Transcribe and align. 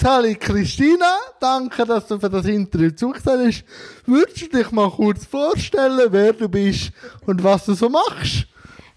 Sally 0.00 0.34
Christina, 0.34 1.18
danke, 1.40 1.84
dass 1.84 2.06
du 2.06 2.18
für 2.18 2.30
das 2.30 2.46
Interview 2.46 2.90
zugesagt 2.90 3.38
hast. 3.44 3.64
Würdest 4.06 4.40
du 4.40 4.56
dich 4.56 4.70
mal 4.70 4.90
kurz 4.90 5.26
vorstellen, 5.26 6.08
wer 6.10 6.32
du 6.32 6.48
bist 6.48 6.92
und 7.26 7.44
was 7.44 7.66
du 7.66 7.74
so 7.74 7.90
machst? 7.90 8.46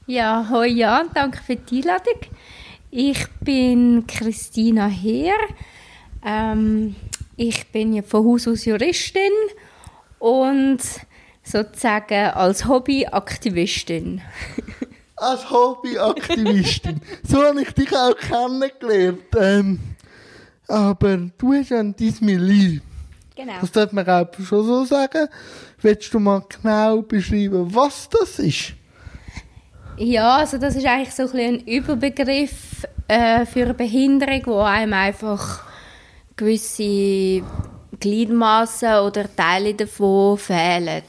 Ja, 0.07 0.47
hoi 0.49 0.67
Jan, 0.67 1.09
danke 1.13 1.43
für 1.43 1.57
die 1.57 1.81
Einladung. 1.81 2.21
Ich 2.89 3.27
bin 3.41 4.07
Christina 4.07 4.87
Heer. 4.87 5.35
Ähm, 6.23 6.95
ich 7.35 7.69
bin 7.69 7.91
ja 7.91 8.01
von 8.01 8.25
Haus 8.25 8.47
aus 8.47 8.63
Juristin 8.63 9.33
und 10.19 10.79
sozusagen 11.43 12.29
als 12.29 12.65
Hobbyaktivistin. 12.65 14.21
als 15.17 15.51
Hobbyaktivistin. 15.51 17.01
so 17.27 17.43
habe 17.43 17.61
ich 17.61 17.73
dich 17.73 17.93
auch 17.93 18.15
kennengelernt. 18.15 19.19
Ähm, 19.37 19.92
aber 20.73 21.17
du 21.37 21.53
hast 21.53 21.69
ja 21.69 21.83
dein 21.83 22.15
Milieu. 22.21 22.79
Genau. 23.35 23.53
Das 23.61 23.71
darf 23.71 23.91
man 23.91 24.07
auch 24.07 24.27
schon 24.43 24.65
so 24.65 24.85
sagen. 24.85 25.27
Willst 25.81 26.13
du 26.13 26.19
mal 26.19 26.43
genau 26.49 27.01
beschreiben, 27.01 27.73
was 27.73 28.09
das 28.09 28.39
ist? 28.39 28.73
Ja, 29.97 30.37
also 30.37 30.57
das 30.57 30.75
ist 30.75 30.85
eigentlich 30.85 31.13
so 31.13 31.23
ein, 31.23 31.39
ein 31.39 31.59
Überbegriff 31.61 32.87
äh, 33.07 33.45
für 33.45 33.63
eine 33.63 33.73
Behinderung, 33.75 34.41
wo 34.45 34.59
einem 34.61 34.93
einfach 34.93 35.63
gewisse 36.35 37.43
Gliedmaßen 37.99 38.99
oder 38.99 39.33
Teile 39.35 39.75
davon 39.75 40.37
fehlen. 40.37 41.03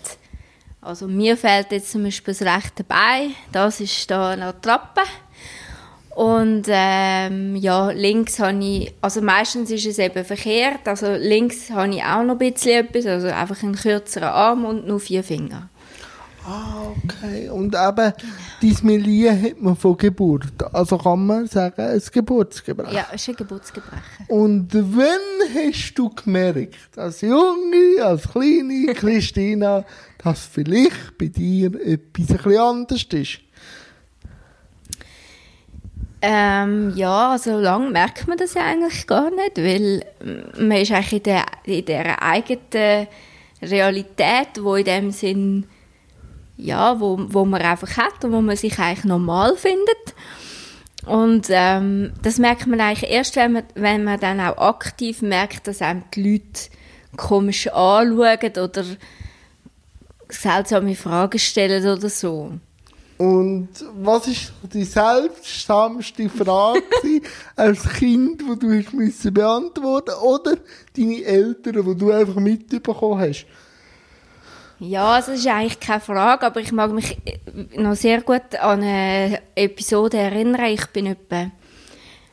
Also 0.83 1.07
mir 1.07 1.39
fehlt 1.39 1.73
jetzt 1.73 1.93
zum 1.93 2.03
Beispiel 2.03 2.35
das 2.35 2.43
rechte 2.43 2.85
Bein, 2.85 3.35
das 3.51 3.81
ist 3.81 4.11
da 4.11 4.31
eine 4.31 4.61
Trappe. 4.61 5.01
Und 6.15 6.67
ähm, 6.69 7.57
ja, 7.57 7.91
links 7.91 8.39
habe 8.39 8.65
ich, 8.65 8.95
also 9.01 9.21
meistens 9.21 9.71
ist 9.73 9.85
es 9.85 9.99
eben 9.99 10.25
verkehrt, 10.25 10.87
also 10.87 11.13
links 11.13 11.71
habe 11.71 11.93
ich 11.93 12.05
auch 12.05 12.23
noch 12.23 12.39
ein 12.39 12.53
bisschen 12.53 12.87
etwas, 12.87 13.07
also 13.07 13.27
einfach 13.27 13.61
einen 13.65 13.75
kürzeren 13.75 14.29
Arm 14.29 14.65
und 14.65 14.87
nur 14.87 15.01
vier 15.01 15.25
Finger. 15.25 15.69
Ah, 16.47 16.89
okay. 17.03 17.49
Und 17.49 17.75
eben, 17.75 18.13
dein 18.63 18.77
Milieu 18.83 19.31
hat 19.31 19.61
man 19.61 19.75
von 19.75 19.97
Geburt. 19.97 20.53
Also 20.73 20.99
kann 20.99 21.27
man 21.27 21.47
sagen, 21.47 21.81
ein 21.81 22.03
Geburtsgebrechen. 22.13 22.95
Ja, 22.95 23.07
es 23.13 23.23
ist 23.23 23.31
ein 23.31 23.37
Geburtsgebrechen. 23.37 24.27
Und 24.29 24.69
wann 24.73 25.55
hast 25.55 25.95
du 25.95 26.11
gemerkt, 26.11 26.97
als 26.97 27.23
junge, 27.23 28.05
als 28.05 28.29
kleine 28.31 28.93
Christina, 28.95 29.85
dass 30.23 30.45
vielleicht 30.45 31.17
bei 31.19 31.27
dir 31.27 31.75
etwas 31.75 32.29
ein 32.31 32.37
bisschen 32.37 32.59
anders 32.59 33.05
ist? 33.11 33.44
Ähm, 36.27 36.93
ja, 36.97 37.33
also 37.33 37.59
lang 37.59 37.93
merkt 37.93 38.27
man 38.27 38.39
das 38.39 38.55
ja 38.55 38.63
eigentlich 38.65 39.07
gar 39.07 39.31
nicht, 39.31 39.59
weil 39.59 40.05
man 40.59 40.79
ist 40.79 40.91
eigentlich 40.91 41.13
in 41.13 41.23
der, 41.23 41.45
in 41.65 41.85
der 41.85 42.23
eigenen 42.23 43.09
Realität, 43.61 44.49
wo 44.63 44.77
in 44.77 44.85
dem 44.87 45.11
Sinn 45.11 45.67
ja, 46.57 46.99
wo, 47.01 47.19
wo 47.29 47.45
man 47.45 47.61
einfach 47.61 47.97
hat 47.99 48.25
und 48.25 48.33
wo 48.33 48.41
man 48.41 48.57
sich 48.57 48.79
eigentlich 48.79 49.05
normal 49.05 49.57
findet. 49.57 50.15
Und 51.05 51.49
ähm, 51.51 52.13
das 52.23 52.39
merkt 52.39 52.67
man 52.67 52.81
eigentlich 52.81 53.11
erst, 53.11 53.37
wenn 53.37 53.53
man, 53.53 53.65
wenn 53.75 54.05
man 54.05 54.19
dann 54.19 54.41
auch 54.41 54.57
aktiv 54.57 55.21
merkt, 55.21 55.67
dass 55.67 55.83
einem 55.83 56.05
die 56.15 56.33
Leute 56.33 56.71
komisch 57.17 57.69
anschauen 57.69 58.53
oder 58.57 58.85
seltsame 60.31 60.95
Fragen 60.95 61.39
stellen 61.39 61.87
oder 61.87 62.09
so. 62.09 62.53
Und 63.17 63.69
was 64.03 64.27
ist 64.27 64.53
die 64.73 64.85
seltsamste 64.85 66.29
Frage 66.29 66.83
als 67.55 67.89
Kind, 67.95 68.43
die 68.43 68.59
du 68.59 68.77
hast 68.77 68.93
müssen 68.93 69.33
beantworten 69.33 70.15
oder 70.23 70.57
deine 70.97 71.23
Eltern, 71.23 71.85
die 71.85 71.97
du 71.97 72.11
einfach 72.11 72.37
mitbekommen 72.37 73.21
hast? 73.21 73.47
Ja, 74.81 75.15
also 75.15 75.31
das 75.31 75.41
ist 75.41 75.47
eigentlich 75.47 75.79
keine 75.79 76.01
Frage, 76.01 76.45
aber 76.47 76.61
ich 76.61 76.73
mag 76.73 76.93
mich 76.93 77.17
noch 77.77 77.95
sehr 77.95 78.21
gut 78.23 78.57
an 78.61 78.83
eine 78.83 79.41
Episode 79.55 80.19
erinnern. 80.19 80.67
Ich 80.67 80.87
bin 80.87 81.07
etwa 81.07 81.51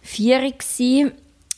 vier 0.02 0.42
Ich 0.44 1.12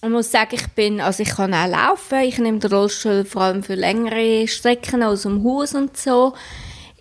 muss 0.10 0.32
sagen, 0.32 0.56
ich 0.56 0.68
bin, 0.74 1.00
also 1.00 1.24
ich 1.24 1.30
kann 1.30 1.54
auch 1.54 1.68
laufen. 1.68 2.20
Ich 2.24 2.38
nehme 2.38 2.60
den 2.60 2.72
Rollstuhl 2.72 3.24
vor 3.24 3.44
allem 3.44 3.64
für 3.64 3.76
längere 3.76 4.46
Strecken 4.50 5.02
aus 5.02 5.22
dem 5.22 5.44
Haus 5.46 5.74
und 5.74 5.96
so. 5.96 6.34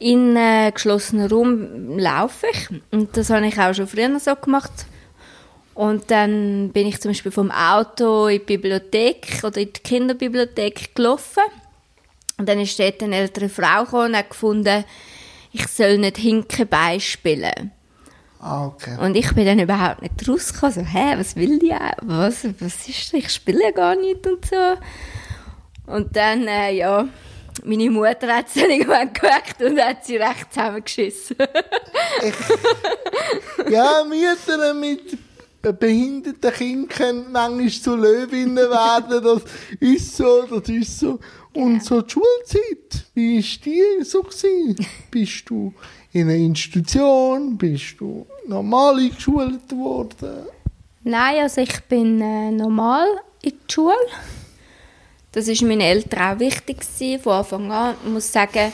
In 0.02 0.36
einem 0.36 0.74
geschlossenen 0.74 1.30
Raum 1.30 1.96
laufe 1.96 2.46
ich. 2.52 2.68
Und 2.90 3.16
das 3.16 3.30
habe 3.30 3.46
ich 3.46 3.56
auch 3.56 3.72
schon 3.72 3.86
früher 3.86 4.18
so 4.18 4.34
gemacht. 4.34 4.72
Und 5.74 6.10
dann 6.10 6.70
bin 6.72 6.88
ich 6.88 7.00
zum 7.00 7.12
Beispiel 7.12 7.30
vom 7.30 7.52
Auto 7.52 8.26
in 8.26 8.40
die 8.40 8.44
Bibliothek 8.44 9.44
oder 9.44 9.60
in 9.60 9.72
die 9.72 9.80
Kinderbibliothek 9.80 10.96
gelaufen. 10.96 11.44
Und 12.36 12.48
dann 12.48 12.58
ist 12.58 12.80
dort 12.80 13.00
eine 13.00 13.14
ältere 13.14 13.48
Frau 13.48 13.84
gekommen 13.84 14.08
und 14.08 14.16
hat 14.16 14.30
gefunden, 14.30 14.84
ich 15.52 15.68
soll 15.68 15.98
nicht 15.98 16.16
hinken 16.16 16.66
beispielen. 16.66 17.70
Ah, 18.40 18.66
okay. 18.66 18.96
Und 18.98 19.14
ich 19.14 19.32
bin 19.34 19.46
dann 19.46 19.60
überhaupt 19.60 20.02
nicht 20.02 20.28
rausgekommen. 20.28 20.74
So, 20.74 20.80
hä, 20.80 21.14
was 21.16 21.36
will 21.36 21.60
die? 21.60 21.76
Was, 22.02 22.44
was 22.58 22.88
ist 22.88 23.12
das? 23.12 23.20
Ich 23.20 23.30
spiele 23.30 23.72
gar 23.72 23.94
nicht 23.94 24.26
und 24.26 24.44
so. 24.44 24.56
Und 25.86 26.16
dann, 26.16 26.48
äh, 26.48 26.72
ja, 26.72 27.06
meine 27.64 27.90
Mutter 27.90 28.34
hat 28.34 28.48
es 28.48 28.54
dann 28.54 28.70
irgendwann 28.70 29.12
gemerkt 29.12 29.62
und 29.62 29.80
hat 29.80 30.04
sie 30.04 30.16
recht 30.16 30.52
zusammengeschissen. 30.52 31.36
ja, 33.70 34.04
Mütter 34.04 34.74
mit 34.74 35.18
behinderten 35.70 36.50
Kindern 36.88 37.30
manchmal 37.30 37.70
zu 37.70 37.94
Löwinnen 37.94 38.56
werden, 38.56 39.22
das 39.22 39.42
ist 39.78 40.16
so, 40.16 40.42
das 40.42 40.68
ist 40.68 40.98
so. 40.98 41.20
Und 41.54 41.84
so 41.84 42.00
die 42.00 42.10
Schulzeit, 42.10 43.06
wie 43.14 43.36
war 43.38 43.60
die 43.64 44.04
so? 44.04 44.22
Gewesen? 44.22 44.86
Bist 45.10 45.48
du 45.48 45.72
in 46.12 46.22
einer 46.22 46.34
Institution? 46.34 47.56
Bist 47.56 48.00
du 48.00 48.26
normal 48.46 49.08
geschult 49.10 49.70
worden? 49.72 50.46
Nein, 51.04 51.42
also 51.42 51.60
ich 51.60 51.80
bin 51.84 52.20
äh, 52.20 52.50
normal 52.50 53.06
in 53.42 53.50
der 53.50 53.72
Schule. 53.72 53.94
Das 55.32 55.48
war 55.48 55.68
meinen 55.68 55.80
Eltern 55.80 56.36
auch 56.36 56.38
wichtig 56.38 56.80
gewesen, 56.80 57.22
von 57.22 57.32
Anfang 57.32 57.72
an. 57.72 57.94
Ich 58.04 58.10
muss 58.10 58.32
sagen, 58.32 58.72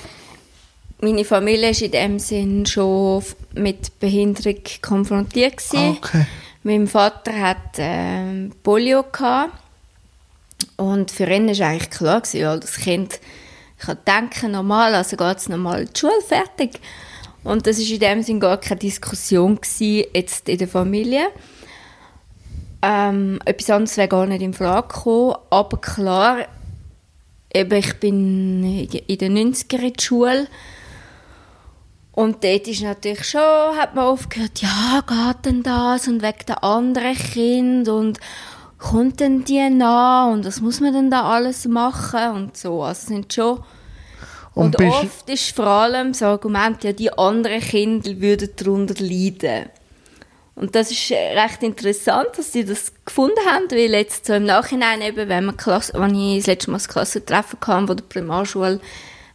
meine 1.00 1.24
Familie 1.24 1.72
war 1.72 1.82
in 1.82 1.90
dem 1.92 2.18
Sinn 2.18 2.66
schon 2.66 3.22
mit 3.54 3.98
Behinderung 4.00 4.60
konfrontiert. 4.82 5.56
Gewesen. 5.56 5.96
Okay. 5.96 6.26
Mein 6.64 6.88
Vater 6.88 7.32
hatte 7.32 7.82
äh, 7.82 8.50
Polio. 8.62 9.04
Gehabt. 9.04 9.52
Und 10.76 11.10
für 11.10 11.30
ihn 11.30 11.46
war 11.46 11.68
eigentlich 11.68 11.90
klar, 11.90 12.20
gewesen, 12.20 12.46
weil 12.46 12.60
das 12.60 12.76
Kind 12.76 13.20
kann 13.78 13.98
denken 14.06 14.52
normal, 14.52 14.94
also 14.94 15.16
geht 15.16 15.36
es 15.36 15.48
normal 15.48 15.82
in 15.82 15.88
die 15.94 15.98
Schule, 15.98 16.20
fertig. 16.26 16.80
Und 17.44 17.66
das 17.66 17.78
war 17.78 17.86
in 17.86 18.00
dem 18.00 18.22
Sinne 18.22 18.40
gar 18.40 18.58
keine 18.58 18.80
Diskussion 18.80 19.56
gewesen, 19.56 20.08
jetzt 20.12 20.48
in 20.48 20.58
der 20.58 20.68
Familie. 20.68 21.28
Ähm, 22.80 23.40
etwas 23.44 23.70
anderes 23.70 23.96
wäre 23.96 24.08
gar 24.08 24.26
nicht 24.26 24.42
in 24.42 24.54
Frage 24.54 24.88
gekommen, 24.88 25.34
aber 25.50 25.80
klar, 25.80 26.38
eben, 27.52 27.78
ich 27.78 27.98
bin 27.98 28.64
in 28.64 29.18
den 29.18 29.52
90er 29.52 29.78
in 29.78 29.92
der 29.92 30.02
Schule. 30.02 30.46
Und 32.12 32.42
dort 32.42 32.66
ist 32.66 32.82
natürlich 32.82 33.24
schon, 33.24 33.40
hat 33.40 33.94
man 33.94 34.06
oft 34.06 34.30
gehört, 34.30 34.60
ja, 34.60 35.02
geht 35.06 35.44
denn 35.44 35.62
das? 35.62 36.08
Und 36.08 36.22
wegen 36.22 36.46
der 36.46 36.64
anderen 36.64 37.14
Kind 37.14 37.88
und 37.88 38.18
kommt 38.78 39.20
denn 39.20 39.44
die 39.44 39.70
nach? 39.70 40.32
Und 40.32 40.44
was 40.44 40.60
muss 40.60 40.80
man 40.80 40.92
denn 40.92 41.10
da 41.10 41.30
alles 41.30 41.66
machen? 41.66 42.30
Und 42.32 42.56
so. 42.56 42.82
Also 42.82 43.06
sind 43.08 43.32
schon 43.32 43.60
und, 44.58 44.76
und 44.76 44.88
oft 44.88 45.30
ist 45.30 45.54
vor 45.54 45.68
allem 45.68 46.10
das 46.10 46.22
Argument, 46.24 46.82
ja, 46.82 46.92
die 46.92 47.16
anderen 47.16 47.60
Kinder 47.60 48.20
würden 48.20 48.48
darunter 48.56 48.94
leiden. 48.98 49.66
Und 50.58 50.74
das 50.74 50.90
ist 50.90 51.12
recht 51.12 51.62
interessant, 51.62 52.30
dass 52.36 52.52
sie 52.52 52.64
das 52.64 52.92
gefunden 53.04 53.38
haben, 53.46 53.70
weil 53.70 53.92
jetzt 53.92 54.26
so 54.26 54.32
im 54.32 54.44
Nachhinein 54.44 55.02
eben, 55.02 55.28
wenn, 55.28 55.44
man 55.44 55.56
Klasse, 55.56 55.92
wenn 55.94 56.16
ich 56.16 56.38
das 56.38 56.46
letzte 56.48 56.72
Mal 56.72 56.78
das 56.78 56.88
Klassentreffen 56.88 57.60
kam, 57.60 57.86
von 57.86 57.96
der 57.96 58.04
Primarschule, 58.04 58.80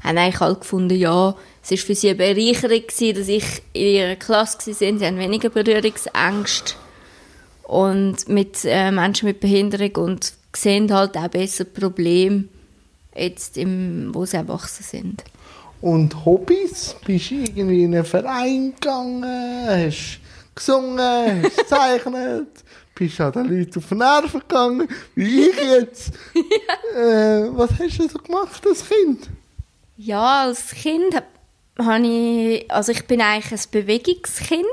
haben 0.04 0.18
eigentlich 0.18 0.42
alle 0.42 0.56
gefunden, 0.56 0.98
ja, 0.98 1.34
es 1.64 1.72
war 1.72 1.78
für 1.78 1.96
sie 1.96 2.10
eine 2.10 2.18
Bereicherung 2.18 2.82
gewesen, 2.86 3.18
dass 3.18 3.30
ich 3.30 3.46
in 3.72 3.96
ihrer 3.96 4.16
Klasse 4.18 4.68
war, 4.68 4.74
sie 4.74 5.06
haben 5.06 5.18
weniger 5.18 5.50
Berührungsängste 5.50 6.74
und 7.64 8.28
mit 8.28 8.66
äh, 8.66 8.92
Menschen 8.92 9.28
mit 9.28 9.40
Behinderung 9.40 9.96
und 9.96 10.34
sehen 10.54 10.94
halt 10.94 11.16
auch 11.16 11.30
besser 11.30 11.64
Probleme, 11.64 12.46
jetzt 13.16 13.58
im, 13.58 14.10
wo 14.14 14.26
sie 14.26 14.36
erwachsen 14.36 14.84
sind. 14.84 15.24
Und 15.80 16.26
Hobbys? 16.26 16.98
Bist 17.06 17.32
du 17.32 17.36
irgendwie 17.36 17.84
in 17.84 17.96
einen 17.96 18.04
Verein 18.04 18.74
gegangen? 18.74 19.24
Hast 19.24 20.20
gesungen? 20.56 21.44
Hast 21.44 21.58
gezeichnet? 21.70 22.64
bist 22.96 23.20
an 23.22 23.32
den 23.32 23.46
Leuten 23.46 23.80
auf 23.80 23.88
die 23.90 23.96
Nerven 23.96 24.40
gegangen? 24.42 24.88
Wie 25.16 25.50
ich 25.50 25.56
jetzt? 25.56 26.14
ja. 26.36 27.00
äh, 27.00 27.50
was 27.52 27.72
hast 27.72 28.00
du 28.00 28.08
so 28.08 28.20
gemacht 28.20 28.66
als 28.66 28.88
Kind? 28.88 29.30
Ja, 29.98 30.44
als 30.44 30.72
Kind 30.72 31.16
habe 31.80 32.08
ich, 32.08 32.72
also 32.72 32.92
ich 32.92 33.06
bin 33.06 33.22
eigentlich 33.22 33.52
ein 33.52 33.72
Bewegungskind. 33.72 34.66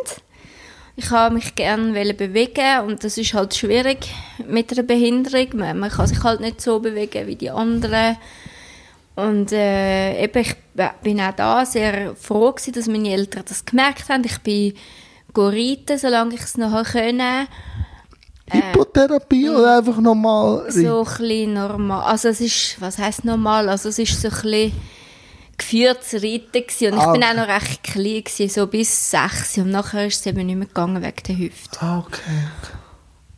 Ich 0.97 1.11
habe 1.11 1.35
mich 1.35 1.55
gerne 1.55 2.15
bewegen 2.15 2.81
und 2.87 3.05
das 3.05 3.17
ist 3.17 3.33
halt 3.33 3.55
schwierig 3.55 4.09
mit 4.47 4.71
einer 4.73 4.83
Behinderung. 4.83 5.49
Man, 5.55 5.79
man 5.79 5.91
kann 5.91 6.07
sich 6.07 6.23
halt 6.23 6.41
nicht 6.41 6.61
so 6.61 6.79
bewegen 6.79 7.27
wie 7.27 7.37
die 7.37 7.51
anderen. 7.51 8.19
Und 9.17 9.53
äh, 9.53 10.23
eben, 10.23 10.39
ich 10.41 10.55
bin 11.03 11.21
auch 11.21 11.35
da 11.35 11.65
sehr 11.65 12.15
froh 12.17 12.53
gewesen, 12.53 12.73
dass 12.75 12.87
meine 12.87 13.13
Eltern 13.13 13.45
das 13.49 13.65
gemerkt 13.65 14.09
haben. 14.09 14.25
Ich 14.25 14.39
bin 14.41 14.75
reiten, 15.37 15.99
solange 15.99 16.35
ich 16.35 16.41
es 16.41 16.57
noch 16.57 16.85
können. 16.85 17.47
Hypotherapie 18.51 19.47
äh, 19.47 19.51
oder 19.51 19.79
einfach 19.79 19.99
normal? 19.99 20.71
So 20.71 21.01
ein 21.01 21.05
bisschen 21.05 21.55
normal. 21.55 22.03
Also 22.03 22.29
es 22.29 22.41
ist, 22.41 22.81
was 22.81 22.99
heisst 22.99 23.25
normal? 23.25 23.69
Also 23.69 23.89
es 23.91 23.99
ist 23.99 24.21
so 24.21 24.29
ein 24.29 24.35
bisschen 24.35 24.73
geführtes 25.57 26.15
Reiten 26.15 26.67
gewesen. 26.67 26.95
und 26.95 26.99
ah, 26.99 27.07
ich 27.07 27.13
bin 27.13 27.25
auch 27.25 27.35
noch 27.35 27.49
recht 27.49 27.83
klein 27.83 28.25
gewesen, 28.25 28.49
so 28.49 28.67
bis 28.67 29.11
sechs 29.11 29.59
und 29.59 29.71
nachher 29.71 30.07
ist 30.07 30.21
es 30.21 30.27
eben 30.27 30.47
nicht 30.47 30.57
mehr 30.57 30.67
gegangen 30.67 31.03
wegen 31.03 31.23
der 31.27 31.39
Hüfte. 31.39 31.79
Ah, 31.81 31.99
okay. 31.99 32.49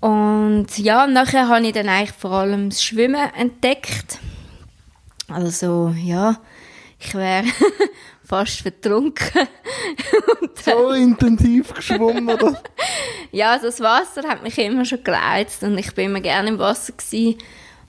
Und 0.01 0.79
ja, 0.79 1.07
nachher 1.07 1.49
habe 1.49 1.67
ich 1.67 1.73
dann 1.73 1.89
eigentlich 1.89 2.13
vor 2.13 2.33
allem 2.33 2.71
das 2.71 2.83
Schwimmen 2.83 3.31
entdeckt. 3.37 4.19
Also 5.29 5.95
ja, 5.97 6.37
ich 6.99 7.15
wäre 7.15 7.45
fast 8.33 8.63
vertrunken. 8.63 9.47
so 10.65 10.93
intensiv 10.93 11.75
geschwommen, 11.75 12.31
oder? 12.31 12.63
ja, 13.31 13.51
also 13.51 13.67
das 13.67 13.81
Wasser 13.81 14.27
hat 14.27 14.43
mich 14.43 14.57
immer 14.57 14.87
schon 14.87 15.05
gereizt 15.05 15.63
und 15.63 15.77
ich 15.77 15.95
bin 15.95 16.07
immer 16.07 16.21
gerne 16.21 16.49
im 16.49 16.59
Wasser 16.59 16.95
gewesen. 16.95 17.37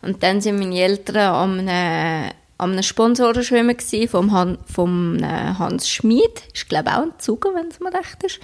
Und 0.01 0.21
dann 0.21 0.41
sind 0.41 0.59
meine 0.59 0.77
Eltern 0.77 1.33
an 1.33 1.59
einem, 1.59 2.31
an 2.57 2.71
einem 2.73 2.83
Sponsorenschwimmen 2.83 3.77
gewesen, 3.77 4.09
vom, 4.09 4.33
Han, 4.33 4.57
vom 4.65 5.23
äh, 5.23 5.53
Hans 5.57 5.87
Schmid. 5.87 6.43
Ich 6.53 6.67
glaube 6.67 6.91
auch 6.91 7.03
ein 7.03 7.13
Zuger, 7.19 7.55
wenn 7.55 7.69
es 7.69 7.79
mir 7.79 7.93
recht 7.93 8.21
ist. 8.25 8.41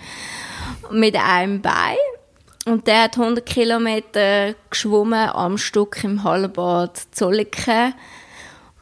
Mit 0.92 1.18
einem 1.18 1.62
Bein. 1.62 1.98
Und 2.66 2.88
der 2.88 3.04
hat 3.04 3.18
100 3.18 3.46
Kilometer 3.46 4.56
geschwommen 4.70 5.28
am 5.32 5.58
Stück 5.58 6.02
im 6.06 6.24
Hallenbad 6.24 6.98
Zolliken. 7.12 7.94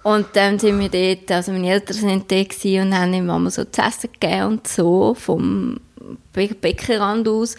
Und 0.07 0.27
dann 0.38 0.57
sind 0.57 0.80
wir 0.80 0.88
dort, 0.88 1.30
also 1.33 1.51
meine 1.51 1.69
Eltern 1.69 1.98
sind 1.98 2.31
dort 2.31 2.63
und 2.63 2.98
haben 2.98 3.13
ihm 3.13 3.25
Mama 3.25 3.50
so 3.50 3.65
zu 3.65 3.81
essen 3.81 4.09
gegeben 4.13 4.45
und 4.45 4.65
so, 4.65 5.13
vom 5.13 5.81
Be 6.31 6.48
Beckenrand 6.48 7.27
aus. 7.27 7.57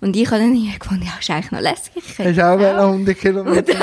Und 0.00 0.14
ich 0.14 0.30
habe 0.30 0.38
dann 0.38 0.54
gefunden, 0.78 1.02
ja, 1.04 1.14
ist 1.18 1.28
eigentlich 1.28 1.50
noch 1.50 1.60
lässig. 1.60 1.94
Hast 1.96 2.38
du 2.38 2.46
auch 2.46 2.60
ja. 2.60 2.86
100 2.86 3.18
Kilometer? 3.18 3.72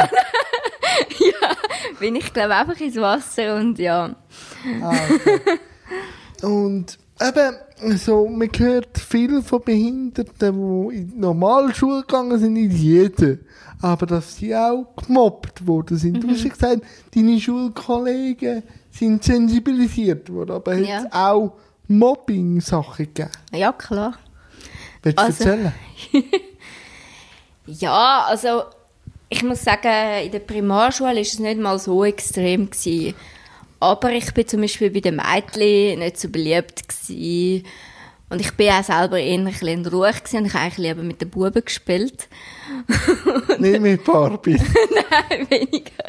ja, 1.19 1.51
bin 1.99 2.15
ich 2.15 2.31
glaube 2.31 2.55
einfach 2.55 2.79
ins 2.79 2.95
Wasser 2.95 3.57
und 3.57 3.77
ja. 3.79 4.15
Ah, 4.81 4.95
okay. 5.13 5.41
und 6.41 6.97
eben, 7.21 7.97
so, 7.97 8.27
man 8.27 8.49
hört 8.57 8.97
viel 8.97 9.41
von 9.41 9.61
Behinderten, 9.61 10.89
die 10.89 10.95
in 10.97 11.09
die 11.11 11.17
Normalschule 11.17 12.01
gegangen 12.01 12.39
sind, 12.39 12.53
nicht 12.53 12.73
jeder 12.73 13.37
aber 13.81 14.05
dass 14.05 14.37
sie 14.37 14.55
auch 14.55 14.87
gemobbt 14.95 15.65
worden 15.67 15.97
sind. 15.97 16.17
Mhm. 16.17 16.21
Du 16.21 16.29
hast 16.29 16.43
ja 16.43 16.49
gesagt, 16.49 16.81
deine 17.13 17.39
Schulkollegen 17.39 18.63
sind 18.91 19.23
sensibilisiert 19.23 20.31
worden, 20.31 20.51
aber 20.51 20.75
ja. 20.75 20.97
hat 20.97 21.05
es 21.05 21.11
auch 21.11 21.53
Mobbing-Sachen 21.87 23.05
gegeben? 23.05 23.29
Ja, 23.53 23.71
klar. 23.71 24.17
Willst 25.03 25.19
du 25.19 25.23
also, 25.23 25.43
erzählen? 25.43 25.73
ja, 27.67 28.25
also 28.27 28.63
ich 29.29 29.43
muss 29.43 29.63
sagen, 29.63 30.23
in 30.23 30.31
der 30.31 30.39
Primarschule 30.39 31.09
war 31.09 31.17
es 31.17 31.37
nicht 31.37 31.59
mal 31.59 31.77
so 31.77 32.03
extrem. 32.05 32.69
Gewesen. 32.69 33.13
Aber 33.79 34.11
ich 34.11 34.33
bin 34.33 34.47
zum 34.47 34.61
Beispiel 34.61 34.89
bei 34.89 35.01
den 35.01 35.17
Mädchen 35.17 35.99
nicht 35.99 36.19
so 36.19 36.29
beliebt. 36.29 36.87
Gewesen. 36.87 37.65
Und 38.29 38.41
ich 38.41 38.51
bin 38.53 38.71
auch 38.71 38.83
selber 38.83 39.19
eher 39.19 39.37
ein 39.37 39.45
bisschen 39.45 39.67
in 39.67 39.85
Ruhe 39.85 40.11
gewesen 40.11 40.37
und 40.37 40.45
ich 40.47 40.55
eigentlich 40.55 40.77
lieber 40.77 41.03
mit 41.03 41.21
den 41.21 41.29
Buben 41.29 41.63
gespielt. 41.63 42.27
Nicht 43.59 43.79
mit 43.79 44.03
Barbie? 44.03 44.55
Nein, 45.29 45.47
weniger. 45.49 46.03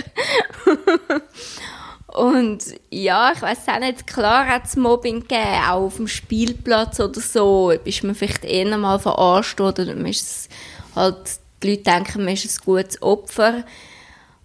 und 2.07 2.65
ja, 2.91 3.33
ich 3.35 3.43
weiß 3.43 3.69
auch 3.69 3.79
nicht, 3.79 4.07
klar 4.07 4.47
hat 4.47 4.65
es 4.65 4.77
Mobbing 4.77 5.21
gegeben, 5.21 5.63
auch 5.69 5.83
auf 5.83 5.97
dem 5.97 6.09
Spielplatz 6.09 7.01
oder 7.01 7.21
so. 7.21 7.71
Ist 7.71 8.03
man 8.03 8.15
vielleicht 8.15 8.47
eher 8.47 8.77
mal 8.79 8.99
verarscht 8.99 9.61
oder 9.61 9.85
man 9.85 10.07
ist 10.07 10.49
halt, 10.95 11.17
die 11.63 11.71
Leute 11.71 11.83
denken, 11.83 12.25
man 12.25 12.33
ist 12.33 12.47
ein 12.47 12.65
gutes 12.65 13.03
Opfer. 13.03 13.65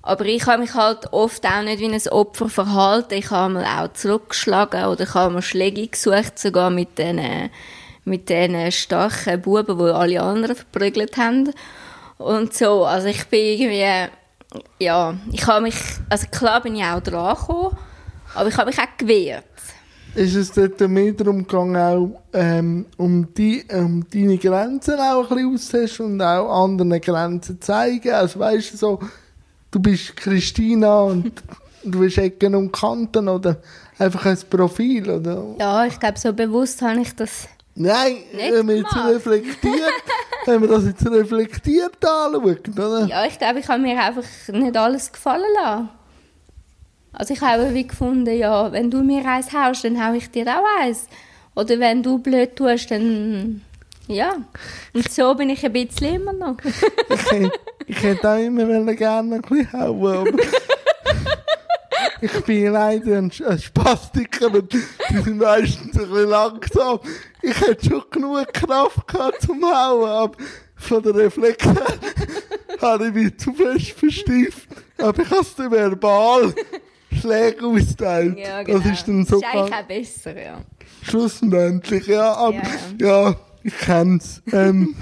Aber 0.04 0.26
ich 0.26 0.46
habe 0.48 0.62
mich 0.62 0.74
halt 0.74 1.14
oft 1.14 1.46
auch 1.46 1.62
nicht 1.62 1.80
wie 1.80 1.86
ein 1.86 2.08
Opfer 2.10 2.50
verhalten. 2.50 3.14
Ich 3.14 3.30
habe 3.30 3.54
mal 3.54 3.66
auch 3.66 3.94
zurückgeschlagen 3.94 4.86
oder 4.86 5.04
ich 5.04 5.14
habe 5.14 5.34
mir 5.34 5.42
Schläge 5.42 5.88
gesucht, 5.88 6.40
sogar 6.40 6.72
mit 6.72 6.98
den, 6.98 7.50
mit 8.04 8.30
den 8.30 8.72
starken 8.72 9.42
Buben, 9.42 9.78
die 9.78 9.92
alle 9.92 10.22
anderen 10.22 10.56
verprügelt 10.56 11.18
haben. 11.18 11.54
Und 12.18 12.54
so, 12.54 12.86
also 12.86 13.08
ich 13.08 13.26
bin 13.28 13.40
irgendwie, 13.40 14.10
ja, 14.80 15.16
ich 15.32 15.48
habe 15.48 15.62
mich, 15.62 15.76
also 16.10 16.28
klar 16.32 16.62
bin 16.62 16.76
ich 16.76 16.84
auch 16.84 17.00
dran 17.02 17.36
gekommen, 17.36 17.78
aber 18.34 18.50
ich 18.50 18.58
habe 18.58 18.70
mich 18.70 18.80
auch 18.80 18.98
gewehrt. 18.98 19.46
Ist 20.14 20.36
es 20.36 20.52
dort 20.52 20.80
mehr 20.82 21.14
darum 21.14 21.48
gegangen, 21.48 21.78
auch 21.78 22.22
ähm, 22.34 22.86
um, 22.98 23.34
die, 23.34 23.64
um 23.72 24.06
deine 24.10 24.38
Grenzen 24.38 25.00
auch 25.00 25.32
ein 25.32 25.38
bisschen 25.38 25.54
auszusehen 25.54 26.14
und 26.14 26.22
auch 26.22 26.64
anderen 26.64 27.00
Grenzen 27.00 27.62
zeigen? 27.62 28.12
Also 28.12 28.40
weißt 28.40 28.74
du, 28.74 28.78
so, 28.78 29.00
du 29.72 29.80
bist 29.80 30.16
Christina 30.18 31.02
und 31.02 31.32
du 31.84 32.00
bist 32.00 32.18
Ecken 32.18 32.56
und 32.56 32.72
Kanten 32.72 33.28
oder 33.28 33.58
einfach 33.98 34.26
ein 34.26 34.38
Profil, 34.50 35.10
oder? 35.10 35.56
Ja, 35.60 35.86
ich 35.86 36.00
glaube, 36.00 36.20
so 36.20 36.34
bewusst 36.34 36.82
habe 36.82 37.02
ich 37.02 37.16
das 37.16 37.48
Nein, 37.74 38.18
wenn 38.34 38.66
man 38.66 38.78
jetzt 38.78 38.96
reflektiert, 38.96 40.04
wenn 40.46 40.60
man 40.60 40.70
das 40.70 40.86
jetzt 40.86 41.10
reflektiert 41.10 42.06
anschaut, 42.06 42.68
oder? 42.70 43.06
Ja, 43.06 43.26
ich 43.26 43.38
glaube, 43.40 43.60
ich 43.60 43.68
habe 43.68 43.82
mir 43.82 43.98
einfach 43.98 44.26
nicht 44.50 44.76
alles 44.76 45.12
gefallen 45.12 45.44
lassen. 45.56 45.90
Also 47.14 47.34
ich 47.34 47.42
habe 47.42 47.74
wie 47.74 47.88
gefunden, 47.88 48.38
ja, 48.38 48.72
wenn 48.72 48.92
du 48.92 49.02
mir 49.04 49.26
eins 49.26 49.54
haust, 49.54 49.84
dann 49.84 50.06
hau 50.06 50.14
ich 50.14 50.30
dir 50.32 50.46
auch 50.48 50.66
eins. 50.82 51.08
Oder 51.56 51.80
wenn 51.80 52.04
du 52.04 52.18
blöd 52.20 52.56
tust, 52.56 52.92
dann 52.92 53.62
ja, 54.08 54.36
und 54.94 55.12
so 55.12 55.34
bin 55.36 55.50
ich 55.50 55.66
ein 55.66 55.74
bisschen 55.74 56.16
immer 56.16 56.34
noch. 56.34 56.58
ich, 56.64 57.32
hätte, 57.32 57.52
ich 57.88 58.04
hätte 58.04 58.30
auch 58.30 58.38
immer 58.38 58.94
gerne 58.94 59.36
ein 59.36 59.42
bisschen 59.42 59.74
hauen, 59.74 60.28
aber 60.28 60.44
ich 62.22 62.46
bin 62.46 62.72
leider 62.72 63.18
ein, 63.18 63.32
ein 63.48 63.60
Spastiker 63.60 64.54
und 64.54 64.72
die 64.72 65.18
sind 65.18 65.38
meistens 65.38 65.98
ein 65.98 66.10
bisschen 66.10 66.30
langsam. 66.30 67.00
Ich 67.42 67.60
hätte 67.60 67.90
schon 67.90 68.04
genug 68.12 68.54
Kraft 68.54 69.08
gehabt 69.08 69.42
zum 69.42 69.64
Hauen, 69.64 70.10
aber 70.10 70.38
von 70.76 71.02
der 71.04 71.16
Reflex 71.16 71.66
habe 72.82 73.08
ich 73.08 73.14
mich 73.14 73.38
zu 73.38 73.54
fest 73.54 73.92
verstieft. 73.92 74.68
Aber 74.98 75.22
ich 75.22 75.30
habe 75.30 75.42
es 75.42 75.56
dann 75.56 75.72
verbal 75.72 76.54
Schläge 77.20 77.66
austeilt. 77.66 78.38
Ja, 78.38 78.64
genau. 78.64 78.80
Das 78.80 78.92
ist 78.92 79.08
dann 79.08 79.26
so. 79.26 79.42
Das 79.42 79.50
ist 79.50 79.56
eigentlich 79.56 79.74
auch 79.74 79.88
besser, 79.88 80.42
ja. 80.42 80.62
Schlussendlich, 81.04 82.08
ja. 82.08 82.34
Aber, 82.34 82.62
ja. 83.00 83.30
ja 83.30 83.36
ich 83.64 83.78
kenn's. 83.78 84.42
Ähm, 84.52 84.96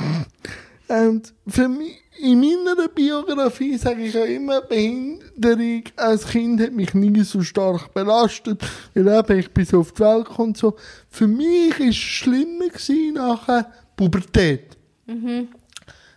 und 0.88 1.34
für 1.48 1.70
mich, 1.70 2.02
in 2.22 2.40
meiner 2.40 2.88
Biografie 2.88 3.78
sage 3.78 4.04
ich 4.06 4.14
ja 4.14 4.26
immer, 4.26 4.62
Behinderung 4.62 5.84
als 5.96 6.28
Kind 6.28 6.60
hat 6.60 6.74
mich 6.74 6.94
nie 6.94 7.22
so 7.22 7.42
stark 7.42 7.94
belastet, 7.94 8.62
weil 8.94 9.08
eben 9.08 9.40
ich 9.40 9.52
bis 9.52 9.74
auf 9.74 9.94
die 9.94 10.02
Welt 10.02 10.26
komme 10.26 10.54
so. 10.56 10.76
Für 11.10 11.28
mich 11.28 11.80
war 11.80 11.88
es 11.88 11.96
schlimmer 11.96 12.68
gewesen 12.68 13.14
nachher 13.14 13.72
Pubertät. 13.96 14.78
Mhm. 15.06 15.48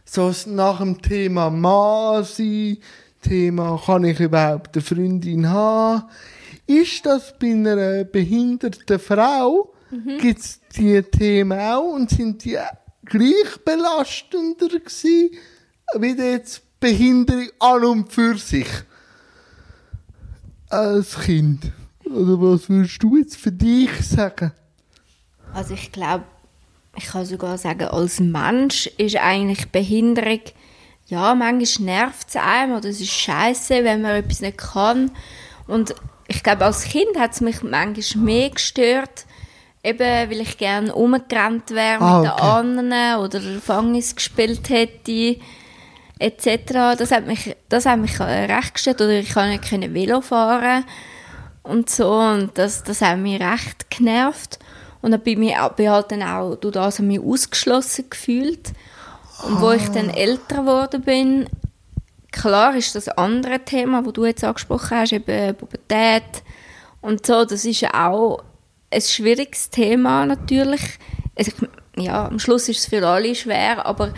So 0.04 0.32
nach 0.46 0.78
dem 0.78 1.00
Thema 1.00 1.50
Mann 1.50 2.24
sein, 2.24 2.78
Thema, 3.22 3.80
kann 3.86 4.04
ich 4.04 4.20
überhaupt 4.20 4.76
eine 4.76 4.82
Freundin 4.82 5.48
haben? 5.48 6.04
Ist 6.66 7.06
das 7.06 7.32
bei 7.38 7.52
einer 7.52 8.04
behinderten 8.04 8.98
Frau 8.98 9.72
mhm. 9.92 10.18
gibt 10.18 10.40
es 10.40 10.60
die 10.74 11.02
Themen 11.02 11.58
auch 11.60 11.92
und 11.92 12.10
sind 12.10 12.44
die 12.44 12.58
gleich 13.04 13.58
belastender 13.64 14.68
gewesen, 14.68 15.30
wie 15.98 16.12
jetzt 16.12 16.62
Behinderung 16.80 17.48
an 17.60 17.84
und 17.84 18.12
für 18.12 18.36
sich 18.36 18.68
als 20.68 21.20
Kind? 21.20 21.70
Oder 22.04 22.40
was 22.40 22.68
würdest 22.68 23.02
du 23.02 23.16
jetzt 23.16 23.36
für 23.36 23.52
dich 23.52 23.90
sagen? 24.00 24.52
Also 25.54 25.74
ich 25.74 25.92
glaube, 25.92 26.24
ich 26.96 27.06
kann 27.06 27.24
sogar 27.24 27.58
sagen, 27.58 27.84
als 27.84 28.20
Mensch 28.20 28.86
ist 28.98 29.16
eigentlich 29.16 29.70
Behinderung, 29.70 30.40
ja, 31.06 31.34
manchmal 31.34 31.84
nervt 31.84 32.28
es 32.28 32.36
einem 32.36 32.76
oder 32.76 32.88
es 32.88 33.00
ist 33.00 33.12
scheiße, 33.12 33.84
wenn 33.84 34.02
man 34.02 34.12
etwas 34.12 34.40
nicht 34.40 34.58
kann. 34.58 35.10
Und 35.66 35.94
ich 36.26 36.42
glaube, 36.42 36.64
als 36.64 36.84
Kind 36.84 37.18
hat 37.18 37.32
es 37.32 37.40
mich 37.40 37.62
manchmal 37.62 38.24
mehr 38.24 38.50
gestört, 38.50 39.26
Eben, 39.84 40.30
weil 40.30 40.40
ich 40.40 40.58
gerne 40.58 40.94
umgerannt 40.94 41.70
wäre 41.70 42.00
ah, 42.00 42.20
mit 42.20 42.30
okay. 42.30 42.40
den 42.40 42.48
anderen 42.48 43.18
oder 43.20 43.40
Gefängnis 43.40 44.14
gespielt 44.14 44.68
hätte, 44.68 45.40
etc. 46.20 46.96
Das 46.96 47.10
hat 47.10 47.26
mich, 47.26 47.56
das 47.68 47.86
hat 47.86 47.98
mich 47.98 48.20
recht 48.20 48.74
gestört. 48.74 49.00
Oder 49.00 49.18
ich 49.18 49.34
konnte 49.34 49.78
nicht 49.78 49.94
Velo 49.94 50.20
fahren 50.20 50.84
und 51.64 51.90
so. 51.90 52.12
Und 52.12 52.50
das, 52.54 52.84
das 52.84 53.00
hat 53.00 53.18
mich 53.18 53.40
recht 53.40 53.90
genervt. 53.90 54.60
Und 55.00 55.10
dann 55.10 55.20
bin 55.20 55.42
ich 55.42 55.56
bin 55.76 55.90
halt 55.90 56.12
dann 56.12 56.22
auch 56.22 56.54
durch 56.54 56.74
das 56.74 57.00
mich 57.00 57.20
ausgeschlossen 57.20 58.08
gefühlt. 58.08 58.72
Und 59.44 59.60
wo 59.60 59.72
ich 59.72 59.88
dann 59.88 60.10
älter 60.10 60.58
geworden 60.58 61.02
bin, 61.02 61.48
klar 62.30 62.76
ist 62.76 62.94
das 62.94 63.08
andere 63.08 63.58
Thema, 63.58 64.04
wo 64.04 64.12
du 64.12 64.24
jetzt 64.24 64.44
angesprochen 64.44 64.98
hast, 64.98 65.12
eben 65.12 65.56
Pubertät 65.56 66.44
und 67.00 67.26
so, 67.26 67.44
das 67.44 67.64
ist 67.64 67.80
ja 67.80 68.08
auch 68.08 68.44
ein 68.92 69.00
schwieriges 69.00 69.70
Thema 69.70 70.26
natürlich. 70.26 70.82
Also, 71.36 71.52
ja, 71.96 72.26
am 72.26 72.38
Schluss 72.38 72.68
ist 72.68 72.80
es 72.80 72.86
für 72.86 73.06
alle 73.06 73.34
schwer, 73.34 73.84
aber 73.84 74.12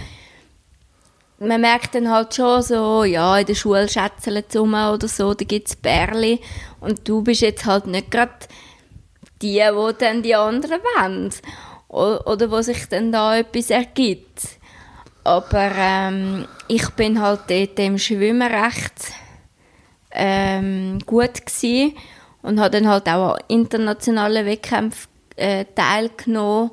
man 1.38 1.60
merkt 1.60 1.94
dann 1.94 2.10
halt 2.10 2.34
schon 2.34 2.62
so, 2.62 3.04
ja, 3.04 3.38
in 3.38 3.46
der 3.46 3.54
Schule 3.54 3.88
schätzeln 3.88 4.44
sie 4.48 4.58
oder 4.58 5.08
so, 5.08 5.34
da 5.34 5.44
gibt 5.44 5.68
es 5.68 5.76
Bärli 5.76 6.40
und 6.80 7.08
du 7.08 7.22
bist 7.22 7.42
jetzt 7.42 7.64
halt 7.64 7.86
nicht 7.86 8.10
gerade 8.10 8.32
die, 9.42 9.60
wo 9.72 9.92
dann 9.92 10.22
die 10.22 10.34
anderen 10.34 10.80
wollen 10.96 11.30
oder 11.88 12.50
wo 12.50 12.62
sich 12.62 12.88
dann 12.88 13.12
da 13.12 13.36
etwas 13.36 13.70
ergibt. 13.70 14.40
Aber 15.24 15.70
ähm, 15.76 16.46
ich 16.68 16.88
bin 16.90 17.20
halt 17.20 17.42
dort 17.48 17.78
im 17.78 17.98
Schwimmen 17.98 18.42
recht 18.42 19.12
ähm, 20.12 20.98
gut 21.06 21.46
gewesen 21.46 21.94
und 22.44 22.60
habe 22.60 22.70
dann 22.70 22.88
halt 22.88 23.08
auch 23.08 23.34
an 23.34 23.40
internationalen 23.48 24.46
Wettkämpfen 24.46 25.10
äh, 25.36 25.64
teilgenommen 25.74 26.70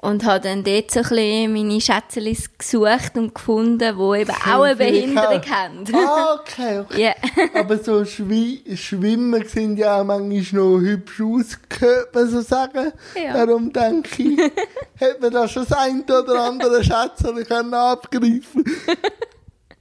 und 0.00 0.24
habe 0.24 0.40
dann 0.40 0.64
dort 0.64 0.90
so 0.90 1.00
ein 1.00 1.08
bisschen 1.08 1.52
meine 1.52 1.80
Schätzelis 1.80 2.56
gesucht 2.56 3.16
und 3.16 3.34
gefunden, 3.34 3.78
die 3.78 4.20
eben 4.20 4.30
auch 4.30 4.62
eine 4.62 4.76
Behinderung 4.76 5.42
haben. 5.50 5.84
Ah, 5.92 6.38
okay, 6.40 6.78
okay. 6.78 6.98
Yeah. 6.98 7.14
Aber 7.54 7.78
so 7.78 8.04
Schwi 8.04 8.62
Schwimmer 8.76 9.44
sind 9.44 9.78
ja 9.78 10.00
auch 10.00 10.04
manchmal 10.04 10.62
noch 10.62 10.78
hübsch 10.78 11.20
ausgehört, 11.20 12.08
so 12.14 12.40
sagen. 12.40 12.92
Ja. 13.14 13.44
Darum 13.44 13.72
denke 13.72 14.22
ich, 14.22 14.38
hätte 14.94 15.20
man 15.20 15.32
da 15.32 15.48
schon 15.48 15.66
das 15.68 15.78
eine 15.78 16.02
oder 16.04 16.44
andere 16.44 16.82
Schätzchen 16.82 17.74
abgreifen 17.74 18.64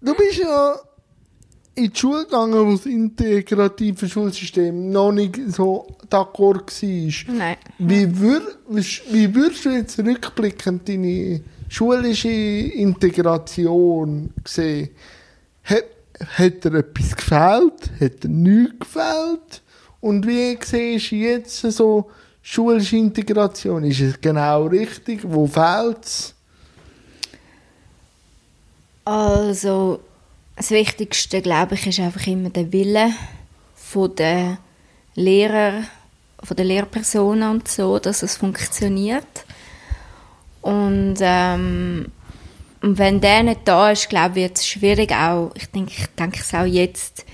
Du 0.01 0.13
bist 0.13 0.39
ja 0.39 0.75
in 1.77 1.91
die 1.91 1.97
Schule 1.97 2.25
gegangen, 2.25 2.67
wo 2.67 2.71
das 2.71 2.85
integrative 2.85 4.09
Schulsystem 4.09 4.91
noch 4.91 5.11
nicht 5.11 5.39
so 5.47 5.87
d'accord 6.09 6.81
war. 6.81 7.35
Nein. 7.35 7.57
Wie, 7.77 8.19
wür, 8.19 8.41
wie 9.11 9.33
würdest 9.33 9.65
du 9.65 9.69
jetzt 9.69 9.99
rückblickend 9.99 10.89
deine 10.89 11.41
schulische 11.69 12.29
Integration 12.29 14.31
sehen? 14.43 14.89
Hat, 15.63 15.83
hat 16.37 16.63
dir 16.63 16.73
etwas 16.73 17.15
gefällt? 17.15 17.91
Hat 17.99 18.23
dir 18.23 18.29
nichts 18.29 18.79
gefällt? 18.79 19.61
Und 20.01 20.25
wie 20.25 20.57
siehst 20.63 21.11
du 21.11 21.15
jetzt 21.15 21.61
so 21.61 22.09
schulische 22.41 22.97
Integration? 22.97 23.83
Ist 23.83 24.01
es 24.01 24.19
genau 24.19 24.65
richtig? 24.65 25.19
Wo 25.23 25.45
fehlt 25.45 26.03
es? 26.03 26.33
Also, 29.05 30.01
das 30.57 30.71
Wichtigste, 30.71 31.41
glaube 31.41 31.75
ich, 31.75 31.85
ist 31.85 31.99
einfach 31.99 32.25
immer 32.27 32.49
der 32.49 32.71
Wille 32.73 33.11
der 34.17 34.57
Lehrer, 35.15 35.83
von 36.43 36.57
der 36.57 36.65
Lehrpersonen 36.65 37.49
und 37.49 37.67
so, 37.67 37.97
dass 37.97 38.21
es 38.21 38.37
funktioniert. 38.37 39.45
Und, 40.61 41.15
ähm, 41.21 42.11
wenn 42.81 43.21
der 43.21 43.43
nicht 43.43 43.61
da 43.65 43.91
ist, 43.91 44.09
glaube 44.09 44.39
ich, 44.39 44.43
wird 44.43 44.57
es 44.57 44.67
schwierig 44.67 45.11
auch. 45.11 45.51
Ich 45.55 45.67
denke, 45.67 45.93
ich 45.97 46.05
denke 46.07 46.39
es 46.41 46.53
auch 46.53 46.65
jetzt, 46.65 47.25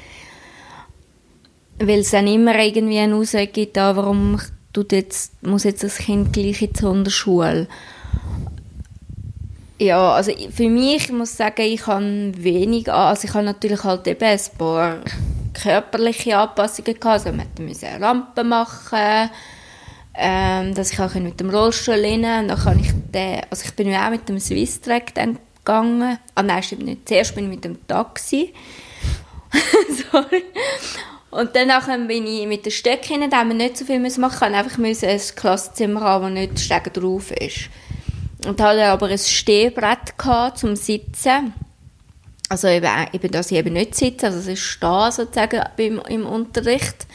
weil 1.80 2.00
es 2.00 2.12
dann 2.12 2.27
immer 2.27 2.58
irgendwie 2.60 3.00
eine 3.00 3.15
Aussage 3.15 3.48
gibt, 3.48 3.75
warum 3.75 4.39
tut 4.72 4.92
jetzt, 4.92 5.44
muss 5.44 5.63
jetzt 5.63 5.84
das 5.84 5.98
Kind 5.98 6.32
gleich 6.34 6.62
in 6.62 6.74
die 6.74 6.80
Sonderschule. 6.80 7.68
Ja, 9.80 10.13
also 10.13 10.32
für 10.56 10.70
mich, 10.70 11.06
ich 11.06 11.12
muss 11.12 11.36
sagen, 11.36 11.63
ich 11.63 11.88
habe 11.88 12.32
wenig, 12.38 12.92
also 12.92 13.27
ich 13.27 13.34
habe 13.34 13.46
natürlich 13.46 13.84
halt 13.84 14.08
eben 14.08 14.24
ein 14.24 14.39
paar 14.58 14.98
körperliche 15.53 16.38
Anpassungen 16.38 17.00
gehabt, 17.00 17.25
also 17.25 17.32
man 17.32 17.48
musste 17.60 17.88
eine 17.88 18.00
Lampe 18.00 18.44
machen, 18.44 19.30
ähm, 20.15 20.75
dass 20.75 20.94
ich 20.94 21.00
auch 21.00 21.13
mit 21.15 21.39
dem 21.39 21.50
Rollstuhl 21.50 21.96
lehnen 21.96 22.44
und 22.44 22.48
dann 22.50 22.60
kann 22.60 22.80
ich 22.80 22.92
den, 23.13 23.42
also 23.50 23.65
ich 23.65 23.74
bin 23.74 23.94
auch 23.96 24.10
mit 24.12 24.30
dem 24.30 24.39
Swisstrack 24.39 25.13
dann 25.15 25.39
gegangen, 25.58 26.20
ah 26.36 26.44
nein, 26.44 26.62
stimmt 26.62 26.86
nicht, 26.86 27.08
zuerst 27.08 27.34
bin 27.34 27.46
ich 27.46 27.50
mit 27.50 27.65
dem 27.65 27.86
Taxi, 27.88 28.53
sorry, 30.12 30.44
und 31.34 31.56
dann 31.56 32.08
bin 32.08 32.27
ich 32.27 32.46
mit 32.46 32.65
den 32.65 32.72
Stöcken 32.72 33.27
da 33.32 33.38
haben 33.38 33.50
wir 33.50 33.56
nicht 33.56 33.77
so 33.77 33.86
viel 33.86 34.00
machen. 34.00 34.53
Müssen, 34.77 35.06
ich 35.06 35.10
einfach 35.10 35.32
ein 35.32 35.36
Klassenzimmer 35.36 36.01
haben, 36.01 36.25
wo 36.25 36.30
nicht 36.30 36.60
Stegen 36.60 36.94
drauf 36.94 37.32
ist. 37.32 37.70
Und 38.46 38.62
hatte 38.62 38.86
aber 38.86 39.08
ein 39.08 39.18
Stehbrett 39.18 40.18
gehabt, 40.18 40.60
zum 40.60 40.76
Sitzen. 40.76 41.54
Also 42.50 42.68
eben, 42.68 43.32
dass 43.32 43.52
ich 43.52 43.58
eben 43.58 43.74
nicht 43.74 43.96
sitze, 43.96 44.28
also 44.28 44.40
es 44.40 44.48
ist 44.48 44.60
stehen 44.60 45.12
sozusagen 45.12 45.62
beim, 45.78 46.00
im 46.08 46.26
Unterricht. 46.26 47.08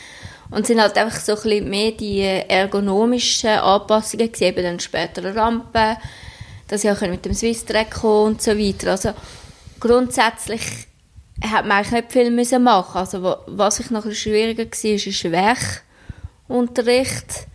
Und 0.51 0.63
es 0.63 0.69
sind 0.69 0.81
halt 0.81 0.97
einfach 0.97 1.21
so 1.21 1.33
ein 1.33 1.43
bisschen 1.43 1.69
mehr 1.69 1.93
die 1.93 2.23
ergonomischen 2.23 3.51
Anpassungen 3.51 4.33
gewesen, 4.33 4.45
eben 4.45 4.63
dann 4.63 4.81
später 4.81 5.23
eine 5.23 5.37
Rampe, 5.37 5.99
dass 6.69 6.85
ich 6.85 6.91
auch 6.91 7.01
mit 7.03 7.25
dem 7.25 7.35
Swiss-Track 7.35 7.91
kommen 7.91 8.35
und 8.35 8.43
so 8.43 8.59
weiter. 8.59 8.93
Also 8.93 9.13
grundsätzlich 9.79 10.63
hat 11.45 11.67
man 11.67 11.79
eigentlich 11.79 11.93
nicht 11.93 12.13
viel 12.13 12.31
müssen 12.31 12.63
machen. 12.63 12.99
Also 12.99 13.37
was 13.47 13.81
ich 13.81 13.91
noch 13.91 14.07
ein 14.07 14.15
schwieriger 14.15 14.65
war, 14.65 14.91
ist. 16.89 17.47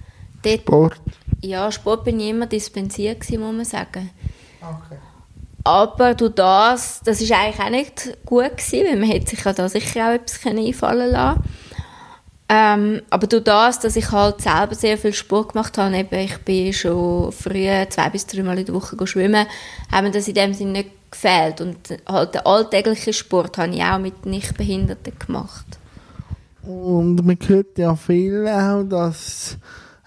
Dort, 0.44 0.62
Sport. 0.62 1.01
Ja, 1.43 1.71
Sport 1.71 2.05
bin 2.05 2.19
ich 2.19 2.29
immer 2.29 2.47
dispensiert 2.47 3.21
gewesen, 3.21 3.41
muss 3.41 3.55
man 3.55 3.65
sagen. 3.65 4.09
Okay. 4.62 4.97
Aber 5.65 6.13
durch 6.13 6.35
das, 6.35 7.01
das 7.03 7.21
ist 7.21 7.31
eigentlich 7.31 7.59
auch 7.59 7.69
nicht 7.69 8.17
gut 8.25 8.57
gewesen, 8.57 8.88
weil 8.88 8.97
man 8.97 9.09
hätte 9.09 9.29
sich 9.29 9.43
ja 9.43 9.53
da 9.53 9.69
sicher 9.69 10.07
auch 10.07 10.13
etwas 10.13 10.45
einfallen 10.45 11.12
lassen 11.12 11.43
ähm, 12.55 13.01
aber 13.09 13.25
durch 13.25 13.45
das, 13.45 13.79
dass 13.79 13.95
ich 13.95 14.12
halt 14.12 14.41
selber 14.41 14.75
sehr 14.75 14.97
viel 14.97 15.13
Sport 15.13 15.53
gemacht 15.53 15.75
habe, 15.77 15.97
eben, 15.97 16.19
ich 16.19 16.38
bin 16.39 16.71
schon 16.71 17.31
früher 17.31 17.89
zwei 17.89 18.09
bis 18.09 18.27
dreimal 18.27 18.59
in 18.59 18.65
der 18.65 18.75
Woche 18.75 19.07
schwimmen, 19.07 19.47
haben 19.91 20.05
mir 20.05 20.12
das 20.12 20.27
in 20.27 20.35
dem 20.35 20.53
Sinne 20.53 20.71
nicht 20.71 20.89
gefehlt. 21.09 21.62
Und 21.62 21.77
halt 22.05 22.35
den 22.35 22.45
alltäglichen 22.45 23.13
Sport 23.13 23.57
habe 23.57 23.73
ich 23.73 23.81
auch 23.81 23.97
mit 23.97 24.27
Nichtbehinderten 24.27 25.13
gemacht. 25.17 25.65
Und 26.62 27.25
man 27.25 27.39
hört 27.47 27.77
ja 27.77 27.95
viel 27.95 28.47
auch, 28.47 28.83
dass 28.83 29.57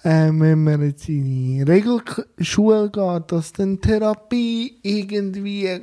ähm, 0.09 0.41
wenn 0.41 0.63
man 0.63 0.83
jetzt 0.83 1.09
in 1.09 1.25
die 1.25 1.63
Regelschule 1.63 2.91
geht, 2.91 3.33
dass 3.33 3.53
dann 3.53 3.81
Therapie 3.81 4.79
irgendwie 4.85 5.81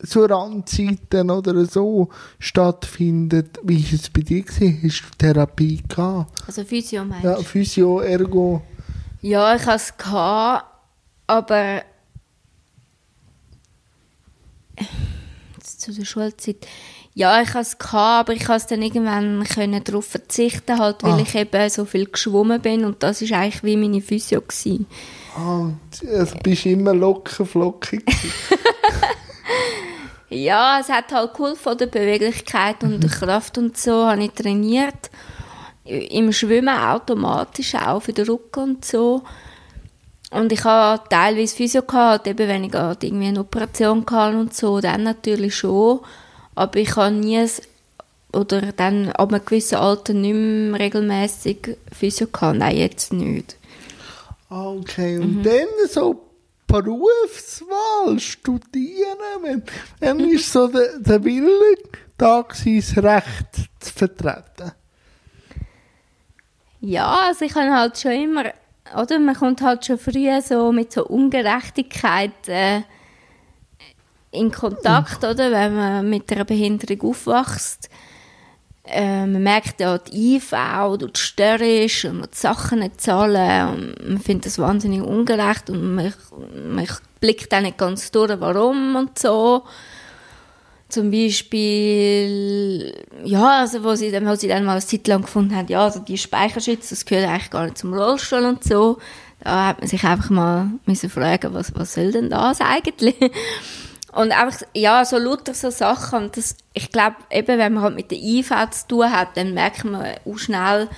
so 0.00 0.24
Randzeiten 0.24 1.30
oder 1.30 1.64
so 1.64 2.08
stattfindet. 2.40 3.60
Wie 3.62 3.78
ist 3.78 3.92
es 3.92 4.10
bei 4.10 4.22
dir 4.22 4.42
gewesen? 4.42 4.80
Hast 4.82 5.00
du 5.00 5.16
Therapie 5.16 5.80
gehabt? 5.88 6.42
Also 6.44 6.64
Physio 6.64 7.04
meinst 7.04 7.24
du? 7.24 7.28
Ja, 7.28 7.36
Physio, 7.36 8.00
Ergo. 8.00 8.62
Ja, 9.22 9.54
ich 9.54 9.64
hatte 9.64 9.76
es, 9.76 9.96
gehabt, 9.96 10.66
aber 11.28 11.82
zu 15.62 15.92
der 15.92 16.04
Schulzeit 16.04 16.66
ja, 17.16 17.40
ich 17.40 17.54
hatte 17.54 17.60
es, 17.60 17.94
aber 17.94 18.34
ich 18.34 18.44
konnte 18.44 18.66
dann 18.68 18.82
irgendwann 18.82 19.42
können 19.44 19.82
darauf 19.82 20.04
verzichten, 20.04 20.78
halt, 20.78 21.02
weil 21.02 21.12
ah. 21.12 21.22
ich 21.22 21.34
eben 21.34 21.70
so 21.70 21.86
viel 21.86 22.04
geschwommen 22.04 22.60
bin 22.60 22.84
und 22.84 23.02
das 23.02 23.22
war 23.22 23.38
eigentlich 23.38 23.64
wie 23.64 23.78
meine 23.78 24.02
Physio. 24.02 24.42
Gewesen. 24.42 24.86
Ah, 25.34 25.70
also 26.12 26.36
bist 26.42 26.66
immer 26.66 26.92
locker, 26.92 27.46
flockig. 27.46 28.04
ja, 30.28 30.78
es 30.78 30.90
hat 30.90 31.10
halt 31.10 31.30
cool 31.38 31.56
von 31.56 31.78
der 31.78 31.86
Beweglichkeit 31.86 32.82
und 32.82 33.00
der 33.00 33.08
Kraft 33.08 33.56
und 33.56 33.78
so, 33.78 34.06
habe 34.06 34.22
ich 34.22 34.32
trainiert. 34.32 35.10
Im 35.84 36.32
Schwimmen 36.32 36.68
automatisch 36.68 37.76
auch 37.76 38.00
für 38.00 38.12
den 38.12 38.26
Rücken 38.26 38.60
und 38.60 38.84
so. 38.84 39.22
Und 40.32 40.52
ich 40.52 40.62
habe 40.64 41.02
teilweise 41.08 41.56
Physio 41.56 41.80
gehabt, 41.80 42.26
eben 42.26 42.46
wenn 42.46 42.64
ich 42.64 42.74
irgendwie 42.74 43.28
eine 43.28 43.40
Operation 43.40 44.04
hatte 44.10 44.36
und 44.36 44.54
so, 44.54 44.82
dann 44.82 45.04
natürlich 45.04 45.56
schon. 45.56 46.00
Aber 46.56 46.78
ich 46.80 46.96
habe 46.96 47.14
nie 47.14 47.46
oder 48.32 48.72
dann 48.72 49.10
ab 49.12 49.32
einem 49.32 49.44
gewissen 49.44 49.76
Alter 49.76 50.12
nicht 50.12 50.34
mehr 50.34 50.80
regelmäßig 50.80 51.76
Physio 51.92 52.26
gehabt. 52.26 52.58
Nein, 52.58 52.76
jetzt 52.76 53.12
nicht. 53.12 53.56
Okay, 54.50 55.18
und 55.18 55.38
mhm. 55.38 55.42
dann 55.42 55.88
so 55.88 56.22
Berufswahl, 56.66 58.18
studieren, 58.18 59.18
wenn, 59.42 59.62
dann 60.00 60.20
ist 60.20 60.52
so 60.52 60.66
der, 60.66 60.98
der 60.98 61.24
Wille 61.24 61.76
da 62.18 62.42
das 62.42 62.96
Recht 62.96 63.70
zu 63.78 63.92
vertreten. 63.92 64.72
Ja, 66.80 67.26
also 67.28 67.44
ich 67.44 67.54
habe 67.54 67.70
halt 67.70 67.98
schon 67.98 68.12
immer, 68.12 68.44
oder 68.96 69.18
man 69.18 69.34
kommt 69.34 69.60
halt 69.62 69.84
schon 69.86 69.98
früh 69.98 70.28
so 70.42 70.72
mit 70.72 70.92
so 70.92 71.06
Ungerechtigkeit 71.06 72.48
äh, 72.48 72.82
in 74.36 74.50
Kontakt, 74.50 75.24
oder? 75.24 75.50
Wenn 75.50 75.74
man 75.74 76.10
mit 76.10 76.30
einer 76.32 76.44
Behinderung 76.44 77.10
aufwächst. 77.10 77.88
äh, 78.88 79.26
man 79.26 79.42
merkt 79.42 79.80
ja 79.80 79.98
die 79.98 80.36
IV 80.36 80.52
und 80.88 81.18
störrisch 81.18 82.04
und 82.04 82.20
man 82.20 82.28
die 82.32 82.36
Sachen 82.36 82.80
nicht 82.80 83.00
zahlen 83.00 83.68
und 83.68 84.08
man 84.08 84.18
findet 84.20 84.46
das 84.46 84.58
wahnsinnig 84.58 85.02
ungerecht 85.02 85.70
und 85.70 85.94
man, 85.94 86.14
man 86.68 86.86
blickt 87.20 87.52
auch 87.52 87.60
nicht 87.60 87.78
ganz 87.78 88.10
durch, 88.10 88.38
warum 88.40 88.96
und 88.96 89.18
so. 89.18 89.64
Zum 90.88 91.10
Beispiel, 91.10 92.94
ja, 93.24 93.60
also 93.60 93.82
wo 93.82 93.96
sie, 93.96 94.12
dann, 94.12 94.24
wo 94.24 94.36
sie 94.36 94.46
dann 94.46 94.64
mal 94.64 94.72
eine 94.72 94.80
Zeit 94.86 95.08
lang 95.08 95.22
gefunden 95.22 95.56
haben, 95.56 95.66
ja, 95.66 95.82
also 95.82 95.98
die 95.98 96.16
Speicherschütze, 96.16 96.90
das 96.90 97.04
gehört 97.04 97.28
eigentlich 97.28 97.50
gar 97.50 97.64
nicht 97.64 97.78
zum 97.78 97.92
Rollstuhl 97.92 98.44
und 98.44 98.62
so. 98.62 98.98
Da 99.40 99.66
hat 99.66 99.80
man 99.80 99.88
sich 99.88 100.04
einfach 100.04 100.30
mal 100.30 100.70
müssen 100.86 101.10
fragen, 101.10 101.52
was, 101.54 101.74
was 101.74 101.94
soll 101.94 102.12
denn 102.12 102.30
das 102.30 102.60
eigentlich? 102.60 103.16
Und 104.16 104.32
einfach, 104.32 104.66
ja, 104.74 105.04
so 105.04 105.18
lauter 105.18 105.52
so 105.52 105.68
Sachen. 105.68 106.24
Und 106.24 106.36
das, 106.38 106.56
ich 106.72 106.90
glaube, 106.90 107.16
eben, 107.30 107.58
wenn 107.58 107.74
man 107.74 107.82
halt 107.82 107.96
mit 107.96 108.10
der 108.10 108.18
IV 108.18 108.50
zu 108.70 108.88
tun 108.88 109.12
hat, 109.12 109.36
dann 109.36 109.52
merkt 109.52 109.84
man 109.84 110.14
auch 110.24 110.38
schnell, 110.38 110.88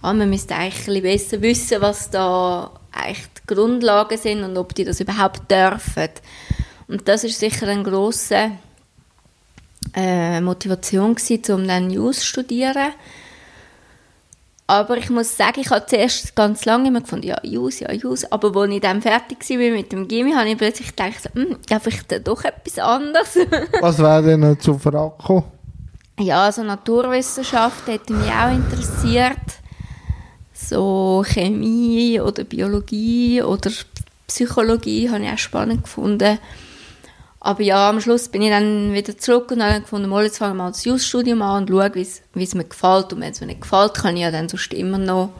ah, 0.00 0.12
man 0.12 0.30
müsste 0.30 0.54
eigentlich 0.54 1.02
besser 1.02 1.42
wissen, 1.42 1.80
was 1.80 2.08
da 2.10 2.70
eigentlich 2.92 3.26
die 3.26 3.54
Grundlagen 3.54 4.16
sind 4.16 4.44
und 4.44 4.56
ob 4.56 4.76
die 4.76 4.84
das 4.84 5.00
überhaupt 5.00 5.50
dürfen. 5.50 6.08
Und 6.86 7.08
das 7.08 7.24
ist 7.24 7.40
sicher 7.40 7.66
eine 7.66 7.82
grosse 7.82 8.52
äh, 9.96 10.40
Motivation 10.40 11.16
gewesen, 11.16 11.54
um 11.54 11.66
dann 11.66 11.88
News 11.88 12.20
zu 12.20 12.26
studieren. 12.26 12.92
Aber 14.70 14.98
ich 14.98 15.08
muss 15.08 15.34
sagen, 15.34 15.60
ich 15.60 15.70
habe 15.70 15.86
zuerst 15.86 16.36
ganz 16.36 16.66
lange 16.66 16.88
immer 16.88 17.00
gefunden, 17.00 17.26
ja, 17.26 17.38
Jus, 17.42 17.80
ja, 17.80 17.90
Jus. 17.90 18.30
Aber 18.30 18.54
als 18.54 18.70
ich 18.70 18.80
dann 18.82 19.00
fertig 19.00 19.38
war 19.48 19.74
mit 19.74 19.90
dem 19.92 20.06
Gimmi, 20.06 20.32
habe 20.32 20.50
ich 20.50 20.58
plötzlich 20.58 20.94
gedacht, 20.94 21.30
hm, 21.32 21.56
ich 21.88 22.02
da 22.06 22.18
doch 22.18 22.44
etwas 22.44 22.78
anderes? 22.78 23.38
Was 23.80 23.98
wäre 23.98 24.22
denn 24.22 24.60
zu 24.60 24.78
Frage 24.78 25.14
Ja, 26.20 26.44
also 26.44 26.62
Naturwissenschaft 26.64 27.86
hätte 27.86 28.12
mich 28.12 28.30
auch 28.30 28.52
interessiert. 28.52 29.38
So 30.52 31.24
Chemie 31.26 32.20
oder 32.20 32.44
Biologie 32.44 33.40
oder 33.40 33.70
Psychologie 34.26 35.08
habe 35.08 35.24
ich 35.24 35.30
auch 35.30 35.38
spannend 35.38 35.84
gefunden. 35.84 36.38
Aber 37.48 37.62
ja, 37.62 37.88
am 37.88 37.98
Schluss 38.02 38.28
bin 38.28 38.42
ich 38.42 38.50
dann 38.50 38.92
wieder 38.92 39.16
zurück 39.16 39.50
und 39.50 39.62
habe 39.62 39.80
gefunden, 39.80 40.10
mal, 40.10 40.22
jetzt 40.22 40.36
fange 40.36 40.52
ich 40.52 40.58
mal 40.58 40.68
das 40.68 40.84
Jus-Studium 40.84 41.40
an 41.40 41.62
und 41.62 41.70
schaue, 41.70 41.94
wie 41.94 42.42
es 42.42 42.54
mir 42.54 42.64
gefällt. 42.64 43.10
Und 43.14 43.22
wenn 43.22 43.32
es 43.32 43.40
mir 43.40 43.46
nicht 43.46 43.62
gefällt, 43.62 43.94
kann 43.94 44.16
ich 44.16 44.20
ja 44.20 44.30
dann 44.30 44.50
sonst 44.50 44.74
immer 44.74 44.98
noch 44.98 45.30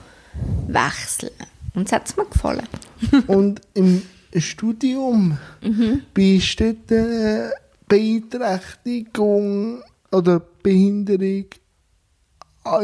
wechseln. 0.69 1.35
Und 1.75 1.87
es 1.87 1.93
hat 1.93 2.17
mir 2.17 2.25
gefallen. 2.25 2.67
und 3.27 3.61
im 3.75 4.03
Studium 4.39 5.37
mhm. 5.61 6.01
bist 6.15 6.61
du 6.61 6.73
die 6.73 7.51
Beeinträchtigung 7.87 9.83
oder 10.11 10.41
Behinderung 10.63 11.45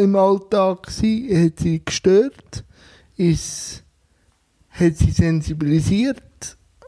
im 0.01 0.17
Alltag 0.17 0.83
gewesen? 0.83 1.47
Hat 1.47 1.61
sie 1.61 1.83
gestört? 1.83 2.65
Ist, 3.17 3.85
hat 4.69 4.99
sie 4.99 5.13
sensibilisiert? 5.13 6.21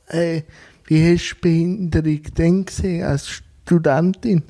Äh, 0.08 0.42
wie 0.86 1.12
hast 1.12 1.30
du 1.30 1.40
Behinderung 1.40 2.22
denn 2.38 2.64
gesehen 2.64 3.04
als 3.04 3.28
Studentin? 3.28 4.42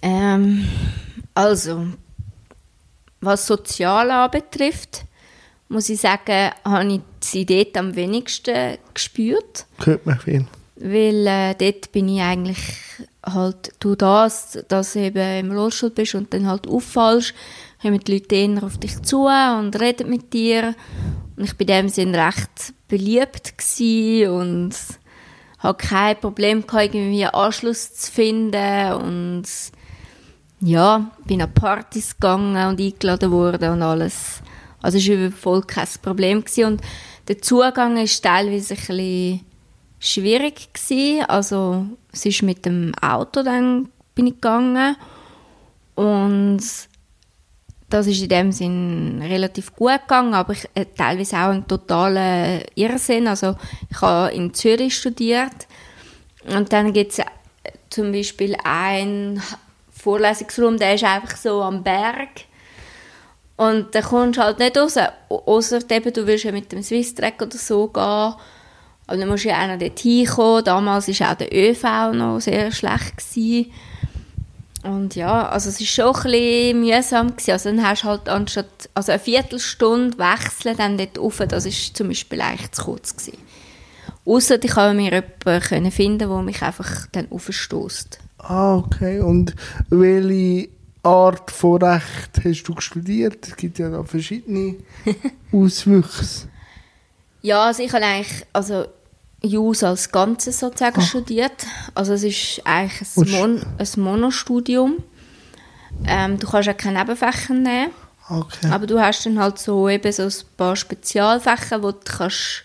Ähm, 0.00 0.66
also, 1.34 1.86
was 3.20 3.46
Sozial 3.46 4.10
anbetrifft, 4.10 5.04
muss 5.68 5.88
ich 5.88 6.00
sagen, 6.00 6.50
habe 6.64 6.92
ich 6.92 7.00
sie 7.20 7.46
dort 7.46 7.76
am 7.76 7.94
wenigsten 7.94 8.78
gespürt. 8.92 9.66
Hört 9.78 10.04
man 10.06 10.18
viel. 10.18 10.46
Weil 10.76 11.26
äh, 11.26 11.54
dort 11.54 11.92
bin 11.92 12.08
ich 12.08 12.20
eigentlich 12.20 12.58
halt, 13.24 13.72
du 13.78 13.94
das, 13.94 14.58
dass 14.68 14.94
du 14.94 15.00
eben 15.00 15.46
im 15.46 15.52
Rollstuhl 15.52 15.90
bist 15.90 16.14
und 16.14 16.34
dann 16.34 16.46
halt 16.46 16.66
auffallst, 16.66 17.34
kommen 17.80 18.00
die 18.00 18.12
Leute 18.14 18.34
eher 18.34 18.64
auf 18.64 18.78
dich 18.78 19.00
zu 19.02 19.26
und 19.26 19.80
reden 19.80 20.10
mit 20.10 20.32
dir. 20.32 20.74
Und 21.36 21.44
ich 21.44 21.52
war 21.52 21.60
in 21.60 21.66
dem 21.66 21.88
Sinn 21.88 22.14
recht 22.14 22.74
beliebt 22.92 23.54
und 24.28 24.74
hatte 25.58 25.86
kein 25.88 26.20
Problem 26.20 26.66
gehabt, 26.66 26.94
irgendwie 26.94 27.24
Anschluss 27.24 27.94
zu 27.94 28.12
finden 28.12 28.92
und 28.92 29.44
ja, 30.60 31.10
bin 31.24 31.40
an 31.40 31.54
Partys 31.54 32.14
gegangen 32.14 32.68
und 32.68 32.78
eingeladen 32.78 33.30
worden 33.30 33.72
und 33.72 33.82
alles. 33.82 34.42
Also 34.82 34.98
es 34.98 35.08
war 35.08 35.30
voll 35.30 35.62
kein 35.62 35.88
Problem 36.02 36.44
gewesen. 36.44 36.64
und 36.64 36.82
der 37.28 37.40
Zugang 37.40 37.96
war 37.96 38.04
teilweise 38.04 38.76
ein 38.92 39.40
schwierig 39.98 40.74
gewesen. 40.74 41.24
Also 41.28 41.86
es 42.12 42.26
ist 42.26 42.42
mit 42.42 42.66
dem 42.66 42.92
Auto 43.00 43.42
dann 43.42 43.88
bin 44.14 44.26
ich 44.26 44.34
gegangen 44.34 44.96
und 45.94 46.60
das 47.92 48.06
ist 48.06 48.22
in 48.22 48.28
dem 48.28 48.52
Sinn 48.52 49.22
relativ 49.22 49.74
gut 49.74 50.00
gegangen, 50.02 50.34
aber 50.34 50.52
ich 50.52 50.68
äh, 50.74 50.86
teilweise 50.96 51.36
auch 51.36 51.50
einen 51.50 51.66
totalen 51.66 52.62
Irrsinn. 52.74 53.28
Also 53.28 53.56
ich 53.90 54.00
habe 54.00 54.32
in 54.32 54.54
Zürich 54.54 54.96
studiert 54.96 55.66
und 56.46 56.72
dann 56.72 56.92
gibt 56.92 57.12
es 57.12 57.18
äh, 57.18 57.24
zum 57.90 58.12
Beispiel 58.12 58.56
einen 58.64 59.42
Vorlesungsraum, 59.90 60.78
der 60.78 60.94
ist 60.94 61.04
einfach 61.04 61.36
so 61.36 61.62
am 61.62 61.82
Berg 61.82 62.30
und 63.56 63.94
da 63.94 64.00
kommst 64.00 64.38
du 64.38 64.42
halt 64.42 64.58
nicht 64.58 64.76
raus, 64.76 64.96
außer 65.28 65.80
du 65.80 66.26
willst 66.26 66.44
ja 66.44 66.52
mit 66.52 66.72
dem 66.72 66.82
Swiss 66.82 67.14
Track 67.14 67.40
oder 67.42 67.56
so 67.56 67.88
gehen, 67.88 68.02
aber 69.06 69.16
dann 69.16 69.28
musst 69.28 69.44
du 69.44 69.50
ja 69.50 69.62
auch 69.62 69.68
noch 69.68 69.78
dort 69.78 70.00
hinkommen. 70.00 70.64
Damals 70.64 71.20
war 71.20 71.32
auch 71.32 71.36
der 71.36 71.54
ÖV 71.54 72.12
noch 72.14 72.40
sehr 72.40 72.72
schlecht. 72.72 73.16
Gewesen. 73.16 73.72
Und 74.82 75.14
ja, 75.14 75.48
also 75.48 75.68
es 75.68 75.80
war 75.80 75.86
schon 75.86 76.16
ein 76.16 76.32
bisschen 76.32 76.80
mühsam. 76.80 77.30
Gewesen. 77.36 77.50
Also 77.52 77.70
dann 77.70 77.86
hast 77.86 78.02
du 78.02 78.08
halt 78.08 78.28
anstatt, 78.28 78.90
also 78.94 79.12
eine 79.12 79.20
Viertelstunde 79.20 80.18
wechseln 80.18 80.76
dann 80.76 80.98
dort 80.98 81.18
rauf, 81.18 81.38
das 81.48 81.64
war 81.64 81.94
zum 81.94 82.08
Beispiel 82.08 82.40
eigentlich 82.40 82.72
zu 82.72 82.84
kurz. 82.84 83.16
Gewesen. 83.16 83.38
Ausser 84.24 84.62
ich 84.62 84.70
konnte 84.70 84.94
mir 84.94 85.24
jemanden 85.46 85.90
finden, 85.90 86.18
der 86.18 86.42
mich 86.42 86.62
einfach 86.62 87.06
dann 87.12 87.30
aufstößt. 87.30 88.18
Ah, 88.38 88.76
okay. 88.76 89.20
Und 89.20 89.54
welche 89.88 90.68
Art 91.02 91.50
von 91.50 91.82
Recht 91.82 92.40
hast 92.44 92.62
du 92.64 92.80
studiert? 92.80 93.46
Es 93.46 93.56
gibt 93.56 93.78
ja 93.78 93.88
noch 93.88 94.06
verschiedene 94.06 94.76
Auswüchse. 95.52 96.48
Ja, 97.42 97.66
also 97.66 97.82
ich 97.82 97.92
habe 97.92 98.04
eigentlich, 98.04 98.46
also 98.52 98.86
Jus 99.42 99.82
als 99.82 100.10
Ganzes 100.10 100.60
sozusagen 100.60 101.00
Ach. 101.00 101.06
studiert. 101.06 101.66
Also 101.94 102.14
es 102.14 102.22
ist 102.22 102.62
eigentlich 102.64 103.08
ein, 103.16 103.30
Mon 103.30 103.62
ein 103.78 103.88
Monostudium. 103.96 105.02
Ähm, 106.06 106.38
du 106.38 106.48
kannst 106.48 106.68
auch 106.68 106.76
keine 106.76 107.00
Nebenfächer 107.00 107.54
nehmen. 107.54 107.90
Okay. 108.28 108.68
Aber 108.70 108.86
du 108.86 109.00
hast 109.00 109.26
dann 109.26 109.38
halt 109.38 109.58
so 109.58 109.88
eben 109.88 110.10
so 110.12 110.22
ein 110.22 110.32
paar 110.56 110.76
Spezialfächer, 110.76 111.82
wo 111.82 111.90
du 111.90 111.98
kannst 112.04 112.64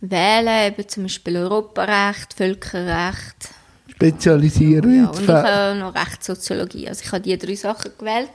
wählen, 0.00 0.72
eben 0.72 0.88
zum 0.88 1.04
Beispiel 1.04 1.36
Europarecht, 1.36 2.34
Völkerrecht. 2.34 3.50
Spezialisieren. 3.88 4.96
Ja, 4.96 5.10
und 5.10 5.20
ich 5.20 5.28
habe 5.28 5.78
noch 5.78 5.94
Rechtssoziologie. 5.94 6.88
Also 6.88 7.02
ich 7.04 7.12
habe 7.12 7.20
diese 7.20 7.38
drei 7.38 7.54
Sachen 7.54 7.92
gewählt. 7.98 8.32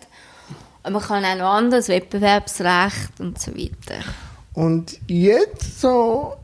Aber 0.84 1.00
man 1.00 1.02
kann 1.02 1.26
auch 1.26 1.38
noch 1.38 1.54
anderes, 1.54 1.90
Wettbewerbsrecht 1.90 3.20
und 3.20 3.40
so 3.40 3.56
weiter. 3.56 4.00
Und 4.54 4.98
jetzt 5.08 5.82
so 5.82 6.36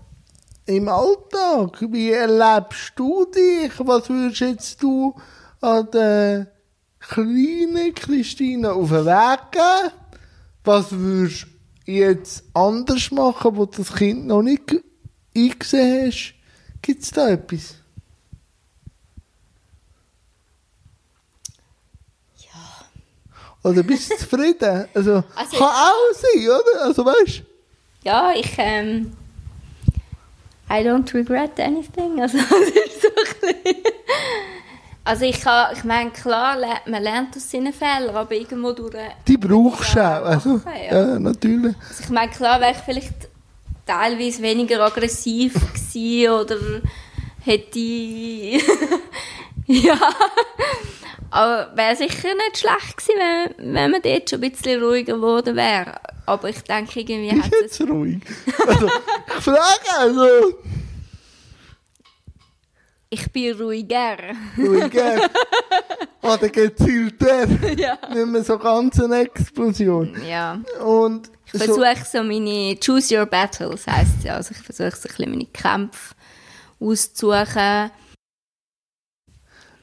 im 0.66 0.88
Alltag? 0.88 1.80
Wie 1.92 2.12
erlebst 2.12 2.94
du 2.96 3.26
dich? 3.26 3.72
Was 3.78 4.10
würdest 4.10 4.42
jetzt 4.42 4.84
du 4.84 5.16
an 5.62 5.90
der 5.92 6.48
kleinen 7.00 7.94
Christine 7.94 8.72
auf 8.74 8.90
den 8.90 9.06
Weg 9.06 9.40
geben? 9.52 9.92
Was 10.64 10.92
würdest 10.92 11.48
du 11.86 11.92
jetzt 11.92 12.44
anders 12.54 13.12
machen, 13.12 13.56
wo 13.56 13.66
du 13.66 13.84
das 13.84 13.94
Kind 13.94 14.26
noch 14.28 14.42
nicht 14.42 14.76
eingesehen 15.36 16.08
hast? 16.08 16.34
Gibt 16.82 17.04
es 17.04 17.12
da 17.12 17.30
etwas? 17.30 17.76
Ja. 22.40 23.70
Oder 23.70 23.84
bist 23.84 24.12
du 24.12 24.18
zufrieden? 24.18 24.88
Also, 24.94 25.24
also 25.36 25.58
kann 25.58 25.70
auch 25.70 26.14
sein, 26.14 26.44
oder? 26.48 26.86
Also 26.86 27.06
weißt 27.06 27.44
Ja, 28.04 28.32
ich 28.34 28.52
ähm 28.58 29.12
I 30.70 30.84
don't 30.84 31.14
regret 31.14 31.60
anything. 31.60 32.20
Also, 32.22 32.38
das 32.38 32.70
ist 32.70 33.02
so 33.02 33.08
ein 33.08 33.76
also 35.08 35.24
ich, 35.24 35.40
kann, 35.40 35.72
ich 35.76 35.84
meine, 35.84 36.10
klar, 36.10 36.58
man 36.88 37.04
lernt 37.04 37.38
aus 37.38 37.52
seinen 37.52 37.72
Fehlern, 37.72 38.16
aber 38.16 38.34
irgendwo 38.34 38.72
durch... 38.72 38.96
Die 39.28 39.38
brauchst 39.38 39.96
du 39.96 40.00
auch, 40.00 40.26
also, 40.26 40.62
ja. 40.90 41.10
ja. 41.10 41.20
natürlich. 41.20 41.76
Also 41.88 42.04
ich 42.06 42.10
meine, 42.10 42.32
klar 42.32 42.60
wäre 42.60 42.72
ich 42.72 42.80
vielleicht 42.80 43.14
teilweise 43.86 44.42
weniger 44.42 44.84
aggressiv 44.84 45.54
gewesen 45.74 46.32
oder 46.32 46.58
hätte 47.44 47.80
ja, 49.84 49.98
aber 51.32 51.76
wäre 51.76 51.96
sicher 51.96 52.30
nicht 52.34 52.60
schlecht 52.60 52.98
gewesen, 52.98 53.20
wenn, 53.58 53.74
wenn 53.74 53.92
man 53.92 54.02
dort 54.02 54.30
schon 54.30 54.44
ein 54.44 54.52
bisschen 54.52 54.82
ruhiger 54.82 55.16
geworden 55.16 55.56
wäre. 55.56 56.00
Aber 56.26 56.50
ich 56.50 56.62
denke, 56.62 57.02
irgendwie 57.02 57.32
hat 57.32 57.52
es... 57.54 57.78
jetzt 57.78 57.90
ruhig? 57.90 58.22
Also, 58.68 58.88
ich 58.88 59.44
frage 59.44 59.98
also... 59.98 60.26
Ich 63.10 63.32
bin 63.32 63.56
ruhiger. 63.56 64.18
Ruhiger. 64.58 65.30
Oder 66.22 66.50
gezielt 66.50 67.22
der? 67.22 67.48
Ja. 67.78 67.98
Nicht 68.14 68.28
mehr 68.28 68.44
so 68.44 68.58
ganz 68.58 69.00
eine 69.00 69.22
Explosion. 69.22 70.16
Ja. 70.28 70.60
Und 70.84 71.30
Ich 71.46 71.54
so, 71.54 71.76
versuche 71.76 72.06
so 72.12 72.24
meine 72.24 72.78
Choose 72.84 73.18
Your 73.18 73.26
Battles, 73.26 73.86
heisst 73.88 74.24
ja. 74.24 74.36
Also 74.36 74.52
ich 74.52 74.58
versuche 74.58 74.92
so 74.92 75.08
ein 75.08 75.16
bisschen 75.16 75.32
meine 75.32 75.46
Kämpfe 75.46 76.16
auszusuchen. 76.80 77.92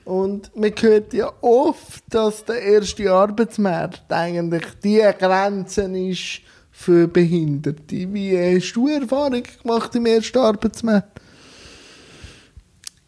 Und 0.05 0.55
man 0.57 0.73
hört 0.81 1.13
ja 1.15 1.33
oft, 1.41 2.03
dass 2.09 2.45
der 2.45 2.61
erste 2.61 3.11
Arbeitsmarkt 3.11 4.13
eigentlich 4.13 4.65
die 4.83 5.03
Grenze 5.19 5.83
ist 5.83 6.41
für 6.71 7.07
Behinderte. 7.07 8.13
Wie 8.13 8.37
hast 8.37 8.73
du 8.73 8.89
Erfahrung 8.89 9.43
gemacht 9.63 9.95
im 9.95 10.07
ersten 10.07 10.39
Arbeitsmarkt? 10.39 11.21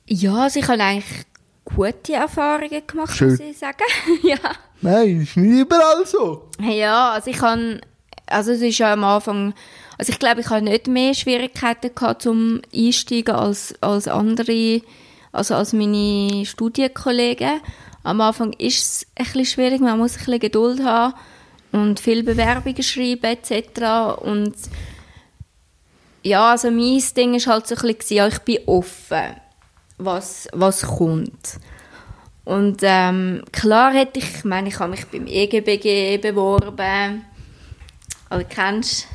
Ja, 0.06 0.34
also 0.34 0.60
ich 0.60 0.68
habe 0.68 0.82
eigentlich 0.82 1.26
gute 1.64 2.12
Erfahrungen 2.12 2.86
gemacht, 2.86 3.16
Schön. 3.16 3.30
muss 3.30 3.40
ich 3.40 3.58
sagen. 3.58 3.84
ja. 4.22 4.38
Nein, 4.82 5.22
ist 5.22 5.36
nicht 5.36 5.60
überall 5.60 6.06
so. 6.06 6.50
Ja, 6.60 7.12
also 7.12 7.30
ich 7.30 7.40
habe, 7.40 7.80
also 8.26 8.52
es 8.52 8.60
ist 8.60 8.78
ja 8.78 8.92
am 8.92 9.02
Anfang, 9.02 9.54
also 9.96 10.12
ich 10.12 10.18
glaube, 10.18 10.42
ich 10.42 10.50
habe 10.50 10.62
nicht 10.62 10.86
mehr 10.86 11.14
Schwierigkeiten 11.14 11.94
gehabt 11.94 12.22
zum 12.22 12.60
Einsteigen 12.74 13.34
als, 13.34 13.74
als 13.80 14.08
andere, 14.08 14.82
also 15.34 15.54
als 15.54 15.72
meine 15.72 16.46
Studienkollegen. 16.46 17.60
Am 18.02 18.20
Anfang 18.20 18.52
ist 18.54 18.78
es 18.78 19.06
ein 19.16 19.24
bisschen 19.24 19.46
schwierig, 19.46 19.80
man 19.80 19.98
muss 19.98 20.12
ein 20.12 20.18
bisschen 20.18 20.40
Geduld 20.40 20.84
haben 20.84 21.14
und 21.72 21.98
viel 21.98 22.22
Bewerbungen 22.22 22.82
schreiben 22.82 23.24
etc. 23.24 24.20
Und 24.22 24.54
ja, 26.22 26.52
also 26.52 26.70
mein 26.70 27.02
Ding 27.16 27.34
ist 27.34 27.46
halt 27.46 27.66
so 27.66 27.74
ein 27.74 27.94
bisschen, 27.94 28.16
ja, 28.16 28.28
ich 28.28 28.38
bin 28.40 28.58
offen, 28.66 29.36
was, 29.98 30.48
was 30.52 30.82
kommt. 30.82 31.58
Und 32.44 32.80
ähm, 32.82 33.42
klar 33.52 33.92
hätte 33.92 34.18
ich, 34.18 34.36
ich 34.36 34.44
meine, 34.44 34.68
ich 34.68 34.78
habe 34.78 34.90
mich 34.90 35.06
beim 35.06 35.26
EGBG 35.26 36.18
beworben. 36.18 37.24
Also 38.28 38.46
kennst 38.48 39.08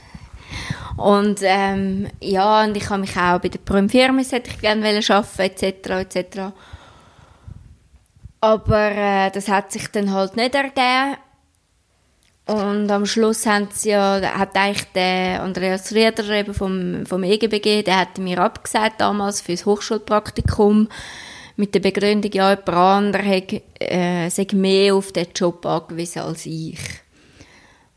Und 1.00 1.40
ähm, 1.44 2.10
ja, 2.20 2.66
und 2.66 2.76
ich 2.76 2.90
habe 2.90 3.00
mich 3.00 3.16
auch 3.16 3.40
bei 3.40 3.48
der 3.48 3.60
Prüm 3.60 3.88
Firmis 3.88 4.34
hätte 4.34 4.50
ich 4.50 4.60
gerne 4.60 4.86
arbeiten, 4.86 5.64
etc., 5.64 5.90
etc. 5.90 6.40
Aber 8.42 8.92
äh, 8.92 9.32
das 9.32 9.48
hat 9.48 9.72
sich 9.72 9.88
dann 9.88 10.12
halt 10.12 10.36
nicht 10.36 10.54
ergeben. 10.54 11.16
Und 12.48 12.92
am 12.92 13.06
Schluss 13.06 13.46
haben 13.46 13.70
sie 13.72 13.92
ja, 13.92 14.20
hat 14.38 14.58
eigentlich 14.58 14.92
der 14.94 15.42
Andreas 15.42 15.94
Rieder 15.94 16.28
eben 16.32 16.54
vom, 16.54 17.06
vom 17.06 17.24
EGBG, 17.24 17.84
der 17.84 18.00
hat 18.00 18.18
mir 18.18 18.40
abgesagt 18.40 19.00
damals 19.00 19.40
fürs 19.40 19.66
Hochschulpraktikum 19.66 20.90
mit 21.56 21.76
der 21.76 21.80
Begründung, 21.80 22.32
ja, 22.34 22.50
jemand 22.50 22.70
anderer 22.70 23.24
hätte, 23.24 23.62
äh, 23.80 24.30
sei 24.30 24.48
mehr 24.52 24.96
auf 24.96 25.14
den 25.14 25.28
Job 25.34 25.66
angewiesen 25.66 26.24
als 26.24 26.46
ich. 26.46 26.80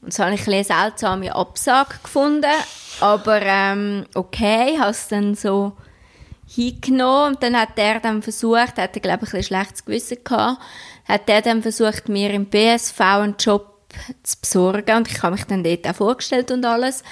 Und 0.02 0.12
so 0.12 0.24
habe 0.24 0.34
ich 0.34 0.46
eine 0.48 0.64
seltsame 0.64 1.34
Absage 1.34 1.94
gefunden, 2.02 2.50
aber 3.00 3.40
ähm, 3.40 4.04
okay, 4.14 4.76
habe 4.78 4.90
es 4.90 5.08
dann 5.08 5.36
so 5.36 5.72
hingenommen. 6.48 7.34
Und 7.34 7.42
dann 7.42 7.58
hat 7.58 7.76
er 7.76 8.00
dann 8.00 8.20
versucht, 8.20 8.78
hat 8.78 8.96
er 8.96 9.00
glaube 9.00 9.26
ich 9.26 9.34
ein 9.34 9.42
schlechtes 9.42 9.84
Gewissen 9.84 10.18
gehabt, 10.24 10.60
hat 11.06 11.28
er 11.28 11.40
dann 11.40 11.62
versucht, 11.62 12.08
mir 12.08 12.30
im 12.30 12.46
BSV 12.46 13.00
einen 13.00 13.36
Job 13.38 13.72
zu 14.24 14.36
besorgen. 14.40 14.96
Und 14.96 15.08
ich 15.08 15.22
habe 15.22 15.36
mich 15.36 15.44
dann 15.44 15.62
dort 15.62 15.86
auch 15.86 15.94
vorgestellt 15.94 16.50
und 16.50 16.64
alles. 16.64 17.04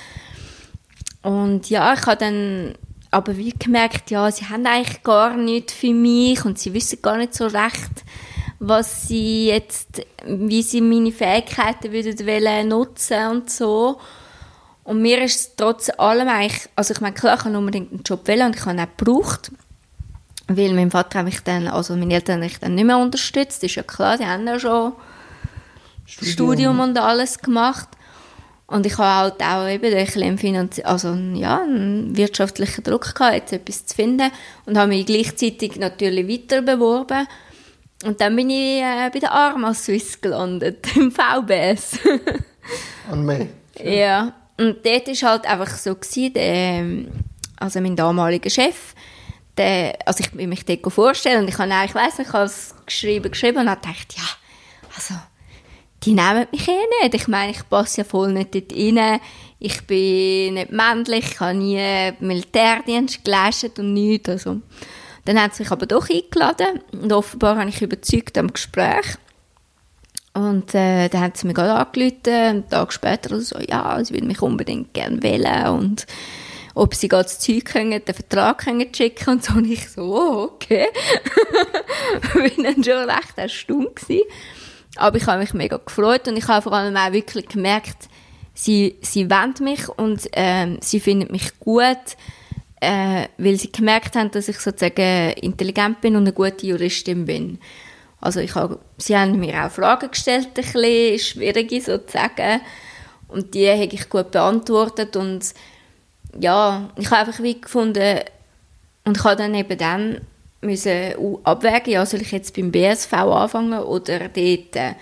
Und 1.22 1.70
ja, 1.70 1.94
ich 1.94 2.06
habe 2.06 2.16
dann 2.16 2.74
aber 3.10 3.36
wie 3.36 3.52
gemerkt, 3.52 4.10
ja, 4.10 4.30
sie 4.30 4.46
haben 4.46 4.66
eigentlich 4.66 5.02
gar 5.02 5.36
nichts 5.36 5.72
für 5.72 5.92
mich 5.92 6.44
und 6.44 6.58
sie 6.58 6.72
wissen 6.74 7.02
gar 7.02 7.16
nicht 7.16 7.34
so 7.34 7.46
recht, 7.46 8.04
was 8.60 9.08
sie 9.08 9.48
jetzt, 9.48 10.02
wie 10.26 10.62
sie 10.62 10.82
meine 10.82 11.12
Fähigkeiten 11.12 11.92
würden 11.92 12.26
wollen 12.26 12.68
nutzen 12.68 13.26
und 13.28 13.50
so. 13.50 13.98
Und 14.84 15.00
mir 15.00 15.22
ist 15.24 15.36
es 15.36 15.56
trotz 15.56 15.90
allem 15.98 16.28
eigentlich, 16.28 16.68
also 16.76 16.92
ich 16.92 17.00
meine, 17.00 17.14
klar, 17.14 17.38
ich 17.38 17.44
habe 17.44 17.56
unbedingt 17.56 17.90
einen 17.90 18.02
Job 18.02 18.28
wollen 18.28 18.46
und 18.46 18.56
ich 18.56 18.60
habe 18.64 18.76
ihn 18.76 18.80
auch 18.80 18.96
gebraucht, 18.96 19.50
weil 20.46 20.74
mein 20.74 20.90
Vater 20.90 21.20
hat 21.20 21.24
mich 21.24 21.40
dann, 21.40 21.68
also 21.68 21.96
meine 21.96 22.12
Eltern 22.12 22.34
haben 22.36 22.40
mich 22.40 22.58
dann 22.58 22.74
nicht 22.74 22.84
mehr 22.84 22.98
unterstützt, 22.98 23.64
ist 23.64 23.76
ja 23.76 23.82
klar, 23.82 24.18
die 24.18 24.26
haben 24.26 24.46
ja 24.46 24.58
schon 24.58 24.92
Studium, 26.04 26.32
Studium 26.32 26.80
und 26.80 26.98
alles 26.98 27.38
gemacht. 27.38 27.88
Und 28.66 28.86
ich 28.86 28.98
habe 28.98 29.38
halt 29.38 29.42
auch 29.42 29.68
eben 29.68 29.92
ein 29.92 30.04
bisschen 30.04 30.38
Finanzi 30.38 30.82
also, 30.82 31.14
ja, 31.14 31.62
einen 31.62 32.16
wirtschaftlichen 32.16 32.84
Druck 32.84 33.14
gehabt, 33.14 33.34
jetzt 33.34 33.52
etwas 33.52 33.86
zu 33.86 33.96
finden. 33.96 34.30
Und 34.66 34.78
habe 34.78 34.88
mich 34.88 35.06
gleichzeitig 35.06 35.76
natürlich 35.76 36.28
weiter 36.28 36.62
beworben. 36.62 37.26
Und 38.04 38.20
dann 38.20 38.34
bin 38.34 38.48
ich 38.48 38.80
äh, 38.80 39.10
bei 39.12 39.18
der 39.18 39.32
Arma 39.32 39.74
Swiss 39.74 40.20
gelandet, 40.20 40.86
im 40.96 41.10
VBS. 41.10 41.98
An 43.10 43.24
mich. 43.24 43.48
ja, 43.82 44.32
und 44.58 44.84
dort 44.84 45.08
war 45.08 45.30
halt 45.30 45.46
einfach 45.46 45.76
so, 45.76 45.94
gewesen, 45.94 46.32
der, 46.34 46.84
also 47.56 47.80
mein 47.80 47.96
damaliger 47.96 48.50
Chef, 48.50 48.94
der, 49.56 49.98
also 50.06 50.24
ich 50.24 50.34
will 50.34 50.46
mich 50.46 50.64
dort 50.64 50.92
vorstellen 50.92 51.42
und 51.42 51.48
ich 51.48 51.58
habe 51.58 51.70
ich 51.84 51.94
weiss 51.94 52.18
nicht, 52.18 52.28
ich 52.28 52.32
habe 52.32 52.44
es 52.44 52.74
geschrieben, 52.86 53.30
geschrieben 53.30 53.58
und 53.58 53.70
habe 53.70 53.80
gedacht, 53.80 54.14
ja, 54.16 54.24
also 54.94 55.14
die 56.02 56.14
nehmen 56.14 56.46
mich 56.50 56.66
eh 56.66 57.02
nicht. 57.02 57.14
Ich 57.14 57.28
meine, 57.28 57.52
ich 57.52 57.68
passe 57.68 57.98
ja 57.98 58.04
voll 58.04 58.32
nicht 58.32 58.54
dort 58.54 58.72
rein. 58.72 59.20
Ich 59.58 59.86
bin 59.86 60.54
nicht 60.54 60.72
männlich, 60.72 61.32
ich 61.32 61.40
habe 61.40 61.54
nie 61.54 62.12
Militärdienst 62.20 63.24
geleistet 63.24 63.78
und 63.78 63.92
nichts. 63.92 64.28
Also. 64.30 64.60
Dann 65.24 65.40
haben 65.40 65.52
sie 65.52 65.62
mich 65.62 65.72
aber 65.72 65.86
doch 65.86 66.08
eingeladen 66.08 66.80
und 66.92 67.12
offenbar 67.12 67.56
habe 67.56 67.68
ich 67.68 67.82
überzeugt 67.82 68.38
am 68.38 68.52
Gespräch. 68.52 69.16
Und 70.32 70.74
äh, 70.74 71.08
dann 71.08 71.20
haben 71.22 71.32
sie 71.34 71.46
mich 71.46 71.56
gerade 71.56 71.74
angerufen, 71.74 72.32
einen 72.32 72.68
Tag 72.68 72.92
später 72.92 73.40
so, 73.40 73.58
ja, 73.58 74.02
sie 74.04 74.14
würden 74.14 74.28
mich 74.28 74.42
unbedingt 74.42 74.94
gerne 74.94 75.22
wählen 75.22 75.68
und 75.68 76.06
ob 76.74 76.94
sie 76.94 77.08
gerade 77.08 77.24
das 77.24 77.40
Zeug 77.40 77.64
können, 77.64 78.04
den 78.04 78.14
Vertrag 78.14 78.58
können 78.58 78.94
schicken 78.94 79.30
und 79.30 79.44
so. 79.44 79.54
Und 79.54 79.70
ich 79.70 79.90
so, 79.90 80.02
oh, 80.02 80.42
okay. 80.44 80.86
bin 82.34 82.64
dann 82.64 82.82
schon 82.84 83.10
recht 83.10 83.36
erstaunt 83.36 83.96
gewesen. 83.96 84.22
Aber 84.96 85.16
ich 85.16 85.26
habe 85.26 85.40
mich 85.40 85.52
mega 85.52 85.76
gefreut 85.78 86.28
und 86.28 86.36
ich 86.36 86.48
habe 86.48 86.62
vor 86.62 86.72
allem 86.72 86.96
auch 86.96 87.12
wirklich 87.12 87.48
gemerkt, 87.48 88.08
sie, 88.54 88.96
sie 89.02 89.30
wollen 89.30 89.54
mich 89.60 89.88
und 89.88 90.28
ähm, 90.32 90.78
sie 90.80 91.00
finden 91.00 91.30
mich 91.32 91.58
gut, 91.60 92.16
äh, 92.80 93.26
weil 93.38 93.56
sie 93.56 93.70
gemerkt 93.70 94.16
haben, 94.16 94.30
dass 94.30 94.48
ich 94.48 94.58
sozusagen 94.58 95.32
intelligent 95.32 96.00
bin 96.00 96.16
und 96.16 96.22
eine 96.22 96.32
gute 96.32 96.66
Juristin 96.66 97.26
bin. 97.26 97.58
Also 98.20 98.40
ich 98.40 98.54
habe, 98.54 98.78
sie 98.98 99.16
haben 99.16 99.38
mir 99.38 99.64
auch 99.64 99.70
Fragen 99.70 100.10
gestellt, 100.10 100.48
ein 100.48 100.54
bisschen 100.54 101.18
schwierige 101.18 101.80
sozusagen, 101.80 102.60
und 103.30 103.54
die 103.54 103.68
habe 103.68 103.84
ich 103.84 104.08
gut 104.08 104.32
beantwortet 104.32 105.16
und 105.16 105.54
ja, 106.38 106.90
ich 106.96 107.10
habe 107.10 107.28
einfach 107.28 107.42
wie 107.42 107.60
gefunden 107.60 108.20
und 109.04 109.16
ich 109.16 109.24
habe 109.24 109.36
dann 109.36 109.54
eben 109.54 109.78
dann 109.78 110.20
müssen 110.60 111.40
abwägen, 111.44 111.92
ja, 111.92 112.04
soll 112.04 112.22
ich 112.22 112.32
jetzt 112.32 112.54
beim 112.54 112.70
BSV 112.70 113.12
anfangen 113.12 113.78
oder 113.78 114.28
dort. 114.28 114.96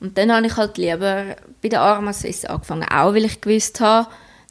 Und 0.00 0.18
dann 0.18 0.32
habe 0.32 0.46
ich 0.46 0.56
halt 0.56 0.78
lieber 0.78 1.36
bei 1.62 1.68
der 1.68 1.80
Arma 1.80 2.12
Swiss 2.12 2.44
angefangen, 2.44 2.86
auch 2.90 3.14
weil 3.14 3.26
ich 3.26 3.40
gewusst 3.40 3.80
habe, 3.80 4.08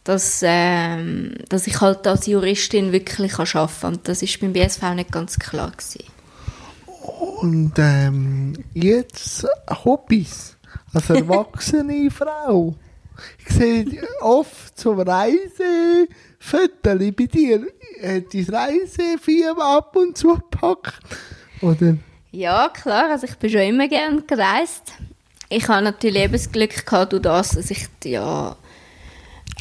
dass, 0.10 0.41
ähm, 0.43 1.36
dass 1.50 1.67
ich 1.67 1.82
halt 1.82 2.08
als 2.08 2.26
Juristin 2.26 2.91
wirklich 2.91 3.38
arbeiten 3.38 3.72
kann. 3.80 3.93
Und 3.93 4.08
das 4.08 4.24
ist 4.24 4.39
beim 4.41 4.54
BSV 4.54 4.95
nicht 4.95 5.12
ganz 5.12 5.38
klar 5.38 5.69
gewesen. 5.69 6.04
Und 7.41 7.74
ähm, 7.78 8.54
jetzt 8.74 9.45
Hobbys 9.86 10.58
als 10.95 11.12
erwachsene 11.12 12.10
Frau. 12.12 12.74
Ich 13.38 13.54
sehe 13.54 13.86
oft 14.22 14.80
so 14.80 14.93
Reise 14.93 16.08
Fotos 16.39 16.72
bei 17.15 17.26
dir. 17.28 17.67
Hat 18.02 18.34
dein 18.34 18.45
Reisefilm 18.50 19.60
ab 19.60 19.95
und 19.95 20.17
zu 20.17 20.34
gepackt? 20.34 21.04
Oder? 21.62 21.98
Ja, 22.32 22.69
klar. 22.69 23.12
Also 23.12 23.28
ich 23.28 23.36
bin 23.36 23.52
schon 23.52 23.62
immer 23.62 23.88
gerne 23.88 24.24
gereist. 24.24 24.93
Ich 25.50 25.67
habe 25.67 25.84
natürlich 25.84 26.24
eben 26.24 26.34
das 26.34 26.52
Glück 26.52 26.84
gehabt, 26.84 27.13
durch 27.13 27.22
das, 27.22 27.52
dass 27.52 27.69
ich 27.69 27.88
ja 28.06 28.56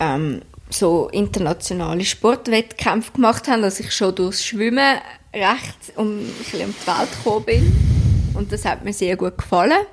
ähm, 0.01 0.43
so 0.71 1.09
internationale 1.09 2.05
Sportwettkämpfe 2.05 3.13
gemacht 3.13 3.49
habe, 3.49 3.63
dass 3.63 3.81
ich 3.81 3.93
schon 3.93 4.15
durchs 4.15 4.45
Schwimmen 4.45 4.99
recht 5.33 5.97
um, 5.97 6.19
ein 6.19 6.33
bisschen 6.39 6.67
um 6.67 6.75
die 6.75 6.87
Welt 6.87 7.25
gekommen 7.25 7.45
bin. 7.45 8.33
Und 8.35 8.53
das 8.53 8.65
hat 8.65 8.85
mir 8.85 8.93
sehr 8.93 9.17
gut 9.17 9.39
gefallen. 9.39 9.87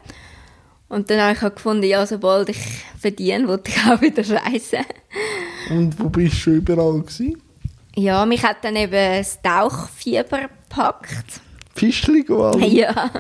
Und 0.87 1.09
dann 1.09 1.19
habe 1.19 1.33
ich 1.33 1.43
auch 1.43 1.55
gefunden, 1.55 1.83
ja, 1.83 2.05
sobald 2.05 2.49
ich 2.49 2.59
verdiene, 2.99 3.47
wollte 3.47 3.71
ich 3.71 3.77
auch 3.85 4.01
wieder 4.01 4.23
reisen. 4.29 4.85
Und 5.69 5.99
wo 5.99 6.09
bist 6.09 6.45
du 6.45 6.51
überall 6.51 7.01
gewesen? 7.01 7.41
Ja, 7.95 8.25
mich 8.25 8.43
hat 8.43 8.57
dann 8.63 8.75
eben 8.75 8.91
das 8.91 9.41
Tauchfieber 9.41 10.41
gepackt. 10.41 11.41
Fischli 11.73 12.25
Ja. 12.59 13.11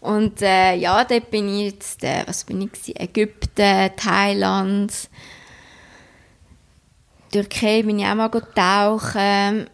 Und 0.00 0.42
äh, 0.42 0.74
ja, 0.74 1.04
dort 1.04 1.30
bin 1.30 1.48
ich 1.48 1.72
jetzt, 1.72 2.04
äh, 2.04 2.24
was 2.26 2.44
bin 2.44 2.60
ich 2.60 2.72
gewesen? 2.72 2.96
Ägypten, 2.96 3.90
Thailand, 3.96 4.92
Türkei 7.34 7.82
bin 7.82 7.98
ich 7.98 8.06
auch 8.06 8.14
mal 8.14 8.28
tauchen. 8.28 9.66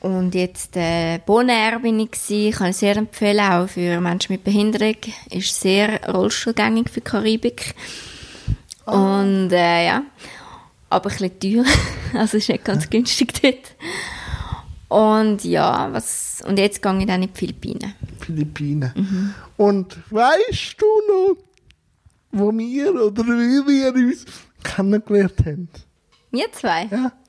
Und 0.00 0.34
jetzt 0.34 0.76
äh, 0.76 1.18
Bonaire 1.24 1.78
bin 1.78 2.00
ich 2.00 2.10
gewesen. 2.10 2.48
Ich 2.48 2.56
kann 2.56 2.70
es 2.70 2.80
sehr 2.80 2.96
empfehlen, 2.96 3.40
auch 3.40 3.68
für 3.68 4.00
Menschen 4.00 4.32
mit 4.32 4.42
Behinderung. 4.42 4.96
Ist 5.30 5.60
sehr 5.60 6.00
rollstuhlgängig 6.12 6.90
für 6.90 7.00
die 7.00 7.08
Karibik. 7.08 7.76
Und 8.84 9.50
äh, 9.52 9.86
ja, 9.86 10.02
aber 10.90 11.10
ein 11.10 11.30
bisschen 11.30 11.40
teuer. 11.40 11.64
Also 12.14 12.38
ist 12.38 12.48
nicht 12.48 12.64
ganz 12.64 12.88
günstig 12.88 13.34
dort. 13.42 13.76
Und 14.88 15.44
ja, 15.44 15.92
was, 15.92 16.42
und 16.48 16.58
jetzt 16.58 16.82
gehe 16.82 16.98
ich 16.98 17.06
dann 17.06 17.22
in 17.22 17.28
die 17.32 17.38
Philippinen. 17.38 17.94
Philippinen. 18.18 19.34
Und 19.58 19.98
weißt 20.10 20.76
du 20.78 20.86
noch, 21.12 21.36
wo 22.32 22.50
wir 22.56 22.94
oder 22.94 23.24
wie 23.24 23.66
wir 23.66 23.94
uns 23.94 24.24
kennengelernt 24.64 25.38
haben? 25.44 25.68
Wir 26.30 26.50
zwei? 26.52 26.84
Ja. 26.90 27.12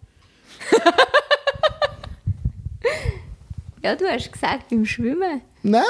Ja, 3.81 3.95
du 3.95 4.05
hast 4.09 4.29
gesagt, 4.29 4.67
beim 4.69 4.85
Schwimmen. 4.85 5.39
Nein, 5.63 5.81
nein, 5.81 5.83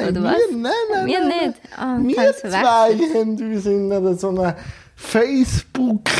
nein. 0.00 0.08
Oder 0.08 0.20
wir, 0.20 0.30
was? 0.30 0.36
Nein, 0.50 0.72
nein, 0.92 1.06
Wir 1.06 1.20
nein, 1.20 1.28
nicht. 1.50 1.60
Ah, 1.76 1.96
Nein. 1.96 2.10
ich 2.10 2.16
wir 2.16 2.26
hab's 2.28 2.40
zwei 2.40 2.98
haben 3.14 3.30
uns 3.54 3.66
in 3.66 3.92
einer 3.92 4.14
so 4.14 4.28
einer 4.30 4.56
Facebook 4.96 6.10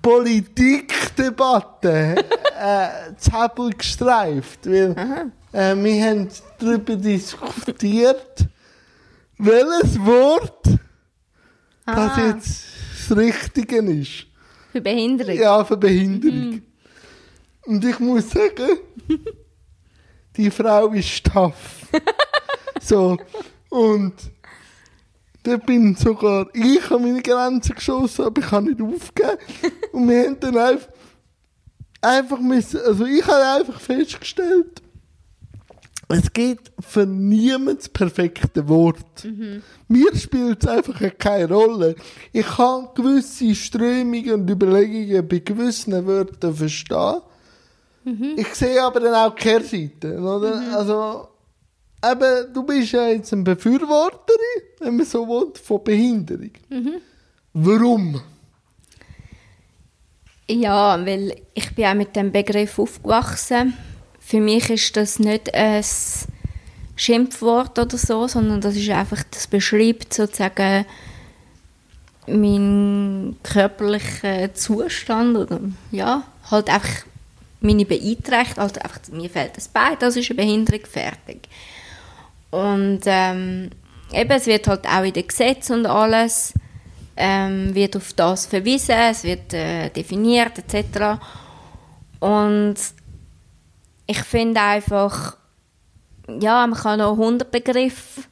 Politikdebatte 0.00 2.24
äh, 2.58 2.88
Zäpfel 3.18 3.70
gestreift. 3.76 4.64
Weil, 4.66 5.30
äh, 5.52 5.76
wir 5.76 6.02
haben 6.04 6.28
darüber 6.58 6.96
diskutiert, 6.96 8.46
welches 9.38 9.98
Wort 10.04 10.66
das 11.84 11.96
Ah. 12.16 12.26
jetzt 12.28 12.64
das 13.08 13.16
Richtige 13.18 13.76
ist. 13.78 14.26
Für 14.72 14.80
Behinderung. 14.80 15.34
Ja, 15.34 15.64
für 15.64 15.76
Behinderung. 15.76 16.62
Und 17.66 17.84
ich 17.84 17.98
muss 17.98 18.30
sagen, 18.30 18.78
die 20.36 20.50
Frau 20.50 20.88
ist 20.88 21.24
tough. 21.24 21.86
so, 22.80 23.16
und 23.68 24.14
da 25.42 25.56
bin 25.56 25.94
sogar 25.94 26.48
ich 26.52 26.90
an 26.90 27.02
meine 27.02 27.22
Grenzen 27.22 27.74
geschossen, 27.74 28.24
aber 28.24 28.40
ich 28.40 28.50
habe 28.50 28.66
nicht 28.66 28.80
aufgegeben. 28.80 29.38
und 29.92 30.08
wir 30.08 30.24
haben 30.24 30.40
dann 30.40 30.56
einfach, 30.56 30.88
einfach 32.00 32.40
müssen, 32.40 32.80
also 32.80 33.04
ich 33.06 33.26
habe 33.26 33.60
einfach 33.60 33.80
festgestellt, 33.80 34.82
es 36.12 36.32
gibt 36.32 36.72
für 36.80 37.06
niemand 37.06 37.80
das 37.80 37.88
perfekte 37.88 38.68
Wort. 38.68 39.28
Mir 39.88 40.16
spielt 40.16 40.62
es 40.62 40.68
einfach 40.68 41.00
keine 41.18 41.48
Rolle. 41.48 41.94
Ich 42.32 42.46
kann 42.46 42.88
gewisse 42.94 43.54
Strömungen 43.54 44.32
und 44.32 44.50
Überlegungen 44.50 45.28
bei 45.28 45.38
gewissen 45.38 46.06
Wörtern 46.06 46.54
verstehen. 46.54 47.20
Ich 48.36 48.54
sehe 48.54 48.82
aber 48.82 49.00
dann 49.00 49.14
auch 49.14 49.34
die 49.34 49.42
Kehrseite. 49.42 50.18
Oder? 50.18 50.76
Also, 50.76 51.28
eben, 52.04 52.52
du 52.52 52.62
bist 52.64 52.92
ja 52.92 53.08
jetzt 53.08 53.32
eine 53.32 53.42
Befürworterin, 53.42 54.62
wenn 54.80 54.96
man 54.96 55.06
so 55.06 55.28
will, 55.28 55.52
von 55.62 55.84
Behinderung. 55.84 56.50
Warum? 57.52 58.20
Ja, 60.48 61.04
weil 61.06 61.36
ich 61.54 61.72
bin 61.74 61.84
auch 61.84 61.94
mit 61.94 62.16
dem 62.16 62.32
Begriff 62.32 62.78
aufgewachsen. 62.78 63.74
Für 64.30 64.38
mich 64.38 64.70
ist 64.70 64.96
das 64.96 65.18
nicht 65.18 65.52
ein 65.56 65.84
Schimpfwort 66.94 67.76
oder 67.80 67.98
so, 67.98 68.28
sondern 68.28 68.60
das 68.60 68.76
ist 68.76 68.88
einfach, 68.90 69.24
das 69.28 69.48
beschreibt 69.48 70.14
sozusagen 70.14 70.86
meinen 72.28 73.38
körperlichen 73.42 74.54
Zustand 74.54 75.36
oder 75.36 75.58
ja, 75.90 76.22
halt 76.48 76.70
einfach 76.70 77.06
meine 77.60 77.84
Beeinträchtigung, 77.84 78.62
also 78.62 78.80
einfach, 78.80 79.00
mir 79.10 79.28
fehlt 79.28 79.56
das 79.56 79.66
Bein, 79.66 79.96
das 79.98 80.14
ist 80.14 80.30
eine 80.30 80.36
Behinderung, 80.36 80.86
fertig. 80.86 81.48
Und 82.52 83.00
ähm, 83.06 83.70
eben, 84.12 84.30
es 84.30 84.46
wird 84.46 84.68
halt 84.68 84.86
auch 84.86 85.02
in 85.02 85.12
den 85.12 85.26
Gesetzen 85.26 85.80
und 85.80 85.86
alles 85.86 86.54
ähm, 87.16 87.74
wird 87.74 87.96
auf 87.96 88.12
das 88.12 88.46
verwiesen, 88.46 88.94
es 88.94 89.24
wird 89.24 89.52
äh, 89.54 89.88
definiert 89.88 90.52
etc. 90.56 91.20
Und 92.20 92.76
ich 94.10 94.22
finde 94.24 94.60
einfach, 94.60 95.36
ja, 96.40 96.66
man 96.66 96.78
kann 96.78 96.98
noch 96.98 97.12
100 97.12 97.48
Begriffe 97.50 98.22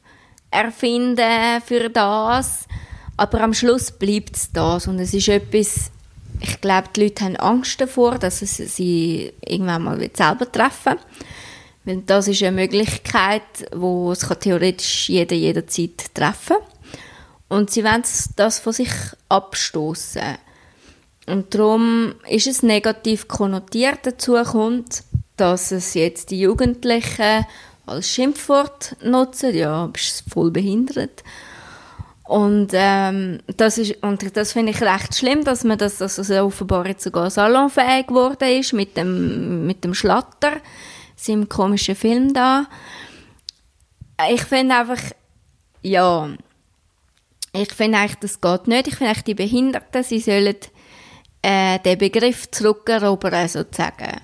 erfinden 0.51 1.61
für 1.65 1.89
das, 1.89 2.67
aber 3.15 3.41
am 3.41 3.53
Schluss 3.53 3.89
bleibt 3.91 4.35
es 4.35 4.51
das 4.51 4.87
und 4.87 4.99
es 4.99 5.13
ist 5.13 5.29
etwas, 5.29 5.91
ich 6.41 6.59
glaube, 6.59 6.89
die 6.93 7.03
Leute 7.03 7.23
haben 7.23 7.37
Angst 7.37 7.79
davor, 7.79 8.17
dass 8.17 8.41
es 8.41 8.57
sie 8.57 9.31
irgendwann 9.45 9.83
mal 9.83 10.09
selber 10.13 10.51
treffen 10.51 10.97
weil 11.85 12.01
das 12.05 12.27
ist 12.27 12.43
eine 12.43 12.51
Möglichkeit, 12.51 13.41
wo 13.73 14.11
es 14.11 14.19
theoretisch 14.19 15.07
jeder 15.07 15.35
jederzeit 15.35 16.13
treffen 16.13 16.57
und 17.47 17.71
sie 17.71 17.85
wollen 17.85 18.03
das 18.35 18.59
von 18.59 18.73
sich 18.73 18.91
abstoßen. 19.29 20.37
Und 21.25 21.55
darum 21.55 22.15
ist 22.27 22.47
es 22.47 22.63
negativ 22.63 23.27
konnotiert 23.27 23.99
dazu 24.03 24.33
kommt, 24.43 25.03
dass 25.39 25.71
es 25.71 25.93
jetzt 25.93 26.31
die 26.31 26.39
Jugendlichen 26.41 27.45
als 27.85 28.09
Schimpfwort 28.09 28.95
nutzen. 29.03 29.55
Ja, 29.55 29.87
bist 29.87 30.23
voll 30.29 30.51
behindert. 30.51 31.23
Und, 32.29 32.69
ähm, 32.73 33.39
das 33.57 33.79
ist, 33.79 34.03
und 34.03 34.37
das 34.37 34.53
finde 34.53 34.71
ich 34.71 34.81
recht 34.81 35.15
schlimm, 35.15 35.43
dass 35.43 35.63
man 35.63 35.79
das, 35.79 35.97
dass 35.97 36.17
das 36.17 36.29
offenbar 36.29 36.85
jetzt 36.85 37.03
sogar 37.03 37.31
salonfähig 37.31 38.05
geworden 38.05 38.59
ist 38.59 38.73
mit 38.73 38.95
dem, 38.97 39.65
mit 39.65 39.83
dem 39.83 39.95
Schlatter, 39.95 40.57
seinem 41.15 41.49
komischen 41.49 41.95
Film 41.95 42.33
da. 42.33 42.67
Ich 44.29 44.43
finde 44.43 44.75
einfach, 44.75 45.01
ja, 45.81 46.29
ich 47.53 47.73
finde 47.73 47.97
eigentlich, 47.97 48.19
das 48.19 48.39
geht 48.39 48.67
nicht. 48.67 48.87
Ich 48.87 48.95
finde 48.95 49.09
eigentlich, 49.09 49.23
die 49.23 49.33
Behinderten, 49.33 50.03
sie 50.03 50.19
sollen 50.19 50.55
äh, 51.41 51.79
den 51.79 51.97
Begriff 51.97 52.51
zurückerobern, 52.51 53.47
sozusagen. 53.47 54.21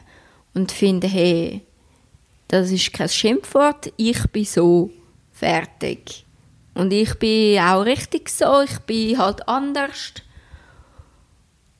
Und 0.56 0.72
finden, 0.72 1.10
hey, 1.10 1.62
das 2.48 2.72
ist 2.72 2.94
kein 2.94 3.10
Schimpfwort, 3.10 3.94
ich 3.98 4.24
bin 4.32 4.46
so 4.46 4.90
fertig. 5.32 6.26
Und 6.74 6.92
ich 6.92 7.18
bin 7.20 7.60
auch 7.60 7.82
richtig 7.82 8.30
so, 8.30 8.62
ich 8.62 8.80
bin 8.80 9.18
halt 9.18 9.48
anders. 9.48 10.14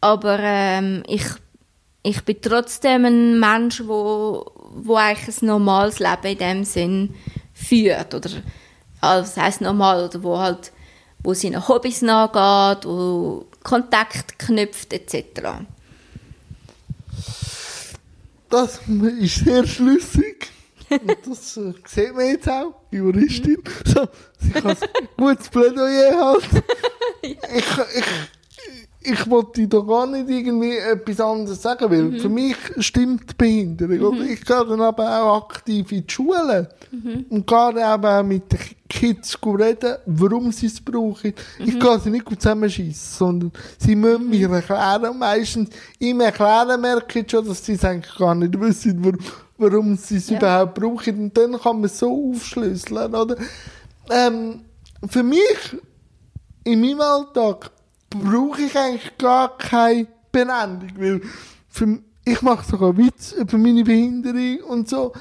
Aber 0.02 0.40
ähm, 0.40 1.04
ich, 1.08 1.26
ich 2.04 2.24
bin 2.24 2.42
trotzdem 2.42 3.06
ein 3.06 3.40
Mensch, 3.40 3.82
wo, 3.86 4.52
wo 4.72 4.96
eigentlich 4.96 5.42
ein 5.42 5.48
normales 5.48 6.00
Leben 6.00 6.28
in 6.28 6.38
dem 6.38 6.64
Sinn 6.64 7.16
führt. 7.54 8.14
Oder, 8.14 8.30
ja, 8.30 9.22
was 9.22 9.36
heisst 9.36 9.62
normal? 9.62 10.06
Oder 10.06 10.24
wo 10.24 10.38
halt, 10.38 10.72
wo 11.24 11.34
seinen 11.34 11.68
Hobbys 11.68 12.02
nachgeht, 12.02 12.86
wo 12.86 13.46
Kontakt 13.64 14.38
knüpft, 14.40 14.94
etc. 14.94 15.66
Das 18.56 18.80
ist 19.20 19.44
sehr 19.44 19.68
schlüssig. 19.68 20.48
Und 20.90 21.18
das 21.28 21.58
äh, 21.58 21.74
sieht 21.86 22.16
man 22.16 22.26
jetzt 22.26 22.48
auch, 22.48 22.74
Juristin. 22.90 23.62
So, 23.84 24.08
sie 24.40 24.50
kann 24.52 24.68
ein 24.68 25.10
gutes 25.18 25.50
Plädoyer 25.50 26.18
halten. 26.18 26.64
Ich, 27.22 27.32
ich, 27.34 28.06
ich 29.08 29.30
wollte 29.30 29.68
da 29.68 29.80
gar 29.80 30.08
nicht 30.08 30.30
irgendwie 30.30 30.78
etwas 30.78 31.20
anderes 31.20 31.62
sagen, 31.62 31.90
weil 31.90 32.20
für 32.20 32.30
mich 32.30 32.56
stimmt 32.80 33.30
die 33.32 33.36
Behinderung. 33.38 34.00
oder? 34.18 34.24
Ich 34.26 34.44
gehe 34.44 34.66
dann 34.66 34.82
aber 34.82 35.22
auch 35.24 35.44
aktiv 35.50 35.92
in 35.92 36.06
die 36.08 36.12
Schule 36.14 36.70
und 37.30 37.46
gehe 37.48 37.70
eben 37.70 38.06
auch 38.06 38.24
mit 38.24 38.52
den 38.52 38.60
Kids 38.90 39.38
reden, 39.44 39.96
warum 40.06 40.52
sie 40.52 40.68
es 40.68 40.80
brauchen. 40.80 41.34
Ich 41.60 41.80
gehe 41.80 42.00
sie 42.00 42.10
nicht 42.10 42.30
zusammenschießen, 42.30 43.18
sondern 43.18 43.52
sie 43.78 43.96
müssen 43.96 44.30
mir 44.30 44.50
erklären. 44.50 45.18
Meistens 45.18 45.70
im 46.00 46.22
Erklären 46.22 46.80
merke 46.82 47.20
ich 47.20 47.30
schon, 47.32 47.48
dass 47.48 47.66
sie 47.66 47.74
es 47.74 47.84
eigentlich 47.86 48.16
gar 48.16 48.36
nicht 48.36 48.60
wissen, 48.60 49.04
warum, 49.04 49.20
warum 49.58 49.98
sie 49.98 50.18
es 50.18 50.30
Ja. 50.30 50.38
überhaupt 50.38 50.76
brauchen. 50.76 51.20
Und 51.20 51.38
dann 51.38 51.60
kann 51.60 51.76
man 51.78 51.86
es 51.86 52.00
so 52.00 52.32
aufschlüsseln, 52.32 53.14
oder? 53.16 53.36
Ähm, 54.10 54.62
für 55.08 55.24
mich 55.24 55.76
in 56.64 56.82
meinem 56.82 57.02
Alltag 57.02 57.72
brauche 58.20 58.62
ich 58.62 58.78
eigentlich 58.78 59.18
gar 59.18 59.58
keine 59.58 60.08
Benennung, 60.32 60.90
weil 60.98 61.22
für, 61.70 62.00
ich 62.26 62.42
mache 62.42 62.70
sogar 62.70 62.98
Witz 62.98 63.34
über 63.34 63.58
meine 63.58 63.84
Behinderung 63.84 64.60
und 64.70 64.90
so. 64.90 65.14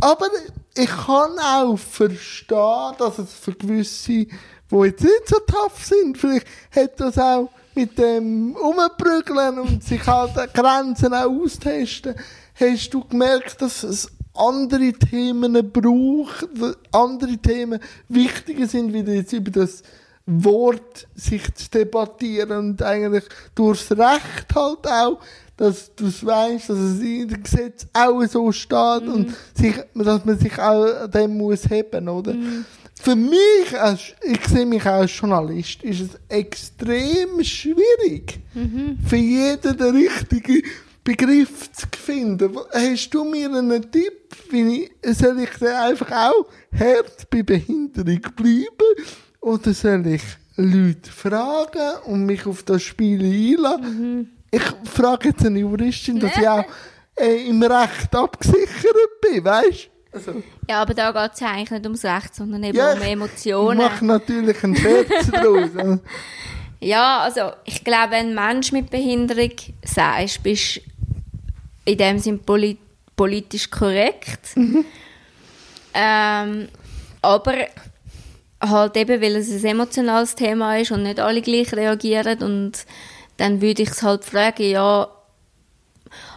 Aber 0.00 0.26
ich 0.74 0.90
kann 0.90 1.38
auch 1.38 1.76
verstehen, 1.76 2.92
dass 2.98 3.18
es 3.18 3.32
für 3.32 3.52
gewisse, 3.52 4.26
die 4.70 4.76
jetzt 4.84 5.02
nicht 5.02 5.28
so 5.28 5.38
tough 5.46 5.84
sind, 5.84 6.18
vielleicht 6.18 6.46
hat 6.74 7.00
das 7.00 7.18
auch 7.18 7.50
mit 7.74 7.98
dem 7.98 8.54
Umprügeln 8.56 9.58
und 9.58 9.84
sich 9.84 10.06
halt 10.06 10.32
Grenzen 10.54 11.14
auch 11.14 11.30
austesten, 11.30 12.14
hast 12.54 12.90
du 12.90 13.04
gemerkt, 13.04 13.60
dass 13.60 13.82
es 13.82 14.10
andere 14.34 14.92
Themen 14.92 15.72
braucht, 15.72 16.48
andere 16.92 17.36
Themen 17.38 17.80
wichtiger 18.08 18.66
sind, 18.66 18.92
wie 18.92 19.00
jetzt 19.00 19.32
über 19.32 19.50
das 19.50 19.82
Wort 20.26 21.06
sich 21.14 21.42
zu 21.54 21.70
debattieren 21.70 22.50
und 22.50 22.82
eigentlich 22.82 23.24
durchs 23.54 23.90
Recht 23.92 24.54
halt 24.54 24.86
auch 24.86 25.20
dass 25.56 25.94
du 25.94 26.06
es 26.06 26.24
weißt, 26.24 26.68
dass 26.68 26.76
es 26.78 27.00
in 27.00 27.28
dem 27.28 27.42
Gesetz 27.42 27.86
auch 27.92 28.22
so 28.26 28.52
steht 28.52 29.08
und 29.08 29.34
sich, 29.54 29.74
dass 29.94 30.24
man 30.24 30.38
sich 30.38 30.58
auch 30.58 30.84
an 30.84 31.10
dem 31.10 31.36
muss 31.36 31.68
heben, 31.68 32.08
oder? 32.08 32.34
Für 33.00 33.16
mich, 33.16 33.78
als, 33.78 34.00
ich 34.22 34.46
sehe 34.46 34.66
mich 34.66 34.82
auch 34.82 35.00
als 35.00 35.18
Journalist, 35.18 35.82
ist 35.82 36.00
es 36.00 36.10
extrem 36.28 37.42
schwierig, 37.42 38.40
für 39.06 39.16
jeden 39.16 39.76
den 39.76 39.96
richtigen 39.96 40.62
Begriff 41.04 41.70
zu 41.72 41.86
finden. 41.96 42.58
Hast 42.72 43.10
du 43.10 43.24
mir 43.24 43.46
einen 43.46 43.90
Tipp, 43.90 44.34
wie 44.50 44.90
ich, 45.02 45.16
soll 45.16 45.40
ich 45.40 45.62
einfach 45.62 46.10
auch 46.10 46.46
hart 46.78 47.30
bei 47.30 47.42
Behinderung 47.42 48.20
bleiben? 48.34 49.06
Oder 49.46 49.74
soll 49.74 50.04
ich 50.08 50.22
Leute 50.56 51.08
fragen 51.08 52.02
und 52.06 52.26
mich 52.26 52.46
auf 52.46 52.64
das 52.64 52.82
Spiel 52.82 53.22
einlassen? 53.22 54.36
Ich 54.50 54.62
frage 54.90 55.28
jetzt 55.28 55.46
eine 55.46 55.60
Juristin, 55.60 56.18
dass 56.18 56.36
ich 56.36 56.48
auch 56.48 56.64
äh, 57.14 57.48
im 57.48 57.62
Recht 57.62 58.12
abgesichert 58.12 59.20
bin, 59.20 59.44
weißt 59.44 59.88
also, 60.10 60.42
Ja, 60.68 60.82
aber 60.82 60.94
da 60.94 61.12
geht 61.12 61.34
es 61.34 61.38
ja 61.38 61.52
eigentlich 61.52 61.70
nicht 61.70 61.84
ums 61.84 62.04
Recht, 62.04 62.34
sondern 62.34 62.64
eben 62.64 62.76
Ja, 62.76 62.94
um 62.94 63.02
Emotionen. 63.02 63.78
Ich 63.78 63.86
mache 63.86 64.04
natürlich 64.04 64.64
einen 64.64 64.74
Scherz 64.74 65.26
draus. 65.30 66.00
Ja, 66.80 67.20
also 67.20 67.52
ich 67.66 67.84
glaube, 67.84 68.10
wenn 68.10 68.36
ein 68.36 68.54
Mensch 68.54 68.72
mit 68.72 68.90
Behinderung 68.90 69.52
sagst, 69.84 70.42
bist 70.42 70.78
du 70.78 70.80
in 71.84 71.98
dem 71.98 72.18
Sinn 72.18 72.40
poli 72.40 72.78
politisch 73.14 73.70
korrekt. 73.70 74.56
Ähm, 75.94 76.68
aber 77.22 77.54
halt 78.70 78.96
eben, 78.96 79.20
weil 79.20 79.36
es 79.36 79.50
ein 79.50 79.64
emotionales 79.64 80.34
Thema 80.34 80.76
ist 80.78 80.90
und 80.92 81.02
nicht 81.02 81.20
alle 81.20 81.42
gleich 81.42 81.72
reagieren 81.72 82.42
und 82.42 82.72
dann 83.36 83.60
würde 83.60 83.82
ich 83.82 83.90
es 83.90 84.02
halt 84.02 84.24
fragen, 84.24 84.62
ja, 84.70 85.08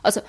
also 0.03 0.21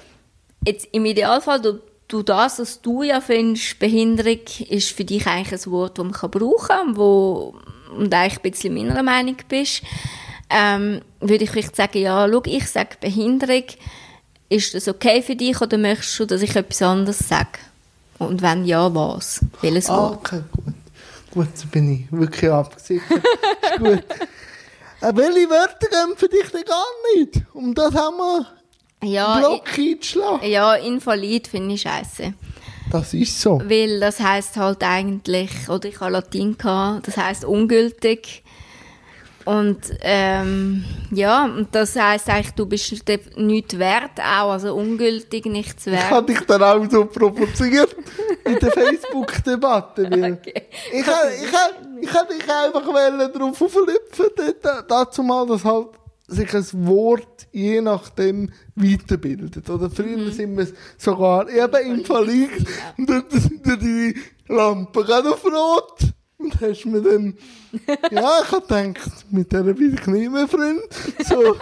jetzt 0.66 0.88
im 0.92 1.04
Idealfall, 1.04 1.60
du, 1.60 1.80
du 2.08 2.22
das, 2.22 2.58
was 2.58 2.80
du 2.80 3.02
ja 3.02 3.20
findest, 3.20 3.78
Behinderung 3.78 4.40
ist 4.68 4.90
für 4.90 5.04
dich 5.04 5.26
eigentlich 5.26 5.66
ein 5.66 5.72
Wort, 5.72 5.98
das 5.98 6.04
man 6.04 6.12
kann 6.14 6.30
brauchen 6.30 6.68
kann, 6.68 6.96
wo 6.96 7.54
und 7.96 8.14
eigentlich 8.14 8.38
ein 8.38 8.50
bisschen 8.50 8.74
meiner 8.74 9.02
Meinung 9.02 9.36
bist, 9.48 9.82
ähm, 10.48 11.00
würde 11.20 11.44
ich 11.44 11.50
vielleicht 11.50 11.74
sagen, 11.76 11.98
ja, 11.98 12.28
schau, 12.30 12.42
ich 12.44 12.66
sage 12.68 12.96
Behinderung, 13.00 13.64
ist 14.48 14.74
das 14.74 14.88
okay 14.88 15.22
für 15.22 15.36
dich 15.36 15.60
oder 15.60 15.78
möchtest 15.78 16.18
du, 16.20 16.26
dass 16.26 16.42
ich 16.42 16.54
etwas 16.54 16.82
anderes 16.82 17.18
sage? 17.18 17.58
Und 18.18 18.42
wenn 18.42 18.64
ja, 18.64 18.92
was? 18.94 19.40
Welches 19.60 19.88
Ah, 19.88 19.96
Wort? 19.96 20.18
okay, 20.18 20.42
gut. 20.52 20.74
Gut, 21.32 21.56
so 21.56 21.66
bin 21.68 21.92
ich 21.92 22.12
wirklich 22.12 22.50
abgesichert. 22.50 23.10
ist 23.18 23.78
gut. 23.78 24.04
Äh, 25.02 25.12
welche 25.16 25.48
Wörter 25.48 25.86
gehen 25.88 26.14
für 26.16 26.28
dich 26.28 26.50
denn 26.50 26.64
gar 26.64 26.84
nicht? 27.14 27.42
Um 27.54 27.74
das 27.74 27.94
haben 27.94 28.16
wir 28.16 28.46
Ja, 29.08 29.32
einen 29.34 29.40
Block 29.44 29.78
einzuschlagen. 29.78 30.42
i- 30.42 30.50
ja, 30.52 30.74
invalid 30.74 31.46
finde 31.48 31.74
ich 31.74 31.82
scheiße. 31.82 32.34
Das 32.90 33.14
ist 33.14 33.40
so. 33.40 33.60
Weil 33.64 34.00
das 34.00 34.18
heißt 34.20 34.56
halt 34.56 34.82
eigentlich, 34.82 35.68
oder 35.68 35.88
ich 35.88 36.00
habe 36.00 36.12
Latein 36.12 36.58
gehabt, 36.58 37.06
das 37.06 37.16
heißt 37.16 37.44
ungültig. 37.44 38.42
Und 39.46 39.78
ähm, 40.02 40.84
ja, 41.12 41.44
und 41.46 41.74
das 41.74 41.96
heißt 41.96 42.28
eigentlich, 42.28 42.50
du 42.52 42.66
bist 42.66 42.92
nichts 43.36 43.78
wert 43.78 44.18
auch, 44.18 44.50
also 44.52 44.74
ungültig, 44.74 45.46
nichts 45.46 45.86
Ich 45.86 45.92
wert. 45.92 46.10
habe 46.10 46.32
dich 46.32 46.40
dann 46.46 46.62
auch 46.62 46.90
so 46.90 47.06
provoziert 47.06 47.99
in 48.52 48.58
der 48.58 48.72
Facebook-Debatte. 48.72 50.08
Okay. 50.40 50.62
Ich 50.92 51.06
habe 51.06 51.28
ich 51.42 51.52
hab, 51.52 51.72
ich 52.00 52.14
hab 52.14 52.28
dich 52.28 52.42
einfach 52.42 52.82
darauf 53.32 53.58
dort, 53.58 54.90
dazu 54.90 55.22
mal, 55.22 55.46
dass 55.46 55.64
halt 55.64 55.88
sich 56.28 56.54
ein 56.54 56.66
Wort 56.86 57.46
je 57.52 57.80
nachdem 57.80 58.50
weiterbildet. 58.76 59.68
Oder 59.68 59.90
früher 59.90 60.16
Mhm. 60.16 60.32
sind 60.32 60.56
wir 60.56 60.66
sogar 60.96 61.48
eben 61.48 61.86
im 61.98 62.04
Verlieg 62.04 62.50
und 62.96 63.10
dort 63.10 63.32
sind 63.32 63.64
die 63.66 64.14
Lampen 64.48 65.04
gerade 65.04 65.30
auf 65.30 65.44
Rot. 65.44 65.98
Und 66.38 66.58
hast 66.58 66.86
mir 66.86 67.02
dann, 67.02 67.36
ja, 68.10 68.40
ich 68.42 68.50
hab 68.52 68.66
gedacht, 68.66 69.26
mit 69.30 69.52
der 69.52 69.62
bin 69.62 69.94
ich 69.94 70.06
nicht 70.06 70.32
mehr 70.32 70.48
Freund. 70.48 70.80
So, 71.28 71.54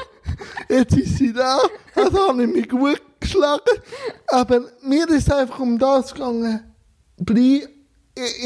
jetzt 0.68 0.96
ist 0.96 1.18
sie 1.18 1.32
da, 1.32 1.58
also 1.96 2.28
habe 2.28 2.44
ich 2.44 2.48
mich 2.54 2.68
gut 2.68 3.02
geschlagen. 3.18 3.82
Aber 4.28 4.60
mir 4.82 5.08
ist 5.08 5.32
einfach 5.32 5.58
um 5.58 5.76
das 5.80 6.14
gegangen, 6.14 6.62
ich, 7.34 7.68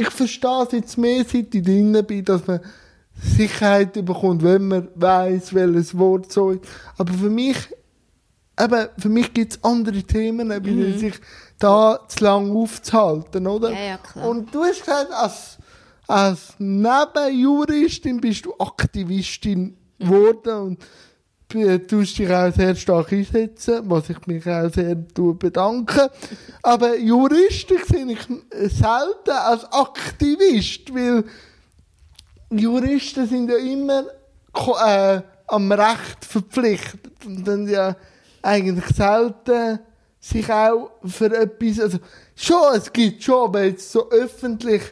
ich 0.01 0.11
verstehe 0.11 0.63
es 0.67 0.73
jetzt 0.73 0.99
mehr, 0.99 1.25
seit 1.25 1.55
ich 1.55 1.63
drin 1.63 2.05
bin, 2.07 2.25
dass 2.25 2.47
man 2.47 2.61
Sicherheit 3.15 3.93
bekommt, 3.93 4.43
wenn 4.43 4.69
man 4.69 4.89
weiß, 4.95 5.55
welches 5.55 5.97
Wort 5.97 6.33
so 6.33 6.51
ist. 6.51 6.63
Aber 6.97 7.13
für 7.13 7.31
mich, 7.31 7.57
eben, 8.61 8.89
für 8.99 9.09
mich 9.09 9.33
gibt 9.33 9.53
es 9.55 9.65
andere 9.65 10.03
Themen, 10.03 10.51
wie 10.65 10.99
sich 10.99 11.15
da 11.59 12.01
zu 12.09 12.25
lang 12.25 12.51
aufzuhalten, 12.51 13.47
oder? 13.47 13.71
Ja, 13.71 13.79
ja, 13.81 13.97
klar. 13.99 14.29
Und 14.29 14.55
du 14.55 14.63
hast 14.65 14.81
gesagt, 14.81 15.13
als, 15.13 15.59
als 16.09 16.55
Nebenjuristin 16.59 18.21
bist 18.21 18.47
du 18.47 18.55
Aktivistin 18.59 19.77
Mhm. 20.03 20.05
geworden 20.05 20.63
und 20.63 20.81
du 20.81 20.87
tust 21.87 22.19
dich 22.19 22.31
auch 22.31 22.53
sehr 22.55 22.75
stark 22.75 23.13
einsetzen, 23.13 23.83
was 23.85 24.11
ich 24.11 24.27
mich 24.27 24.47
auch 24.47 24.73
sehr 24.73 24.97
tue 25.15 25.35
bedanke. 25.35 26.11
Aber 26.63 26.99
Juristen 26.99 27.79
sehe 27.87 28.13
ich 28.13 28.73
selten 28.73 29.31
als 29.31 29.65
Aktivist, 29.73 30.93
weil 30.95 31.25
Juristen 32.51 33.27
sind 33.27 33.51
ja 33.51 33.57
immer 33.57 34.05
äh, 34.85 35.23
am 35.47 35.73
Recht 35.73 36.25
verpflichtet 36.25 37.13
und 37.25 37.47
dann 37.47 37.69
ja 37.69 37.97
eigentlich 38.43 38.87
selten 38.95 39.79
sich 40.21 40.51
auch 40.51 40.91
für 41.05 41.37
etwas, 41.37 41.81
also 41.81 41.99
schon, 42.37 42.77
es 42.77 42.93
gibt 42.93 43.23
schon, 43.23 43.45
aber 43.45 43.65
jetzt 43.65 43.91
so 43.91 44.11
öffentlich 44.11 44.83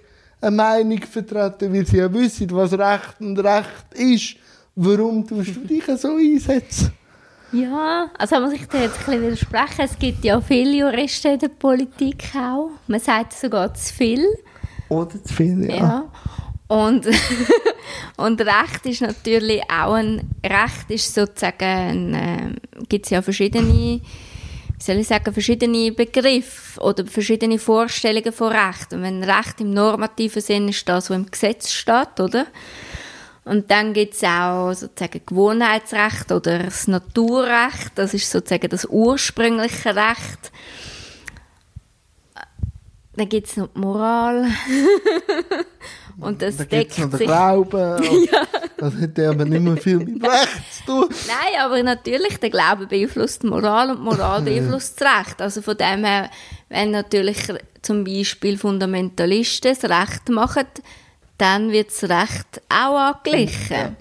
eine 0.40 0.56
Meinung 0.56 1.02
vertreten, 1.02 1.72
weil 1.72 1.86
sie 1.86 1.98
ja 1.98 2.12
wissen, 2.12 2.50
was 2.50 2.72
Recht 2.72 3.20
und 3.20 3.38
Recht 3.38 3.94
ist. 3.94 4.36
Warum 4.74 5.26
tust 5.26 5.56
du 5.56 5.60
dich 5.60 5.84
so 5.98 6.16
einsetzen? 6.16 6.92
Ja, 7.52 8.10
also 8.16 8.40
muss 8.40 8.52
ich 8.52 8.66
dir 8.66 8.82
jetzt 8.82 8.98
ein 9.00 9.04
bisschen 9.04 9.22
widersprechen. 9.22 9.80
Es 9.80 9.98
gibt 9.98 10.24
ja 10.24 10.40
viele 10.40 10.76
Juristen 10.76 11.32
in 11.32 11.38
der 11.40 11.48
Politik 11.48 12.24
auch. 12.36 12.70
Man 12.86 13.00
sagt 13.00 13.32
sogar 13.32 13.74
zu 13.74 13.92
viel. 13.92 14.24
Oder 14.88 15.22
zu 15.22 15.34
viel, 15.34 15.68
ja. 15.68 15.76
Ja. 15.76 16.12
Und, 16.68 17.04
und 18.16 18.40
Recht 18.40 18.86
ist 18.86 19.00
natürlich 19.00 19.62
auch 19.62 19.94
ein, 19.94 20.30
Recht 20.44 20.88
ist 20.88 21.12
sozusagen, 21.12 22.14
äh, 22.14 22.54
gibt 22.88 23.06
es 23.06 23.10
ja 23.10 23.22
verschiedene, 23.22 24.00
wie 24.00 24.02
soll 24.78 24.98
ich 24.98 25.08
sagen, 25.08 25.32
verschiedene 25.32 25.90
Begriffe 25.90 26.80
oder 26.80 27.04
verschiedene 27.04 27.58
Vorstellungen 27.58 28.32
von 28.32 28.52
Recht. 28.52 28.92
Und 28.92 29.02
wenn 29.02 29.24
Recht 29.24 29.60
im 29.60 29.72
normativen 29.72 30.40
Sinn 30.40 30.68
ist 30.68 30.88
das, 30.88 31.10
was 31.10 31.16
im 31.16 31.26
Gesetz 31.28 31.72
steht, 31.72 32.20
oder? 32.20 32.46
Und 33.50 33.68
dann 33.72 33.94
gibt 33.94 34.14
es 34.14 34.22
auch 34.22 34.72
sozusagen 34.74 35.22
Gewohnheitsrecht 35.26 36.30
oder 36.30 36.60
das 36.60 36.86
Naturrecht, 36.86 37.90
das 37.96 38.14
ist 38.14 38.30
sozusagen 38.30 38.68
das 38.68 38.84
ursprüngliche 38.88 39.96
Recht. 39.96 40.52
Dann 43.16 43.28
gibt 43.28 43.48
es 43.48 43.56
noch 43.56 43.66
die 43.74 43.80
Moral. 43.80 44.46
Und 46.20 46.42
das 46.42 46.58
Da 46.58 46.64
deckt 46.64 46.96
noch 46.98 47.08
den 47.08 47.18
sich. 47.18 47.26
Glauben. 47.26 48.04
Das 48.76 48.94
hat 48.94 49.18
ja 49.18 49.30
aber 49.30 49.44
nicht 49.44 49.62
mehr 49.62 49.76
viel 49.76 49.98
mit 49.98 50.22
Recht 50.26 50.74
zu 50.74 50.84
tun. 50.86 51.08
Nein, 51.26 51.60
aber 51.60 51.82
natürlich, 51.82 52.38
der 52.38 52.50
Glaube 52.50 52.86
beeinflusst 52.86 53.42
die 53.42 53.48
Moral 53.48 53.90
und 53.90 53.98
die 53.98 54.04
Moral 54.04 54.42
beeinflusst 54.42 55.00
das 55.00 55.08
Recht. 55.08 55.42
Also 55.42 55.60
von 55.60 55.76
dem 55.76 56.04
her, 56.04 56.30
wenn 56.68 56.92
natürlich 56.92 57.36
zum 57.82 58.04
Beispiel 58.04 58.56
Fundamentalisten 58.56 59.74
das 59.74 59.90
Recht 59.90 60.28
machen, 60.28 60.66
dann 61.40 61.72
wird 61.72 61.88
das 61.88 62.04
Recht 62.04 62.62
auch 62.68 62.96
angeglichen. 62.96 63.96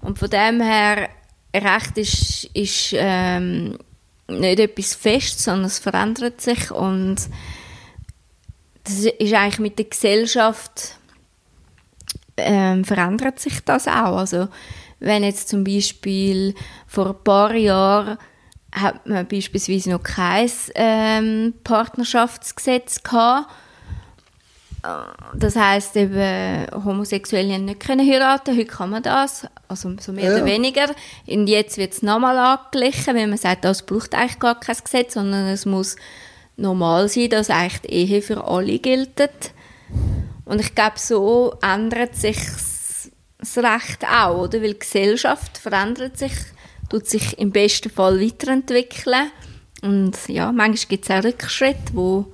Und 0.00 0.18
von 0.18 0.30
dem 0.30 0.60
her, 0.60 1.08
Recht 1.54 1.98
ist, 1.98 2.44
ist 2.54 2.94
ähm, 2.96 3.76
nicht 4.28 4.60
etwas 4.60 4.94
Festes, 4.94 5.44
sondern 5.44 5.66
es 5.66 5.78
verändert 5.80 6.40
sich 6.40 6.70
und 6.70 7.16
das 8.84 8.94
ist 8.94 9.34
eigentlich 9.34 9.58
mit 9.58 9.78
der 9.78 9.86
Gesellschaft 9.86 10.96
ähm, 12.36 12.84
verändert 12.84 13.40
sich 13.40 13.60
das 13.64 13.88
auch. 13.88 14.16
Also 14.16 14.48
wenn 15.00 15.24
jetzt 15.24 15.48
zum 15.48 15.64
Beispiel 15.64 16.54
vor 16.86 17.08
ein 17.08 17.24
paar 17.24 17.54
Jahren 17.54 18.18
hat 18.72 19.06
man 19.06 19.26
beispielsweise 19.26 19.90
noch 19.90 20.02
kein 20.02 20.50
ähm, 20.76 21.54
Partnerschaftsgesetz 21.64 23.02
gehabt. 23.02 23.50
Das 25.34 25.56
heißt 25.56 25.96
eben, 25.96 26.66
Homosexuelle 26.84 27.54
haben 27.54 27.66
nicht 27.66 27.80
können 27.80 28.08
heiraten. 28.08 28.56
Heute 28.56 28.66
kann 28.66 28.90
man 28.90 29.02
das, 29.02 29.46
also 29.68 29.94
so 30.00 30.12
mehr 30.12 30.30
Ja. 30.30 30.36
oder 30.36 30.44
weniger. 30.46 30.86
Und 31.26 31.46
jetzt 31.48 31.76
wird 31.76 31.92
es 31.92 32.02
nochmal 32.02 32.38
angeglichen, 32.38 33.14
weil 33.14 33.26
man 33.26 33.38
sagt, 33.38 33.64
das 33.64 33.82
braucht 33.82 34.14
eigentlich 34.14 34.38
gar 34.38 34.58
kein 34.58 34.76
Gesetz, 34.82 35.14
sondern 35.14 35.46
es 35.48 35.66
muss 35.66 35.96
normal 36.56 37.08
sein, 37.08 37.30
dass 37.30 37.50
eigentlich 37.50 37.80
die 37.82 37.92
Ehe 37.92 38.22
für 38.22 38.44
alle 38.44 38.78
gilt. 38.78 39.30
Und 40.44 40.60
ich 40.60 40.74
glaube, 40.74 40.98
so 40.98 41.54
ändert 41.62 42.16
sich 42.16 42.38
das 43.38 43.58
Recht 43.58 44.04
auch, 44.04 44.38
oder? 44.42 44.62
Weil 44.62 44.74
die 44.74 44.78
Gesellschaft 44.78 45.58
verändert 45.58 46.18
sich 46.18 46.32
tut 46.90 47.06
sich 47.06 47.38
im 47.38 47.52
besten 47.52 47.88
Fall 47.88 48.20
weiterentwickeln. 48.20 49.30
Und 49.80 50.16
ja, 50.28 50.52
manchmal 50.52 50.88
gibt 50.88 51.04
es 51.04 51.10
auch 51.10 51.24
Rückschritte, 51.24 51.94
wo, 51.94 52.26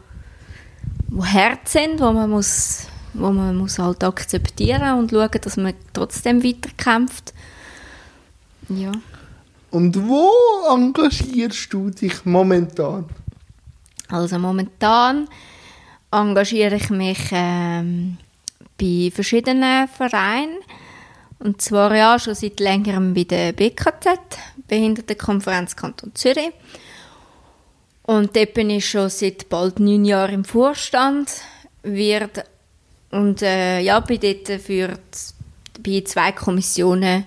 wo 1.09 1.25
hart 1.25 1.69
sind, 1.69 2.01
wo 2.01 2.13
man 2.13 2.31
muss, 2.31 2.87
wo 3.15 3.31
man 3.31 3.57
muss 3.57 3.79
halt 3.79 4.03
akzeptieren 4.05 4.99
und 4.99 5.11
schauen, 5.11 5.31
dass 5.41 5.57
man 5.57 5.75
trotzdem 5.93 6.43
weiterkämpft. 6.43 7.33
Ja. 8.69 8.93
Und 9.71 10.09
wo 10.09 10.31
engagierst 10.75 11.73
du 11.73 11.91
dich 11.91 12.25
momentan? 12.25 13.07
Also 14.09 14.39
momentan 14.39 15.29
engagiere 16.11 16.77
ich 16.77 16.91
mich 16.91 17.19
ähm, 17.33 18.19
bei 18.79 19.11
verschiedenen 19.13 19.89
Vereinen. 19.89 20.59
Und 21.39 21.61
zwar 21.61 21.95
ja 21.95 22.19
schon 22.19 22.35
seit 22.35 22.61
längerem 22.61 23.13
bei 23.13 23.25
der 23.25 23.53
BKZ, 23.53 24.19
Behindertenkonferenz 24.69 25.77
Kanton 25.77 26.15
Zürich. 26.15 26.53
Und 28.07 28.37
dort 28.37 28.55
bin 28.55 28.71
ich 28.71 28.89
schon 28.89 29.11
seit 29.11 29.49
bald 29.49 29.81
neun 29.81 30.05
Jahren 30.05 30.35
im 30.35 30.45
Vorstand. 30.45 31.31
Wird, 31.83 32.45
und 33.11 33.43
äh, 33.43 33.81
ja, 33.81 34.01
bin 34.01 34.21
dort 34.21 34.61
für 34.61 34.99
bei 35.81 36.03
zwei 36.05 36.33
Kommissionen 36.33 37.27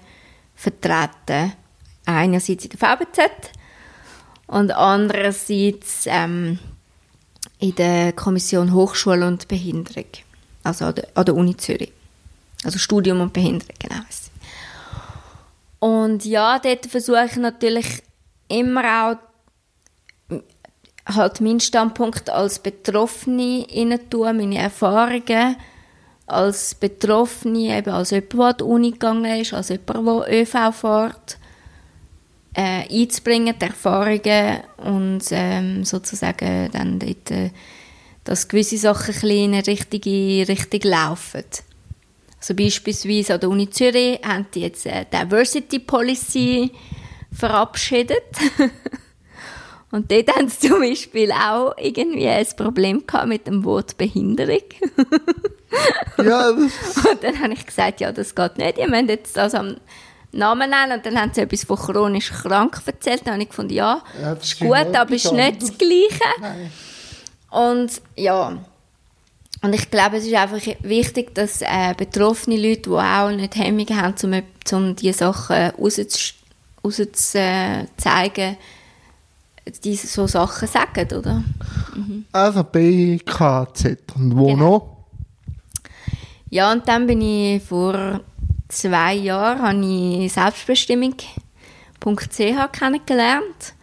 vertreten. 0.55 1.53
Einerseits 2.05 2.65
in 2.65 2.71
der 2.71 2.80
VBZ 2.80 3.51
und 4.47 4.71
andererseits 4.71 6.05
ähm, 6.05 6.59
in 7.59 7.75
der 7.75 8.13
Kommission 8.13 8.73
Hochschule 8.73 9.27
und 9.27 9.47
Behinderung, 9.47 10.05
also 10.63 10.86
an 10.86 10.95
der, 10.95 11.07
an 11.13 11.25
der 11.25 11.36
Uni 11.36 11.55
Zürich. 11.55 11.91
Also 12.63 12.80
Studium 12.80 13.21
und 13.21 13.32
Behinderung, 13.32 13.75
genau. 13.80 14.01
Und 15.80 16.25
ja, 16.25 16.59
dort 16.59 16.88
versuche 16.88 17.25
ich 17.25 17.36
natürlich 17.36 18.03
immer 18.47 19.11
auch 19.11 19.28
halt 21.16 21.41
meinen 21.41 21.60
Standpunkt 21.60 22.30
als 22.30 22.60
Betroffene 22.60 23.66
tun, 24.10 24.38
meine 24.38 24.57
Erfahrungen 24.57 25.55
als 26.30 26.76
Betroffene, 26.76 27.78
eben 27.78 27.91
als 27.91 28.12
jemand, 28.12 28.34
der 28.34 28.45
an 28.45 28.55
die 28.57 28.64
Uni 28.64 28.91
gegangen 28.91 29.41
ist, 29.41 29.53
als 29.53 29.70
jemand, 29.70 30.30
der 30.30 30.41
ÖV 30.41 30.72
fährt, 30.72 31.38
äh, 32.53 33.01
einzubringen, 33.01 33.55
die 33.60 33.66
Erfahrungen 33.66 34.60
und 34.78 35.24
ähm, 35.32 35.84
sozusagen 35.84 36.70
dann 36.72 36.99
dort, 36.99 37.32
äh, 37.32 37.51
dass 38.24 38.47
gewisse 38.47 38.78
Sachen 38.78 39.16
ein 39.24 39.30
in 39.30 39.53
eine 39.53 39.68
richtige 39.68 40.47
Richtung 40.47 40.82
laufen. 40.84 41.43
Also 42.39 42.53
beispielsweise 42.55 43.34
an 43.34 43.39
der 43.39 43.49
Uni 43.49 43.70
Zürich 43.70 44.20
haben 44.24 44.47
die 44.53 44.62
jetzt 44.62 44.88
eine 44.88 45.05
Diversity 45.05 45.80
Policy 45.80 46.72
verabschiedet. 47.32 48.24
Und 49.91 50.11
dort 50.11 50.35
haben 50.35 50.49
sie 50.49 50.67
zum 50.67 50.79
Beispiel 50.81 51.31
auch 51.31 51.73
irgendwie 51.77 52.27
ein 52.27 52.45
Problem 52.55 53.05
gehabt 53.07 53.27
mit 53.27 53.47
dem 53.47 53.63
Wort 53.63 53.97
Behinderung. 53.97 54.61
ja, 56.23 56.49
und 56.49 56.71
dann 57.23 57.39
habe 57.41 57.53
ich 57.53 57.65
gesagt, 57.65 57.99
ja, 58.01 58.11
das 58.11 58.35
geht 58.35 58.57
nicht. 58.57 58.77
Ihr 58.77 58.89
müsst 58.89 59.09
jetzt 59.09 59.37
das 59.37 59.55
am 59.55 59.77
Namen 60.31 60.69
nennen. 60.69 60.97
Und 60.97 61.05
dann 61.05 61.19
haben 61.19 61.31
sie 61.33 61.41
etwas 61.41 61.63
von 61.63 61.77
chronisch 61.77 62.31
krank 62.31 62.79
erzählt. 62.85 63.21
Dann 63.25 63.33
habe 63.33 63.43
ich 63.43 63.49
gefunden, 63.49 63.73
ja, 63.73 64.03
ja 64.21 64.35
das 64.35 64.45
ist 64.45 64.59
gut, 64.59 64.95
aber 64.95 65.15
es 65.15 65.25
ist 65.25 65.33
nicht 65.33 65.61
das 65.61 65.77
Gleiche. 65.77 66.19
Nein. 66.39 66.71
Und 67.49 68.01
ja, 68.15 68.59
und 69.61 69.75
ich 69.75 69.91
glaube, 69.91 70.17
es 70.17 70.25
ist 70.25 70.35
einfach 70.35 70.61
wichtig, 70.81 71.35
dass 71.35 71.61
äh, 71.61 71.93
betroffene 71.97 72.55
Leute, 72.55 72.89
die 72.89 72.95
auch 72.95 73.29
nicht 73.29 73.55
Hemmungen 73.55 74.01
haben, 74.01 74.15
um, 74.23 74.41
um 74.77 74.95
diese 74.95 75.17
Sachen 75.19 75.71
rauszuzeigen, 76.83 78.57
diese 79.72 80.07
so 80.07 80.28
Sachen 80.28 80.67
sagen, 80.67 81.07
oder? 81.17 81.43
Mhm. 81.95 82.26
Also 82.32 82.63
BKZ. 82.63 83.97
Und 84.15 84.38
wo 84.38 84.47
genau. 84.47 84.57
noch? 84.57 84.97
Ja, 86.49 86.72
und 86.72 86.88
dann 86.88 87.05
bin 87.05 87.22
ich 87.22 87.63
vor 87.63 88.22
zwei 88.70 89.15
Jahren 89.15 89.61
habe 89.61 89.86
ich 89.86 90.34
Selbstbestimmung.ch 90.34 92.72
kennengelernt. 92.72 93.74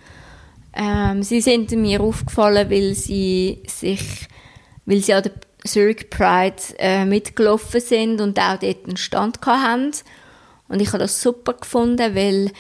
Ähm, 0.73 1.23
sie 1.23 1.41
sind 1.41 1.71
mir 1.73 2.01
aufgefallen, 2.01 2.71
weil 2.71 2.95
sie 2.95 3.63
sich, 3.67 4.29
weil 4.85 5.01
sie 5.01 5.15
an 5.15 5.25
der 5.25 5.33
Zurich 5.65 6.11
Pride 6.11 6.57
äh, 6.79 7.05
mitgelaufen 7.05 7.81
sind 7.81 8.21
und 8.21 8.39
auch 8.39 8.59
dort 8.59 8.87
einen 8.87 8.97
Stand 8.97 9.45
hatten. 9.45 9.93
Und 10.69 10.81
ich 10.81 10.89
habe 10.89 10.99
das 10.99 11.21
super 11.21 11.55
gefunden, 11.55 12.15
weil, 12.15 12.53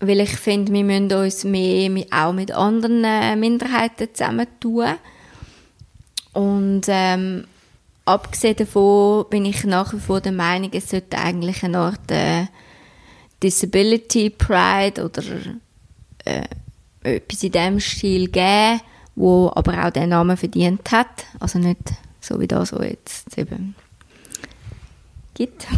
weil 0.00 0.20
ich 0.20 0.36
finde, 0.36 0.72
wir 0.72 0.84
müssen 0.84 1.12
uns 1.12 1.44
mehr 1.44 2.04
auch 2.10 2.32
mit 2.32 2.52
anderen 2.52 3.04
äh, 3.04 3.36
Minderheiten 3.36 4.08
zusammentun. 4.12 4.94
Und 6.32 6.82
ähm, 6.88 7.44
abgesehen 8.04 8.56
davon 8.56 9.26
bin 9.30 9.44
ich 9.44 9.64
nach 9.64 9.92
wie 9.92 10.00
vor 10.00 10.20
der 10.20 10.32
Meinung, 10.32 10.70
es 10.72 10.90
sollte 10.90 11.18
eigentlich 11.18 11.62
eine 11.62 11.78
Art 11.78 12.10
äh, 12.10 12.46
Disability 13.42 14.30
Pride 14.30 15.04
oder 15.04 15.22
äh, 16.24 16.42
etwas 17.02 17.42
in 17.42 17.52
diesem 17.52 17.80
Stil 17.80 18.28
geben, 18.28 18.80
wo 19.14 19.50
aber 19.54 19.84
auch 19.84 19.90
den 19.90 20.08
Namen 20.08 20.36
verdient 20.36 20.90
hat. 20.90 21.24
Also 21.38 21.58
nicht 21.58 21.92
so 22.20 22.40
wie 22.40 22.48
das, 22.48 22.72
was 22.72 22.86
jetzt 22.86 23.38
eben 23.38 23.74
gibt. 25.34 25.66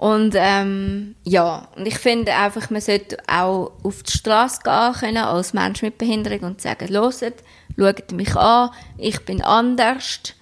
und 0.00 0.34
ähm, 0.34 1.14
ja, 1.24 1.68
und 1.76 1.86
ich 1.86 1.98
finde 1.98 2.32
einfach, 2.32 2.70
man 2.70 2.80
sollte 2.80 3.18
auch 3.26 3.70
auf 3.82 4.02
die 4.02 4.12
Straße 4.12 4.60
gehen 4.64 4.94
können 4.94 5.18
als 5.18 5.52
Mensch 5.52 5.82
mit 5.82 5.98
Behinderung 5.98 6.40
und 6.40 6.62
sagen, 6.62 6.88
loset, 6.88 7.44
schaut 7.78 8.10
mich 8.12 8.34
an, 8.34 8.70
ich 8.96 9.20
bin 9.26 9.42
anders 9.42 10.32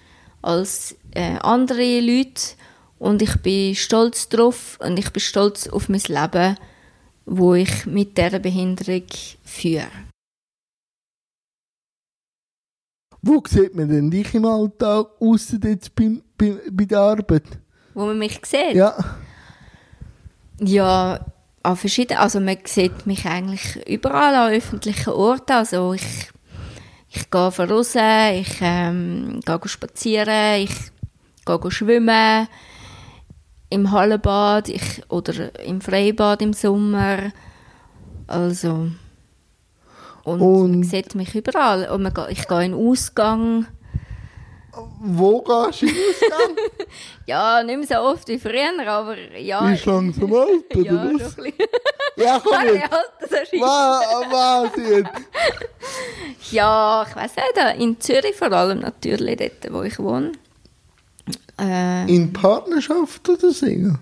als 0.41 0.95
äh, 1.11 1.35
andere 1.39 1.99
Leute 1.99 2.53
und 2.99 3.21
ich 3.21 3.35
bin 3.41 3.75
stolz 3.75 4.29
drauf 4.29 4.79
und 4.81 4.97
ich 4.97 5.11
bin 5.11 5.19
stolz 5.19 5.67
auf 5.67 5.89
mein 5.89 6.03
Leben, 6.07 6.55
wo 7.25 7.53
ich 7.53 7.85
mit 7.85 8.17
dieser 8.17 8.39
Behinderung 8.39 9.07
führe. 9.43 9.87
Wo 13.21 13.43
sieht 13.45 13.75
man 13.75 13.89
denn 13.89 14.09
dich 14.09 14.33
im 14.33 14.45
Alltag, 14.45 15.07
außer 15.19 15.57
jetzt 15.65 15.93
bei, 15.95 16.11
bei, 16.37 16.55
bei 16.71 16.85
der 16.85 16.99
Arbeit? 16.99 17.43
Wo 17.93 18.05
man 18.05 18.17
mich 18.17 18.39
sieht? 18.45 18.75
Ja. 18.75 18.95
Ja, 20.59 21.19
an 21.63 21.75
verschiedenen, 21.75 22.21
also 22.21 22.39
man 22.39 22.57
sieht 22.65 23.05
mich 23.05 23.25
eigentlich 23.25 23.87
überall 23.87 24.35
an 24.35 24.53
öffentlichen 24.53 25.11
Orten, 25.11 25.53
also 25.53 25.93
ich 25.93 26.29
ich 27.11 27.31
gehe 27.31 27.41
raus, 27.41 27.95
ich 27.95 28.57
ähm, 28.61 29.39
gehe 29.43 29.59
spazieren, 29.65 30.61
ich 30.61 30.75
gehe 31.45 31.71
schwimmen 31.71 32.47
im 33.69 33.91
Hallenbad 33.91 34.69
ich, 34.69 35.03
oder 35.09 35.59
im 35.63 35.81
Freibad 35.81 36.41
im 36.41 36.53
Sommer. 36.53 37.31
Also. 38.27 38.91
Und, 40.23 40.41
und 40.41 40.71
man 40.71 40.83
sieht 40.83 41.15
mich 41.15 41.33
überall. 41.33 41.89
Und 41.89 42.03
man, 42.03 42.13
ich 42.29 42.47
gehe 42.47 42.65
in 42.65 42.71
den 42.73 42.87
Ausgang. 42.87 43.67
Wo 45.01 45.41
gehst 45.41 45.81
du 45.81 45.87
in 45.87 45.93
den 45.93 46.03
Ausgang? 46.31 46.55
ja, 47.25 47.63
nicht 47.63 47.77
mehr 47.77 47.87
so 47.87 48.05
oft 48.05 48.27
wie 48.27 48.39
früher, 48.39 48.87
aber 48.87 49.17
ja. 49.37 49.61
Bist 49.61 49.85
du 49.85 49.91
langsam 49.91 50.33
alt, 50.33 50.75
oder 50.75 50.85
ja, 50.85 51.11
was? 51.13 51.39
Ein 51.39 51.53
ja, 52.15 52.41
komm 52.43 52.75
jetzt. 52.75 52.91
Was, 53.61 54.05
was 54.31 54.71
jetzt? 54.77 55.11
Ja, 56.51 57.05
ich 57.07 57.15
weiß 57.15 57.31
nicht, 57.35 57.81
in 57.81 57.99
Zürich 57.99 58.35
vor 58.35 58.51
allem 58.51 58.79
natürlich, 58.79 59.37
dort 59.37 59.73
wo 59.73 59.83
ich 59.83 59.99
wohne. 59.99 60.31
Äh, 61.59 62.13
in 62.13 62.33
Partnerschaft 62.33 63.27
oder 63.29 63.51
Single? 63.51 63.99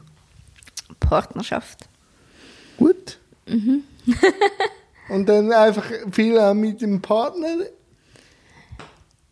Partnerschaft. 0.99 1.79
Gut. 2.77 3.17
Mhm. 3.47 3.83
Und 5.09 5.27
dann 5.27 5.51
einfach 5.51 5.85
viel 6.11 6.37
auch 6.37 6.53
mit 6.53 6.81
dem 6.81 7.01
Partner 7.01 7.55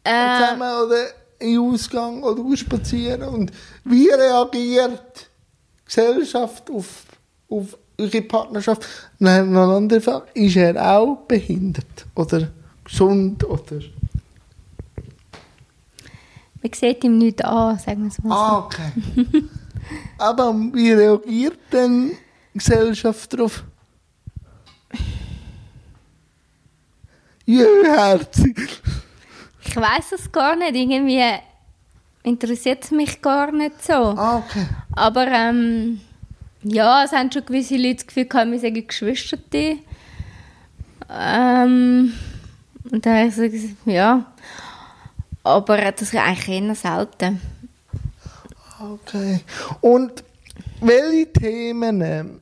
äh, 0.03 0.39
zusammen 0.39 0.85
oder 0.85 1.07
in 1.45 1.59
Ausgang 1.59 2.23
oder 2.23 2.57
spazieren. 2.57 3.23
Und 3.23 3.51
wie 3.83 4.09
reagiert 4.09 5.01
die 5.17 5.85
Gesellschaft 5.85 6.69
auf, 6.69 7.03
auf 7.49 7.77
eure 7.97 8.21
Partnerschaft? 8.21 8.85
Nein, 9.19 9.51
noch 9.51 9.63
eine 9.63 9.75
andere 9.75 10.01
Frage. 10.01 10.27
Ist 10.33 10.55
er 10.57 10.97
auch 10.97 11.17
behindert? 11.27 12.05
Oder? 12.15 12.49
gesund 12.85 13.43
oder? 13.43 13.81
Man 16.61 16.73
sieht 16.73 17.03
ihm 17.03 17.17
nicht 17.17 17.43
an, 17.43 17.77
sagen 17.77 18.03
wir 18.03 18.09
es 18.09 18.23
mal 18.23 18.29
so. 18.29 18.35
Ah, 18.35 18.57
okay. 18.65 19.43
Aber 20.17 20.53
wie 20.73 20.91
reagiert 20.91 21.59
denn 21.71 22.11
die 22.53 22.57
Gesellschaft 22.57 23.33
darauf? 23.33 23.63
Jüherzig. 27.45 28.81
Ich 29.65 29.75
weiß 29.75 30.13
es 30.13 30.31
gar 30.31 30.55
nicht. 30.55 30.75
Irgendwie 30.75 31.23
interessiert 32.23 32.83
es 32.83 32.91
mich 32.91 33.21
gar 33.21 33.51
nicht 33.51 33.83
so. 33.83 33.93
Ah, 33.93 34.37
okay. 34.37 34.65
Aber 34.93 35.27
ähm, 35.27 36.01
Ja, 36.63 37.03
es 37.03 37.11
haben 37.11 37.31
schon 37.31 37.45
gewisse 37.45 37.77
Leute 37.77 37.95
das 37.95 38.07
Gefühl 38.07 38.25
gehabt, 38.25 38.51
wir 38.51 38.59
seien 38.59 38.87
Geschwister. 38.87 39.37
Ähm, 41.09 42.13
und 42.91 43.05
dann 43.05 43.17
habe 43.17 43.27
ich 43.27 43.35
so 43.35 43.49
gesagt, 43.49 43.75
ja. 43.85 44.25
Aber 45.43 45.77
das 45.77 46.01
ist 46.01 46.15
eigentlich 46.15 46.61
eher 46.61 46.75
selten. 46.75 47.41
Okay. 48.81 49.41
Und 49.81 50.23
welche 50.81 51.31
Themen 51.31 52.41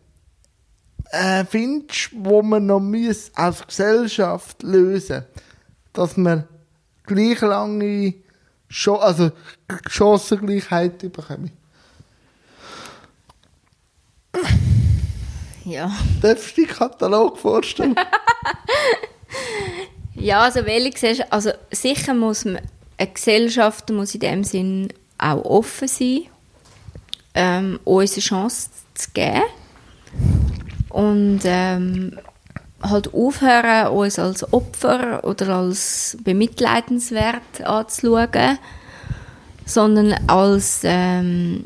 äh, 1.11 1.43
findest 1.45 2.13
du, 2.13 2.25
wo 2.25 2.41
man 2.41 2.65
noch 2.65 2.79
muss 2.79 3.29
als 3.35 3.67
Gesellschaft 3.67 4.63
lösen 4.63 5.25
dass 5.93 6.17
man 6.17 6.45
gleich 7.05 7.41
lange 7.41 8.13
Ch 8.69 8.87
also 8.87 9.31
Chancengleichheit 9.87 10.99
bekommen? 10.99 11.51
Ja. 15.65 15.91
Darfst 16.21 16.57
du 16.57 16.65
den 16.65 16.69
Katalog 16.69 17.37
vorstellen? 17.37 17.95
ja, 20.15 20.41
also 20.41 20.65
welche 20.65 20.89
Gesellschaft, 20.91 21.31
also 21.31 21.51
sicher 21.71 22.13
muss 22.13 22.45
man, 22.45 22.59
eine 22.97 23.11
Gesellschaft 23.11 23.89
muss 23.91 24.13
in 24.13 24.19
dem 24.19 24.43
Sinn 24.43 24.89
auch 25.17 25.43
offen 25.45 25.87
sein, 25.87 26.23
ähm, 27.35 27.79
uns 27.85 28.13
eine 28.13 28.21
Chance 28.21 28.69
zu 28.93 29.09
geben 29.13 29.43
und 30.89 31.41
ähm, 31.45 32.19
halt 32.83 33.13
aufhören, 33.13 33.87
uns 33.87 34.19
als 34.19 34.53
Opfer 34.53 35.23
oder 35.23 35.49
als 35.49 36.17
bemitleidenswert 36.23 37.61
anzuschauen, 37.63 38.59
sondern 39.65 40.13
als 40.27 40.81
ähm, 40.83 41.65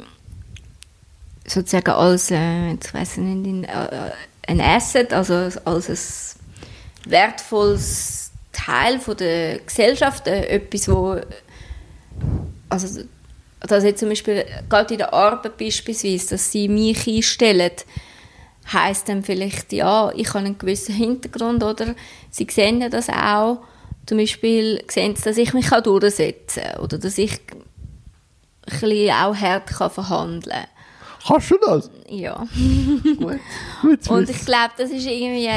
sozusagen 1.45 1.91
als, 1.91 2.31
äh, 2.31 2.73
ich 2.73 3.17
nicht, 3.17 3.69
äh, 3.69 4.11
ein 4.47 4.61
Asset, 4.61 5.13
also 5.13 5.49
als 5.65 5.89
ein 5.89 7.11
wertvolles 7.11 8.31
Teil 8.51 8.99
von 8.99 9.17
der 9.17 9.59
Gesellschaft, 9.59 10.27
äh, 10.27 10.45
etwas, 10.47 10.89
wo 10.89 11.19
also 12.69 13.01
dass 13.61 13.83
jetzt 13.83 13.99
zum 13.99 14.09
Beispiel 14.09 14.45
gerade 14.69 14.93
in 14.93 14.99
der 14.99 15.13
Arbeit 15.13 15.57
beispielsweise, 15.57 16.29
dass 16.31 16.51
sie 16.51 16.67
mich 16.67 17.07
einstellen, 17.07 17.71
heißt 18.71 19.09
dann 19.09 19.23
vielleicht, 19.23 19.73
ja, 19.73 20.11
ich 20.15 20.29
habe 20.29 20.39
einen 20.39 20.57
gewissen 20.57 20.95
Hintergrund 20.95 21.63
oder 21.63 21.95
sie 22.29 22.47
sehen 22.49 22.81
ja 22.81 22.89
das 22.89 23.09
auch, 23.09 23.59
zum 24.05 24.17
Beispiel 24.17 24.83
sehen 24.89 25.15
sie, 25.15 25.23
dass 25.23 25.37
ich 25.37 25.53
mich 25.53 25.69
durchsetzen 25.69 26.63
kann 26.63 26.79
oder 26.81 26.97
dass 26.97 27.17
ich 27.17 27.39
ein 27.51 28.79
bisschen 28.79 29.11
auch 29.11 29.35
hart 29.35 29.69
verhandeln 29.69 30.55
kann. 30.55 30.67
Kannst 31.27 31.51
du 31.51 31.57
das? 31.57 31.89
Ja. 32.09 32.47
Gut. 33.03 33.39
Gut 33.81 34.09
Und 34.09 34.29
ich 34.29 34.45
glaube, 34.45 34.71
das 34.77 34.91
ist 34.91 35.05
irgendwie, 35.05 35.49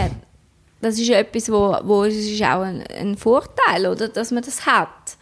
das 0.80 0.98
ist 0.98 1.10
etwas, 1.10 1.50
wo, 1.50 1.76
wo 1.84 2.04
es 2.04 2.14
ist 2.14 2.42
auch 2.42 2.62
ein, 2.62 2.84
ein 2.86 3.16
Vorteil, 3.16 3.86
oder, 3.86 4.08
dass 4.08 4.30
man 4.30 4.42
das 4.42 4.66
hat, 4.66 5.16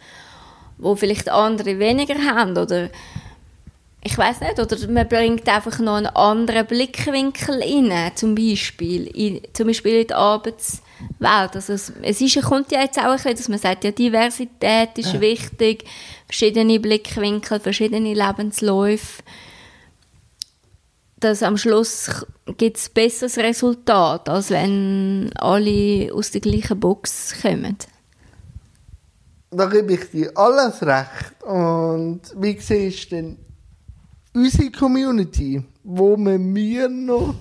wo 0.77 0.95
vielleicht 0.95 1.29
andere 1.29 1.77
weniger 1.77 2.15
haben 2.15 2.57
oder 2.57 2.89
ich 4.01 4.17
weiß 4.17 4.41
nicht, 4.41 4.59
oder 4.59 4.87
man 4.87 5.07
bringt 5.07 5.47
einfach 5.49 5.79
noch 5.79 5.95
einen 5.95 6.07
anderen 6.07 6.65
Blickwinkel 6.65 7.61
rein, 7.61 8.11
zum 8.15 8.33
Beispiel, 8.33 9.07
in, 9.07 9.41
zum 9.53 9.67
Beispiel 9.67 10.01
in 10.01 10.07
die 10.07 10.13
Arbeitswelt. 10.13 10.81
Also 11.19 11.73
es, 11.73 11.91
es 12.01 12.21
ist, 12.21 12.41
kommt 12.41 12.71
ja 12.71 12.81
jetzt 12.81 12.97
auch 12.97 13.03
ein 13.03 13.15
bisschen, 13.15 13.35
dass 13.35 13.49
man 13.49 13.59
sagt, 13.59 13.83
ja, 13.83 13.91
Diversität 13.91 14.97
ist 14.97 15.13
ja. 15.13 15.19
wichtig, 15.19 15.83
verschiedene 16.27 16.79
Blickwinkel, 16.79 17.59
verschiedene 17.59 18.13
Lebensläufe 18.13 19.23
dass 21.19 21.43
am 21.43 21.57
Schluss 21.57 22.25
gibt 22.57 22.77
es 22.77 22.89
besseres 22.89 23.37
Resultat, 23.37 24.29
als 24.29 24.51
wenn 24.51 25.29
alle 25.35 26.13
aus 26.13 26.31
der 26.31 26.41
gleichen 26.41 26.79
Box 26.79 27.35
kommen. 27.41 27.77
Da 29.51 29.65
gebe 29.65 29.93
ich 29.93 30.09
dir 30.11 30.31
alles 30.35 30.81
recht. 30.81 31.43
Und 31.43 32.21
wie 32.35 32.57
siehst 32.59 33.11
du 33.11 33.15
denn 33.15 33.37
unsere 34.33 34.71
Community, 34.71 35.63
wo 35.83 36.17
wir 36.17 36.39
mir 36.39 36.89
noch... 36.89 37.35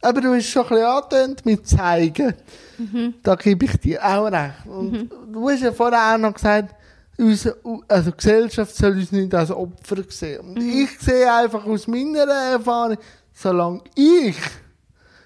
Aber 0.00 0.20
du 0.20 0.34
hast 0.34 0.46
schon 0.48 0.64
ein 0.64 0.68
bisschen 0.68 0.84
angetönt 0.84 1.46
mit 1.46 1.66
zeigen. 1.66 2.34
Mhm. 2.76 3.14
Da 3.22 3.36
gebe 3.36 3.64
ich 3.64 3.76
dir 3.78 4.04
auch 4.04 4.26
recht. 4.26 4.66
Und 4.66 4.92
mhm. 4.92 5.10
du 5.32 5.48
hast 5.48 5.62
ja 5.62 5.72
vorher 5.72 6.14
auch 6.14 6.18
noch 6.18 6.34
gesagt, 6.34 6.74
unsere, 7.16 7.56
also 7.88 8.10
die 8.10 8.16
Gesellschaft 8.16 8.76
soll 8.76 8.92
uns 8.92 9.12
nicht 9.12 9.34
als 9.34 9.50
Opfer 9.50 10.02
sehen. 10.08 10.40
Und 10.40 10.58
mhm. 10.58 10.82
ich 10.84 10.90
sehe 11.00 11.32
einfach 11.32 11.64
aus 11.64 11.86
meiner 11.86 12.30
Erfahrung, 12.30 12.98
solange 13.32 13.80
ich 13.94 14.36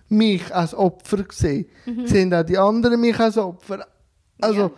mich 0.09 0.55
als 0.55 0.75
Opfer 0.75 1.25
sehe, 1.31 1.67
mhm. 1.85 2.07
sehen 2.07 2.33
auch 2.33 2.45
die 2.45 2.59
anderen 2.59 3.01
mich 3.01 3.19
als 3.19 3.37
Opfer. 3.37 3.87
Also 4.41 4.71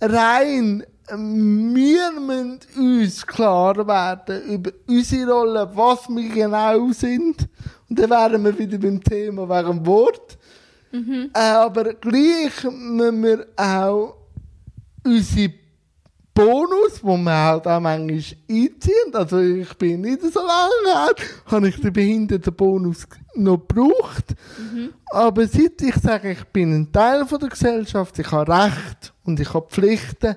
ja. 0.00 0.06
rein, 0.06 0.84
wir 1.10 2.12
müssen 2.20 2.60
uns 2.76 3.26
klar 3.26 3.76
werden 3.86 4.42
über 4.42 4.70
unsere 4.86 5.32
Rolle, 5.32 5.70
was 5.74 6.08
wir 6.08 6.28
genau 6.28 6.90
sind. 6.92 7.48
Und 7.88 7.98
dann 7.98 8.10
wären 8.10 8.44
wir 8.44 8.58
wieder 8.58 8.78
beim 8.78 9.02
Thema 9.02 9.48
wegen 9.48 9.86
Wort. 9.86 10.38
Mhm. 10.92 11.30
Äh, 11.34 11.38
aber 11.38 11.94
gleich 11.94 12.64
müssen 12.64 13.22
wir 13.22 13.46
auch 13.56 14.14
unsere 15.04 15.52
Bonus, 16.34 17.02
wo 17.02 17.16
man 17.16 17.34
halt 17.34 17.66
auch 17.66 17.80
manchmal 17.80 18.22
einzieht. 18.48 19.14
Also 19.14 19.40
ich 19.40 19.74
bin 19.74 20.02
nicht 20.02 20.22
so 20.22 20.40
lange 20.40 20.70
her, 20.84 21.14
habe 21.46 21.68
ich 21.68 21.80
den 21.80 21.92
Behindertenbonus 21.92 23.08
noch 23.34 23.58
gebraucht. 23.66 24.36
Mhm. 24.56 24.90
Aber 25.06 25.46
seit 25.48 25.82
ich 25.82 25.96
sage, 25.96 26.32
ich 26.32 26.44
bin 26.44 26.72
ein 26.72 26.92
Teil 26.92 27.26
von 27.26 27.40
der 27.40 27.48
Gesellschaft, 27.48 28.18
ich 28.18 28.30
habe 28.30 28.52
Recht 28.52 29.12
und 29.24 29.40
ich 29.40 29.52
habe 29.52 29.66
Pflichten, 29.68 30.36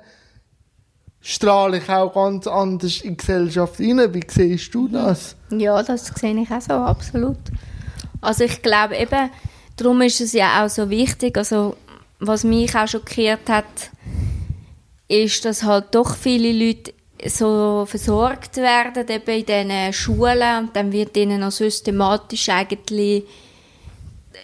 strahle 1.22 1.78
ich 1.78 1.90
auch 1.90 2.14
ganz 2.14 2.48
anders 2.48 3.02
in 3.02 3.12
die 3.12 3.18
Gesellschaft 3.18 3.80
rein. 3.80 4.14
Wie 4.14 4.24
siehst 4.28 4.74
du 4.74 4.88
das? 4.88 5.36
Ja, 5.52 5.82
das 5.84 6.08
sehe 6.08 6.40
ich 6.40 6.52
auch 6.52 6.62
so, 6.62 6.74
absolut. 6.74 7.38
Also 8.22 8.44
ich 8.44 8.62
glaube 8.62 8.98
eben, 8.98 9.30
darum 9.78 10.02
ist 10.02 10.22
es 10.22 10.34
ja 10.34 10.64
auch 10.64 10.70
so 10.70 10.90
wichtig, 10.90 11.38
also 11.38 11.76
was 12.20 12.44
mich 12.44 12.76
auch 12.76 12.88
schockiert 12.88 13.50
hat, 13.50 13.66
ist, 15.08 15.44
dass 15.46 15.64
halt 15.64 15.94
doch 15.94 16.16
viele 16.16 16.52
Leute 16.54 16.94
so 17.26 17.86
versorgt 17.88 18.58
werden 18.58 19.08
eben 19.08 19.40
in 19.40 19.46
diesen 19.46 19.94
Schulen 19.94 20.60
und 20.60 20.76
dann 20.76 20.92
wird 20.92 21.18
ihnen 21.18 21.44
auch 21.44 21.52
systematisch 21.52 22.50
eigentlich 22.50 23.24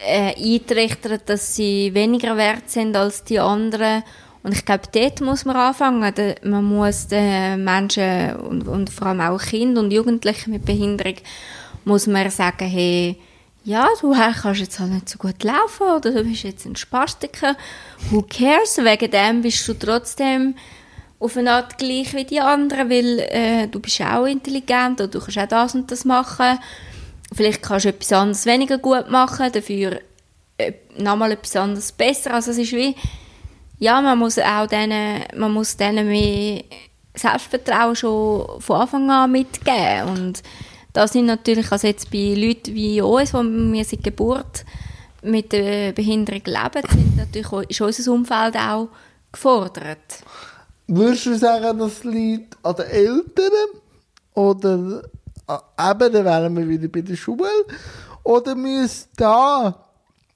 äh, 0.06 0.34
eintrichtert, 0.36 1.28
dass 1.28 1.56
sie 1.56 1.92
weniger 1.94 2.36
wert 2.36 2.70
sind 2.70 2.96
als 2.96 3.24
die 3.24 3.40
anderen 3.40 4.04
und 4.42 4.52
ich 4.52 4.64
glaube, 4.64 4.84
dort 4.92 5.20
muss 5.20 5.44
man 5.44 5.56
anfangen. 5.56 6.34
Man 6.44 6.64
muss 6.64 7.08
den 7.08 7.64
Menschen 7.64 8.36
und, 8.36 8.68
und 8.68 8.90
vor 8.90 9.08
allem 9.08 9.20
auch 9.20 9.42
Kinder 9.42 9.80
und 9.80 9.90
Jugendliche 9.90 10.48
mit 10.50 10.64
Behinderung 10.64 11.16
muss 11.84 12.06
man 12.06 12.30
sagen, 12.30 12.68
hey, 12.68 13.16
ja, 13.64 13.88
du 14.00 14.12
kannst 14.12 14.60
jetzt 14.60 14.78
halt 14.78 14.92
nicht 14.92 15.08
so 15.08 15.18
gut 15.18 15.42
laufen 15.42 15.88
oder 15.96 16.10
du 16.10 16.24
bist 16.24 16.44
jetzt 16.44 16.64
ein 16.64 16.76
Spastiker. 16.76 17.56
Who 18.10 18.22
cares? 18.22 18.78
Wegen 18.78 19.10
dem 19.10 19.42
bist 19.42 19.66
du 19.66 19.74
trotzdem 19.74 20.54
auf 21.18 21.36
eine 21.36 21.52
Art 21.52 21.76
gleich 21.76 22.14
wie 22.14 22.24
die 22.24 22.40
anderen, 22.40 22.88
weil 22.88 23.18
äh, 23.18 23.66
du 23.66 23.80
bist 23.80 24.00
auch 24.00 24.26
intelligent 24.26 25.00
oder 25.00 25.08
du 25.08 25.20
kannst 25.20 25.38
auch 25.38 25.48
das 25.48 25.74
und 25.74 25.90
das 25.90 26.04
machen. 26.04 26.58
Vielleicht 27.34 27.62
kannst 27.62 27.84
du 27.84 27.90
etwas 27.90 28.12
anderes 28.12 28.46
weniger 28.46 28.78
gut 28.78 29.10
machen, 29.10 29.52
dafür 29.52 30.00
äh, 30.56 30.72
nochmal 30.96 31.32
etwas 31.32 31.56
anderes 31.56 31.92
besser. 31.92 32.34
Also 32.34 32.52
es 32.52 32.58
ist 32.58 32.72
wie, 32.72 32.94
ja, 33.78 34.00
man 34.00 34.18
muss 34.18 34.38
auch 34.38 34.66
denen, 34.66 35.24
man 35.36 35.52
muss 35.52 35.76
denen 35.76 36.08
mehr 36.08 36.64
Selbstvertrauen 37.14 37.96
schon 37.96 38.60
von 38.60 38.80
Anfang 38.80 39.10
an 39.10 39.32
mitgeben 39.32 40.08
und 40.08 40.42
das 40.92 41.12
sind 41.12 41.26
natürlich, 41.26 41.70
also 41.70 41.86
jetzt 41.86 42.10
bei 42.10 42.34
Leuten 42.34 42.74
wie 42.74 43.00
uns, 43.00 43.30
die 43.30 43.72
wir 43.72 43.84
seit 43.84 44.02
Geburt 44.02 44.64
mit 45.22 45.52
der 45.52 45.92
Behinderung 45.92 46.42
leben, 46.44 46.88
sind 46.90 47.16
natürlich, 47.16 47.70
ist 47.70 47.80
unser 47.80 48.12
Umfeld 48.12 48.56
auch 48.56 48.88
gefordert. 49.30 50.24
Würdest 50.86 51.26
du 51.26 51.36
sagen, 51.36 51.78
das 51.78 52.02
liegt 52.04 52.56
an 52.62 52.76
den 52.76 52.86
Eltern? 52.86 53.52
Oder 54.34 55.02
äh, 55.46 55.90
eben, 55.90 56.12
dann 56.12 56.24
wären 56.24 56.56
wir 56.56 56.68
wieder 56.68 56.88
bei 56.88 57.02
der 57.02 57.16
Schule? 57.16 57.48
Oder 58.24 58.54
müsste 58.54 59.08
da 59.16 59.84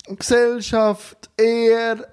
Gesellschaft 0.09 1.31
eher 1.37 2.07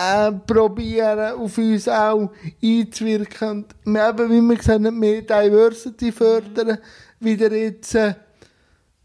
äh, 0.00 0.32
probieren, 0.32 1.34
auf 1.34 1.58
uns 1.58 1.88
auch 1.88 2.30
einzuwirken 2.62 3.50
und 3.50 3.74
eben, 3.86 4.30
wie 4.30 4.40
wir 4.40 4.56
gesagt 4.56 4.84
haben, 4.84 4.98
mehr 4.98 5.22
Diversity 5.22 6.12
fördern, 6.12 6.78
wieder 7.18 7.52
jetzt 7.52 7.94
äh, 7.94 8.14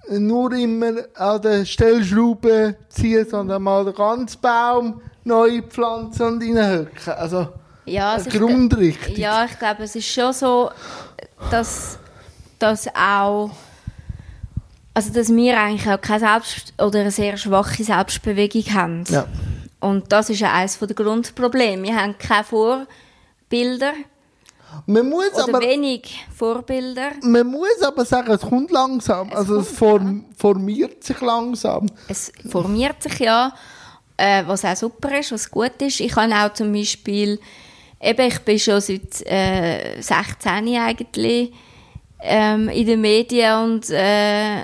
nur 0.10 0.54
immer 0.54 0.94
an 1.16 1.42
der 1.42 1.66
Stellschraube 1.66 2.76
ziehen, 2.90 3.28
sondern 3.30 3.64
mal 3.64 3.84
den 3.86 3.96
ganzen 3.96 4.40
Baum 4.40 5.02
neu 5.24 5.62
pflanzen 5.64 6.28
und 6.28 6.44
reinhöcken. 6.44 7.14
Also, 7.14 7.48
ja, 7.86 8.14
also 8.14 8.30
eine 8.30 8.40
Grundrichtung. 8.40 9.14
Ich, 9.14 9.18
ja, 9.18 9.46
ich 9.46 9.58
glaube, 9.60 9.84
es 9.84 9.96
ist 9.96 10.08
schon 10.08 10.34
so, 10.34 10.70
dass, 11.52 11.98
dass 12.60 12.88
auch 12.96 13.52
Also, 14.94 15.12
dass 15.12 15.28
wir 15.30 15.60
eigentlich 15.60 15.90
auch 15.90 16.00
keine 16.00 16.20
Selbst- 16.20 16.74
oder 16.82 17.02
eine 17.02 17.12
sehr 17.12 17.36
schwache 17.36 17.84
Selbstbewegung 17.84 18.64
haben. 18.74 19.04
Ja. 19.10 19.26
Und 19.86 20.12
das 20.12 20.32
ist 20.32 20.40
ja 20.40 20.52
eines 20.52 20.80
der 20.80 20.88
Grundprobleme. 20.88 21.84
Wir 21.84 21.96
haben 21.96 22.18
keine 22.18 22.44
Vorbilder 22.44 23.94
Man 24.88 25.08
muss, 25.08 25.32
oder 25.34 25.44
aber, 25.44 25.62
wenig 25.62 26.26
Vorbilder. 26.36 27.12
man 27.22 27.46
muss 27.46 27.80
aber 27.84 28.04
sagen, 28.04 28.32
es 28.32 28.42
kommt 28.42 28.72
langsam. 28.72 29.32
also 29.32 29.60
es 29.60 29.68
kommt, 29.68 29.78
form, 29.78 30.26
formiert 30.36 31.04
sich 31.04 31.22
langsam. 31.22 31.86
Es 32.08 32.32
formiert 32.50 33.04
sich 33.04 33.20
ja, 33.20 33.54
äh, 34.18 34.44
was 34.48 34.66
auch 34.66 34.76
super 34.76 35.20
ist, 35.20 35.32
was 35.32 35.52
gut 35.52 35.80
ist. 35.80 36.00
Ich 36.00 36.16
habe 36.16 36.34
auch 36.34 36.52
zum 36.54 36.74
Beispiel, 36.74 37.40
eben, 38.02 38.28
ich 38.28 38.40
bin 38.40 38.58
schon 38.58 38.82
seit 38.82 39.22
äh, 39.28 40.02
16 40.02 40.78
eigentlich 40.80 41.54
ähm, 42.22 42.70
in 42.70 42.88
den 42.88 43.02
Medien 43.02 43.64
und 43.64 43.90
äh, 43.92 44.64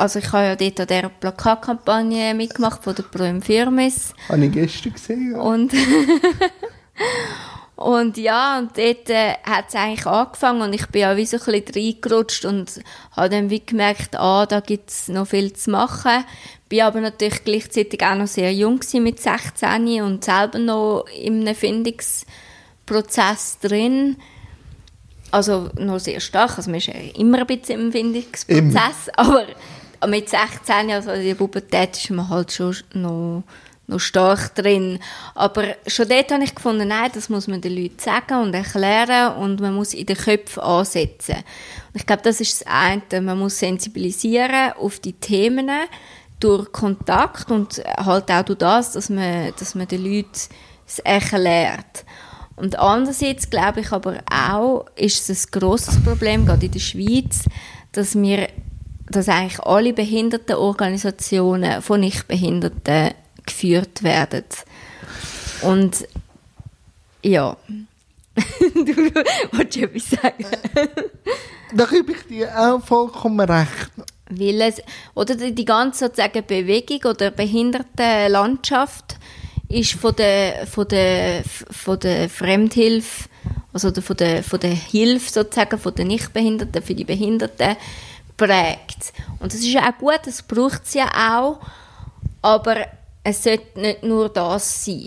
also 0.00 0.18
ich 0.18 0.32
habe 0.32 0.46
ja 0.46 0.56
dort 0.56 0.80
an 0.80 0.86
dieser 0.86 1.10
Plakatkampagne 1.10 2.34
mitgemacht 2.34 2.82
von 2.82 2.94
der 2.94 3.02
Prüm 3.02 3.42
Firmis. 3.42 4.14
Habe 4.30 4.46
ich 4.46 4.52
gestern 4.52 4.94
gesehen. 4.94 5.32
Ja. 5.32 5.40
Und, 5.40 5.74
und 7.76 8.16
ja, 8.16 8.58
und 8.58 8.78
dort 8.78 9.10
äh, 9.10 9.34
hat 9.42 9.66
es 9.68 9.74
eigentlich 9.74 10.06
angefangen 10.06 10.62
und 10.62 10.72
ich 10.72 10.86
bin 10.86 11.04
auch 11.04 11.16
wie 11.16 11.26
so 11.26 11.36
ein 11.36 11.44
bisschen 11.44 11.74
reingerutscht 11.74 12.46
und 12.46 12.80
habe 13.12 13.28
dann 13.28 13.50
wie 13.50 13.64
gemerkt, 13.64 14.16
ah, 14.16 14.46
da 14.46 14.60
gibt 14.60 14.88
es 14.88 15.08
noch 15.08 15.26
viel 15.26 15.52
zu 15.52 15.70
machen. 15.70 16.24
Bin 16.70 16.80
aber 16.80 17.00
natürlich 17.00 17.44
gleichzeitig 17.44 18.02
auch 18.02 18.14
noch 18.14 18.26
sehr 18.26 18.54
jung 18.54 18.80
gewesen 18.80 19.02
mit 19.02 19.20
16 19.20 20.00
und 20.00 20.24
selber 20.24 20.58
noch 20.58 21.04
einem 21.14 21.54
Findungsprozess 21.54 23.58
drin. 23.60 24.16
Also 25.30 25.68
noch 25.76 25.98
sehr 25.98 26.20
stark, 26.20 26.56
also 26.56 26.70
man 26.70 26.78
ist 26.78 26.86
ja 26.86 26.94
immer 27.16 27.40
ein 27.40 27.46
bisschen 27.46 27.80
im 27.80 27.92
Findungsprozess, 27.92 29.08
aber 29.16 29.44
mit 30.06 30.28
16, 30.28 30.90
also 30.90 31.10
in 31.10 31.24
der 31.24 31.34
Pubertät, 31.34 31.96
ist 31.96 32.10
man 32.10 32.28
halt 32.28 32.52
schon 32.52 32.76
noch 32.94 33.44
noch 33.90 34.00
stark 34.00 34.54
drin. 34.54 34.98
Aber 35.34 35.64
schon 35.86 36.08
dort 36.08 36.32
habe 36.32 36.44
ich 36.44 36.54
gefunden, 36.54 36.88
nein, 36.88 37.10
das 37.12 37.28
muss 37.28 37.48
man 37.48 37.60
den 37.60 37.76
Leuten 37.76 37.98
sagen 37.98 38.40
und 38.40 38.54
erklären 38.54 39.34
und 39.36 39.60
man 39.60 39.74
muss 39.74 39.92
in 39.92 40.06
den 40.06 40.16
Köpfen 40.16 40.62
ansetzen. 40.62 41.36
Und 41.92 42.00
ich 42.00 42.06
glaube, 42.06 42.22
das 42.22 42.40
ist 42.40 42.60
das 42.60 42.66
eine. 42.66 43.20
Man 43.20 43.38
muss 43.38 43.58
sensibilisieren 43.58 44.72
auf 44.78 45.00
die 45.00 45.12
Themen 45.12 45.68
durch 46.38 46.72
Kontakt 46.72 47.50
und 47.50 47.82
halt 47.84 48.30
auch 48.30 48.42
durch 48.44 48.58
das, 48.58 48.92
dass 48.92 49.10
man, 49.10 49.52
dass 49.58 49.74
man 49.74 49.88
den 49.88 50.04
Leuten 50.04 50.30
es 50.86 50.98
erklärt. 51.00 52.04
Und 52.56 52.78
andererseits 52.78 53.48
glaube 53.48 53.80
ich 53.80 53.92
aber 53.92 54.20
auch, 54.30 54.86
ist 54.96 55.28
es 55.30 55.46
ein 55.46 55.60
grosses 55.60 56.02
Problem, 56.02 56.46
gerade 56.46 56.66
in 56.66 56.72
der 56.72 56.78
Schweiz, 56.78 57.44
dass 57.92 58.14
wir, 58.14 58.48
dass 59.10 59.28
eigentlich 59.28 59.60
alle 59.60 59.92
Behindertenorganisationen 59.92 61.82
von 61.82 62.00
Nichtbehinderten 62.00 63.10
geführt 63.44 64.02
werden. 64.02 64.44
Und 65.62 66.06
ja. 67.22 67.56
du 68.60 68.96
wolltest 69.52 69.76
etwas 69.76 70.10
sagen. 70.10 70.46
Da 71.74 71.84
gebe 71.86 72.12
ich 72.12 72.26
dir 72.26 72.58
auch 72.58 72.80
vollkommen 72.82 73.48
recht. 73.48 73.90
Weil 74.28 74.60
es, 74.62 74.80
oder 75.14 75.34
die, 75.34 75.54
die 75.54 75.64
ganze 75.64 76.06
sozusagen 76.06 76.46
Bewegung 76.46 77.10
oder 77.10 77.30
Behindertenlandschaft 77.30 79.16
ist 79.68 79.92
von 79.92 80.14
der, 80.16 80.66
von 80.66 80.86
der, 80.88 81.42
von 81.44 81.98
der 81.98 82.28
Fremdhilfe, 82.28 83.28
also 83.72 83.92
von 84.00 84.16
der, 84.16 84.42
von 84.42 84.60
der 84.60 84.70
Hilfe 84.70 85.30
sozusagen 85.30 85.78
von 85.78 85.94
den 85.94 86.08
Nichtbehinderten 86.08 86.82
für 86.82 86.94
die 86.94 87.04
Behinderten 87.04 87.76
prägt. 88.40 89.12
Und 89.38 89.52
das 89.52 89.60
ist 89.60 89.76
auch 89.76 89.98
gut, 89.98 90.20
das 90.24 90.42
braucht 90.42 90.84
es 90.84 90.94
ja 90.94 91.08
auch, 91.38 91.60
aber 92.40 92.86
es 93.22 93.42
sollte 93.42 93.78
nicht 93.78 94.02
nur 94.02 94.30
das 94.30 94.84
sein. 94.84 95.06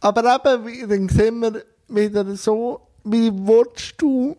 Aber 0.00 0.22
eben, 0.40 0.88
dann 0.88 1.08
sehen 1.08 1.40
wir 1.40 1.64
wieder 1.88 2.36
so, 2.36 2.80
wie 3.02 3.32
willst 3.32 3.94
du 3.98 4.36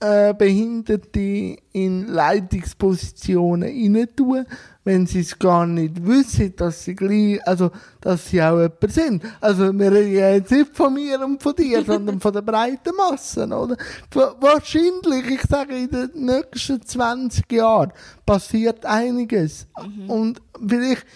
äh, 0.00 0.32
Behinderte 0.32 1.58
in 1.72 2.06
Leitungspositionen 2.06 3.68
rein 3.68 4.08
tun, 4.16 4.46
wenn 4.90 5.06
sie 5.06 5.20
es 5.20 5.38
gar 5.38 5.66
nicht 5.66 6.04
wissen, 6.04 6.52
dass 6.56 6.82
sie 6.82 6.96
gleich, 6.96 7.46
also, 7.46 7.70
dass 8.00 8.28
sie 8.28 8.42
auch 8.42 8.58
jemand 8.58 8.92
sind. 8.92 9.22
Also, 9.40 9.72
wir 9.78 9.92
reden 9.92 10.12
jetzt 10.12 10.50
nicht 10.50 10.76
von 10.76 10.94
mir 10.94 11.24
und 11.24 11.40
von 11.40 11.54
dir, 11.54 11.84
sondern 11.86 12.18
von 12.18 12.32
der 12.32 12.42
breiten 12.42 12.96
Masse, 12.96 13.46
oder? 13.46 13.76
Wahrscheinlich, 14.12 15.30
ich 15.30 15.42
sage, 15.48 15.76
in 15.76 15.90
den 15.90 16.10
nächsten 16.14 16.84
20 16.84 17.52
Jahren 17.52 17.92
passiert 18.26 18.84
einiges. 18.84 19.68
Und 20.08 20.42
vielleicht, 20.66 21.06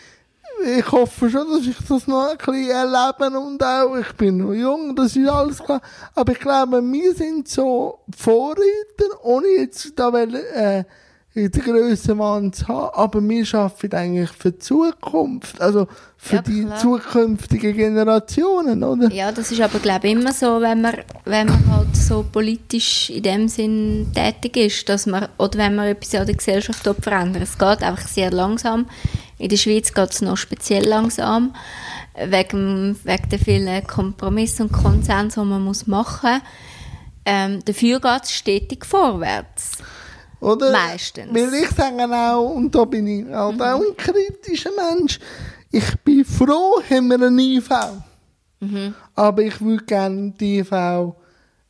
ich 0.77 0.93
hoffe 0.93 1.29
schon, 1.29 1.51
dass 1.51 1.67
ich 1.67 1.77
das 1.89 2.07
noch 2.07 2.29
ein 2.29 2.39
bisschen 2.39 2.71
erlebe 2.71 3.37
und 3.41 3.61
auch, 3.61 3.97
ich 3.97 4.13
bin 4.13 4.37
noch 4.37 4.53
jung, 4.53 4.95
das 4.95 5.17
ist 5.17 5.29
alles 5.29 5.59
klar. 5.59 5.81
Aber 6.15 6.31
ich 6.31 6.39
glaube, 6.39 6.81
wir 6.81 7.15
sind 7.15 7.49
so 7.49 7.99
Vorreiter, 8.17 9.25
ohne 9.25 9.49
jetzt 9.59 9.99
da 9.99 10.13
will, 10.13 10.37
äh, 10.37 10.85
in 11.35 11.51
der 11.51 11.63
Grössenwahn 11.63 12.53
zu 12.53 12.69
haben, 12.69 12.95
aber 12.95 13.21
wir 13.21 13.55
arbeiten 13.55 13.97
eigentlich 13.97 14.31
für 14.31 14.53
die 14.53 14.59
Zukunft, 14.61 15.61
also 15.61 15.89
für 16.17 16.37
Ja, 16.37 16.43
die 16.43 16.67
zukünftigen 16.81 17.77
Generationen, 17.77 18.85
oder? 18.85 19.11
Ja, 19.13 19.33
das 19.33 19.51
ist 19.51 19.61
aber 19.61 19.81
glaube 19.81 20.07
ich 20.07 20.13
immer 20.13 20.33
so, 20.33 20.61
wenn 20.61 20.83
man, 20.83 20.95
wenn 21.25 21.49
man 21.49 21.71
halt 21.71 21.97
so 21.97 22.25
politisch 22.31 23.11
in 23.11 23.25
dem 23.25 23.49
Sinn 23.49 24.13
tätig 24.15 24.57
ist, 24.57 24.89
dass 24.89 25.07
man, 25.07 25.27
oder 25.39 25.59
wenn 25.59 25.75
man 25.75 25.89
etwas 25.89 26.15
an 26.15 26.27
der 26.27 26.37
Gesellschaft 26.37 26.89
verändert. 27.01 27.43
Es 27.43 27.59
geht 27.59 27.83
einfach 27.83 28.07
sehr 28.07 28.31
langsam. 28.31 28.87
In 29.39 29.49
der 29.49 29.57
Schweiz 29.57 29.93
geht 29.93 30.11
es 30.11 30.23
noch 30.23 30.37
speziell 30.37 30.87
langsam, 30.87 31.53
wegen, 32.17 32.97
wegen 33.03 33.29
der 33.29 33.39
vielen 33.41 33.87
Kompromisse 33.89 34.63
und 34.63 34.73
Konsens, 34.73 35.35
die 35.35 35.41
man 35.41 35.63
muss 35.63 35.89
machen 35.89 36.35
muss. 36.35 36.43
Ähm, 37.27 37.65
dafür 37.65 38.01
geht 38.01 38.25
es 38.25 38.33
stetig 38.33 38.85
vorwärts. 38.85 39.79
Oder? 40.45 40.71
Meistens. 40.71 41.33
Weil 41.33 41.55
ich 41.55 41.71
sage 41.71 42.05
auch, 42.05 42.51
und 42.51 42.75
da 42.75 42.85
bin 42.85 43.07
ich 43.07 43.25
halt 43.27 43.61
auch 43.61 43.81
ein 43.81 43.97
kritischer 43.97 44.71
Mensch, 44.77 45.19
ich 45.71 45.99
bin 46.05 46.25
froh, 46.25 46.81
haben 46.89 47.09
wir 47.09 47.27
eine 47.27 47.43
IV. 47.43 47.71
Aber 49.15 49.43
ich 49.43 49.61
würde 49.61 49.85
gerne 49.85 50.33
die 50.39 50.59
IV 50.59 50.73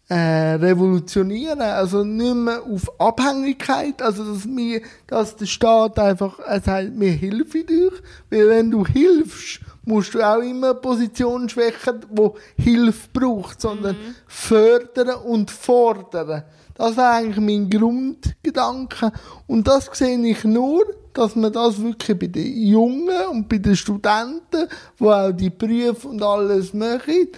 äh, 0.09 0.55
revolutionieren. 0.57 1.61
Also 1.61 2.05
nicht 2.05 2.35
mehr 2.35 2.62
auf 2.62 3.01
Abhängigkeit, 3.01 4.03
also 4.03 4.35
dass, 4.35 4.45
mir, 4.45 4.83
dass 5.07 5.37
der 5.37 5.47
Staat 5.47 5.99
einfach 5.99 6.39
sagt, 6.62 6.91
wir 6.95 7.12
helfen 7.12 7.66
dir. 7.66 7.91
Weil 8.31 8.49
wenn 8.49 8.70
du 8.70 8.85
hilfst, 8.87 9.61
musst 9.85 10.14
du 10.14 10.22
auch 10.22 10.41
immer 10.41 10.70
eine 10.70 10.74
Position 10.76 11.49
schwächen, 11.49 12.01
wo 12.11 12.37
Hilfe 12.57 13.09
braucht, 13.12 13.61
sondern 13.61 13.97
fördern 14.26 15.16
und 15.24 15.51
fordern. 15.51 16.45
Das 16.74 16.97
wäre 16.97 17.11
eigentlich 17.11 17.45
mein 17.45 17.70
Grundgedanke. 17.70 19.12
Und 19.47 19.68
das 19.68 19.89
sehe 19.93 20.18
ich 20.26 20.45
nur, 20.45 20.85
dass 21.12 21.37
man 21.37 21.53
das 21.53 21.80
wirklich 21.80 22.18
bei 22.18 22.26
den 22.26 22.66
Jungen 22.66 23.26
und 23.30 23.49
bei 23.49 23.59
den 23.59 23.76
Studenten, 23.76 24.68
die 24.99 25.05
auch 25.05 25.30
die 25.30 25.51
Prüfe 25.51 26.09
und 26.09 26.22
alles 26.22 26.74
machen, 26.74 27.28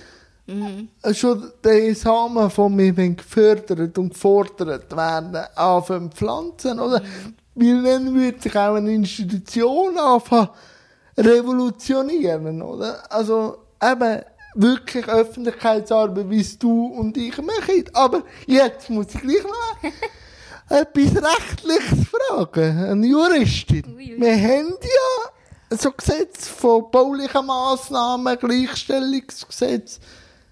äh, 0.49 1.13
schon 1.13 1.51
den 1.65 1.95
Samen 1.95 2.51
von 2.51 2.75
mir 2.75 2.97
wenn 2.97 3.17
gefördert 3.17 3.99
und 3.99 4.11
gefordert 4.11 4.97
werden, 4.97 5.37
anfangen 5.55 6.13
pflanzen, 6.13 6.79
oder? 6.79 7.03
Weil 7.55 7.83
dann 7.83 8.15
würde 8.15 8.41
sich 8.41 8.57
auch 8.57 8.75
eine 8.75 8.93
Institution 8.93 9.99
anfangen 9.99 10.49
revolutionieren, 11.17 12.63
oder? 12.63 13.11
Also, 13.13 13.59
eben, 13.83 14.23
wirklich 14.57 15.07
Öffentlichkeitsarbeit, 15.07 16.29
wie 16.31 16.41
es 16.41 16.59
du 16.59 16.87
und 16.87 17.17
ich 17.17 17.37
machen. 17.39 17.85
Aber 17.93 18.23
jetzt 18.47 18.91
muss 18.91 19.15
ich 19.15 19.21
gleich 19.21 19.43
noch 19.43 19.91
etwas 20.71 21.23
Rechtliches 21.23 22.09
fragen. 22.09 22.79
Eine 22.85 23.07
Juristin. 23.07 23.85
Ui, 23.95 24.15
ui. 24.15 24.21
Wir 24.21 24.37
haben 24.37 24.75
ja 24.83 25.77
so 25.77 25.93
Gesetz 25.93 26.49
von 26.49 26.91
baulichen 26.91 27.47
Massnahmen, 27.47 28.39
Gleichstellungsgesetz. 28.39 30.01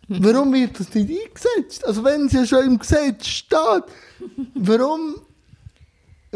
Warum 0.07 0.53
wird 0.53 0.79
das 0.79 0.93
nicht 0.95 1.11
eingesetzt? 1.11 1.87
Also 1.87 2.05
wenn 2.05 2.27
es 2.27 2.33
ja 2.33 2.45
schon 2.45 2.65
im 2.65 2.79
Gesetz 2.79 3.27
steht, 3.27 3.85
warum 4.55 5.15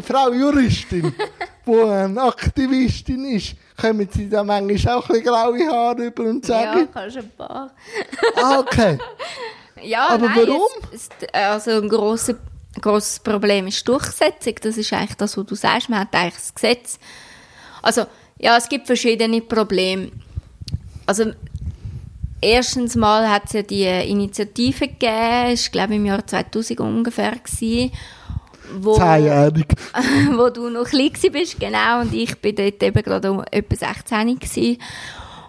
Frau 0.03 0.33
Juristin, 0.33 1.13
die 1.67 1.73
eine 1.81 2.23
Aktivistin 2.23 3.25
ist, 3.27 3.55
kommen 3.81 4.09
sie 4.13 4.29
da 4.29 4.43
manchmal 4.45 4.95
auch 4.97 5.09
ein 5.11 5.23
graue 5.23 5.67
Haare 5.69 6.07
über 6.07 6.25
und 6.25 6.47
Ja, 6.49 6.73
sagen, 6.73 6.89
kannst 6.93 7.17
du 7.17 7.21
ein 7.21 7.31
paar. 7.37 7.71
ah, 8.37 8.59
okay. 8.61 8.99
Ja, 9.83 10.09
Aber 10.11 10.27
nein, 10.27 10.39
warum? 10.49 10.69
Es, 10.93 11.09
es, 11.21 11.33
also 11.33 11.71
ein 11.81 11.89
grosses, 11.89 12.35
grosses 12.81 13.21
Problem 13.21 13.69
ist 13.69 13.81
die 13.81 13.85
Durchsetzung. 13.85 14.55
Das 14.61 14.77
ist 14.77 14.93
eigentlich 14.93 15.17
das, 15.17 15.37
was 15.37 15.47
du 15.47 15.55
sagst. 15.55 15.89
Man 15.89 16.01
hat 16.01 16.13
eigentlich 16.15 16.35
das 16.35 16.53
Gesetz. 16.53 16.99
Also, 17.81 18.07
ja, 18.41 18.57
es 18.57 18.69
gibt 18.69 18.89
verschiedene 18.89 19.41
Probleme. 19.41 20.11
Also, 21.07 21.31
erstens 22.41 22.97
mal 22.97 23.31
hat 23.31 23.45
es 23.47 23.53
ja 23.53 23.63
die 23.63 23.85
Initiative 23.85 24.89
gegeben, 24.89 25.11
war, 25.11 25.71
glaube 25.71 25.93
ich, 25.93 25.97
im 25.99 26.07
Jahr 26.07 26.27
2000 26.27 26.81
ungefähr. 26.81 27.37
Gewesen. 27.37 27.93
Wo, 28.81 28.97
wo 30.37 30.51
du 30.51 30.69
noch 30.71 30.85
klein 30.85 31.13
bist, 31.33 31.59
genau, 31.61 32.01
und 32.01 32.13
ich 32.13 32.39
bin 32.39 32.57
dort 32.57 32.83
eben 32.83 33.03
gerade 33.03 33.31
um 33.31 33.45
etwa 33.51 33.77
16 33.77 34.39
gewesen. 34.39 34.79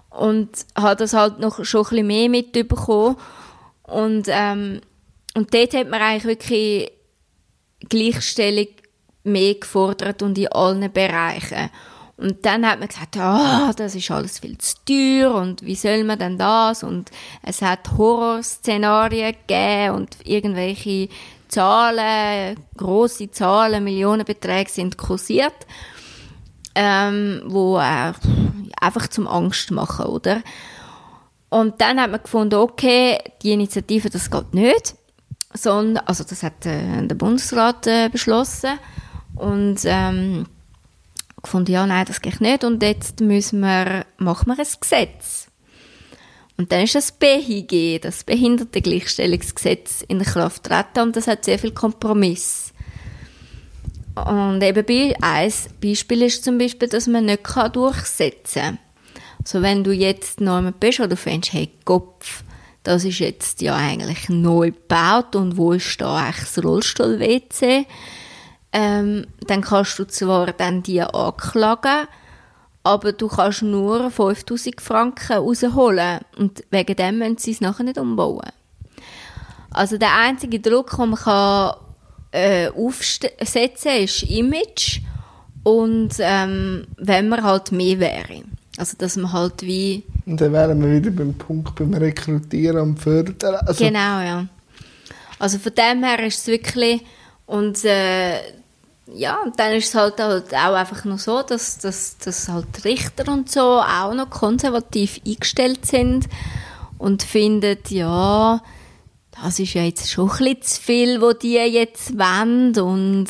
und 0.09 0.49
habe 0.75 0.95
das 0.95 1.13
halt 1.13 1.39
noch 1.39 1.63
schon 1.63 1.81
ein 1.81 1.89
bisschen 1.89 2.07
mehr 2.07 2.29
mitbekommen 2.29 3.15
und 3.83 4.27
ähm, 4.27 4.81
und 5.35 5.53
dort 5.53 5.73
hat 5.73 5.89
man 5.89 6.01
eigentlich 6.01 6.25
wirklich 6.25 6.91
Gleichstellung 7.87 8.67
mehr 9.23 9.55
gefordert 9.55 10.21
und 10.21 10.37
in 10.37 10.47
allen 10.49 10.91
Bereichen. 10.91 11.69
Und 12.17 12.45
dann 12.45 12.67
hat 12.67 12.79
man 12.79 12.89
gesagt, 12.89 13.15
ah, 13.17 13.71
das 13.73 13.95
ist 13.95 14.11
alles 14.11 14.39
viel 14.39 14.57
zu 14.57 14.75
teuer 14.85 15.33
und 15.33 15.63
wie 15.63 15.75
soll 15.75 16.03
man 16.03 16.19
denn 16.19 16.37
das? 16.37 16.83
Und 16.83 17.11
es 17.43 17.61
hat 17.61 17.97
Horrorszenarien 17.97 19.35
gegeben 19.47 19.95
und 19.95 20.17
irgendwelche 20.25 21.07
Zahlen, 21.49 22.57
große 22.77 23.31
Zahlen, 23.31 23.83
Millionenbeträge 23.83 24.69
sind 24.69 24.97
kursiert, 24.97 25.67
ähm, 26.75 27.41
wo 27.45 27.77
äh, 27.77 28.13
einfach 28.79 29.07
zum 29.09 29.27
Angst 29.27 29.71
machen, 29.71 30.05
oder? 30.05 30.41
Und 31.49 31.81
dann 31.81 31.99
hat 31.99 32.11
man 32.11 32.21
gefunden, 32.21 32.55
okay, 32.55 33.17
die 33.41 33.53
Initiative, 33.53 34.09
das 34.09 34.29
geht 34.29 34.53
nicht, 34.53 34.95
sondern, 35.53 36.05
also 36.05 36.23
das 36.23 36.43
hat 36.43 36.65
äh, 36.65 37.05
der 37.05 37.15
Bundesrat 37.15 37.87
äh, 37.87 38.09
beschlossen 38.09 38.79
und 39.35 39.79
ähm, 39.85 40.45
gefunden, 41.41 41.71
ja, 41.71 41.87
nein, 41.87 42.05
das 42.05 42.21
geht 42.21 42.41
nicht 42.41 42.63
und 42.63 42.83
jetzt 42.83 43.19
müssen 43.21 43.61
wir, 43.61 44.05
machen 44.17 44.47
wir 44.47 44.59
ein 44.59 44.67
Gesetz. 44.79 45.48
Und 46.59 46.73
dann 46.73 46.81
ist 46.81 46.95
das 46.95 47.13
BHG, 47.13 47.99
das 47.99 48.25
Behindertengleichstellungsgesetz, 48.25 50.03
in 50.05 50.21
Kraft 50.21 50.65
getreten 50.65 50.99
und 50.99 51.15
das 51.15 51.27
hat 51.27 51.45
sehr 51.45 51.57
viel 51.57 51.71
Kompromiss. 51.71 52.73
Und 54.13 54.61
eben 54.61 55.15
ein 55.21 55.53
Beispiel 55.81 56.21
ist 56.23 56.43
zum 56.43 56.57
Beispiel, 56.57 56.89
dass 56.89 57.07
man 57.07 57.25
nicht 57.25 57.47
durchsetzen 57.73 58.61
kann. 58.61 58.79
Also 59.39 59.61
wenn 59.61 59.85
du 59.85 59.93
jetzt 59.93 60.39
einmal 60.39 60.73
bist 60.77 60.99
oder 60.99 61.15
findest, 61.15 61.53
hey, 61.53 61.69
Kopf, 61.85 62.43
das 62.83 63.05
ist 63.05 63.19
jetzt 63.19 63.61
ja 63.61 63.77
eigentlich 63.77 64.27
neu 64.27 64.71
gebaut 64.71 65.37
und 65.37 65.55
wo 65.55 65.71
ist 65.71 66.01
da 66.01 66.17
eigentlich 66.17 66.39
das 66.45 66.61
Rollstuhl-WC? 66.61 67.85
ähm, 68.71 69.25
dann 69.47 69.61
kannst 69.61 69.97
du 69.99 70.05
zwar 70.05 70.53
dann 70.53 70.83
die 70.83 71.01
anklagen, 71.01 72.07
aber 72.89 73.11
du 73.11 73.27
kannst 73.27 73.61
nur 73.61 74.09
5000 74.09 74.81
Franken 74.81 75.33
rausholen 75.33 76.21
und 76.37 76.63
wegen 76.71 76.95
dem 76.95 77.19
müssen 77.19 77.37
sie 77.37 77.51
es 77.51 77.61
nachher 77.61 77.83
nicht 77.83 77.99
umbauen. 77.99 78.49
Also 79.69 79.99
der 79.99 80.15
einzige 80.15 80.59
Druck, 80.59 80.97
den 80.97 81.09
man 81.09 81.19
kann, 81.19 81.75
äh, 82.31 82.69
aufsetzen 82.69 83.91
kann, 83.91 84.03
ist 84.03 84.23
Image 84.23 85.01
und 85.63 86.15
ähm, 86.19 86.87
wenn 86.97 87.29
man 87.29 87.43
halt 87.43 87.71
mehr 87.71 87.99
wäre. 87.99 88.43
Also 88.77 88.97
dass 88.97 89.17
man 89.17 89.33
halt 89.33 89.61
wie... 89.61 90.03
Und 90.25 90.41
dann 90.41 90.53
wären 90.53 90.81
wir 90.81 90.99
wieder 90.99 91.11
beim 91.11 91.35
Punkt 91.35 91.75
beim 91.75 91.93
Rekrutieren 91.93 92.79
und 92.79 92.99
Fördern. 92.99 93.55
Also 93.67 93.83
genau, 93.83 94.21
ja. 94.21 94.47
Also 95.37 95.59
von 95.59 95.73
dem 95.75 96.03
her 96.03 96.25
ist 96.25 96.39
es 96.39 96.47
wirklich... 96.47 97.01
Und 97.45 97.83
äh, 97.83 98.39
ja, 99.13 99.43
dann 99.57 99.73
ist 99.73 99.89
es 99.89 99.95
halt, 99.95 100.19
halt 100.19 100.53
auch 100.53 100.73
einfach 100.73 101.05
noch 101.05 101.19
so, 101.19 101.41
dass, 101.41 101.79
dass, 101.79 102.17
dass 102.17 102.47
halt 102.47 102.85
Richter 102.85 103.31
und 103.31 103.51
so 103.51 103.79
auch 103.81 104.13
noch 104.13 104.29
konservativ 104.29 105.19
eingestellt 105.25 105.85
sind 105.85 106.27
und 106.97 107.23
finden, 107.23 107.77
ja, 107.89 108.61
das 109.31 109.59
ist 109.59 109.73
ja 109.73 109.83
jetzt 109.83 110.11
schon 110.11 110.29
ein 110.29 110.37
bisschen 110.37 110.61
zu 110.61 110.81
viel, 110.81 111.21
was 111.21 111.39
die 111.39 111.53
jetzt 111.53 112.17
wollen. 112.17 112.77
Und 112.77 113.29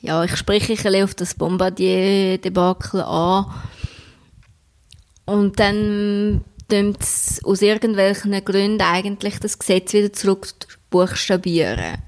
ja, 0.00 0.24
ich 0.24 0.36
spreche 0.36 0.72
ein 0.72 0.76
bisschen 0.76 1.04
auf 1.04 1.14
das 1.14 1.34
Bombardier-Debakel 1.34 3.02
an. 3.02 3.46
Und 5.24 5.60
dann 5.60 6.44
tun 6.68 6.96
sie 7.00 7.44
aus 7.44 7.62
irgendwelchen 7.62 8.44
Gründen 8.44 8.82
eigentlich 8.82 9.38
das 9.38 9.58
Gesetz 9.58 9.92
wieder 9.92 10.12
zurück 10.12 10.48
buchstabieren 10.90 11.98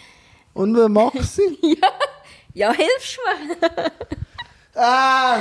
Und 0.52 0.76
wer 0.76 0.88
macht 0.88 1.22
sie? 1.22 1.58
ja. 1.80 1.90
Ja, 2.54 2.72
hilfst 2.72 3.18
mir. 3.18 3.92
ah, 4.80 5.40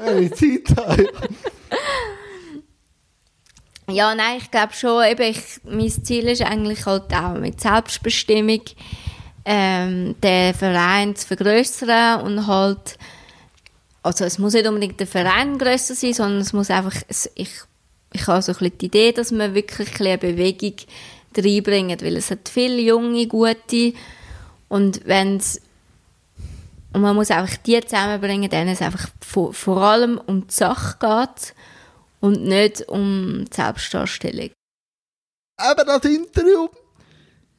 wenn 0.00 0.24
ich 0.24 0.34
Zeit 0.34 0.76
habe. 0.76 1.08
Ja, 3.88 4.14
nein, 4.14 4.38
ich 4.38 4.50
glaube 4.50 4.72
schon, 4.72 5.04
eben, 5.04 5.22
ich, 5.22 5.40
mein 5.64 5.88
Ziel 5.88 6.28
ist 6.28 6.42
eigentlich 6.42 6.86
halt 6.86 7.12
auch 7.14 7.34
mit 7.34 7.60
Selbstbestimmung 7.60 8.62
ähm, 9.44 10.16
den 10.20 10.54
Verein 10.54 11.14
zu 11.14 11.26
vergrößern 11.26 12.22
und 12.22 12.46
halt, 12.46 12.96
also 14.02 14.24
es 14.24 14.38
muss 14.38 14.54
nicht 14.54 14.66
unbedingt 14.66 14.98
der 14.98 15.06
Verein 15.06 15.58
grösser 15.58 15.94
sein, 15.94 16.14
sondern 16.14 16.40
es 16.40 16.52
muss 16.52 16.70
einfach, 16.70 16.94
es, 17.08 17.30
ich, 17.34 17.50
ich 18.12 18.26
habe 18.26 18.42
so 18.42 18.52
ein 18.52 18.58
bisschen 18.58 18.78
die 18.78 18.86
Idee, 18.86 19.12
dass 19.12 19.30
man 19.30 19.54
wirklich 19.54 20.00
ein 20.00 20.06
eine 20.06 20.18
Bewegung 20.18 20.74
reinbringt, 21.36 22.02
weil 22.02 22.16
es 22.16 22.30
hat 22.30 22.48
viele 22.48 22.80
junge, 22.80 23.26
gute 23.26 23.94
und 24.68 25.00
wenn 25.04 25.36
es 25.36 25.60
und 26.92 27.00
man 27.00 27.16
muss 27.16 27.30
einfach 27.30 27.56
die 27.58 27.80
zusammenbringen, 27.80 28.50
denen 28.50 28.70
es 28.70 28.82
einfach 28.82 29.08
vor, 29.20 29.54
vor 29.54 29.80
allem 29.82 30.18
um 30.18 30.46
die 30.46 30.54
Sache 30.54 30.96
geht 30.98 31.54
und 32.20 32.44
nicht 32.44 32.88
um 32.88 33.44
die 33.50 33.54
Selbstdarstellung. 33.54 34.50
Aber 35.56 35.84
das 35.84 36.04
Interview 36.04 36.68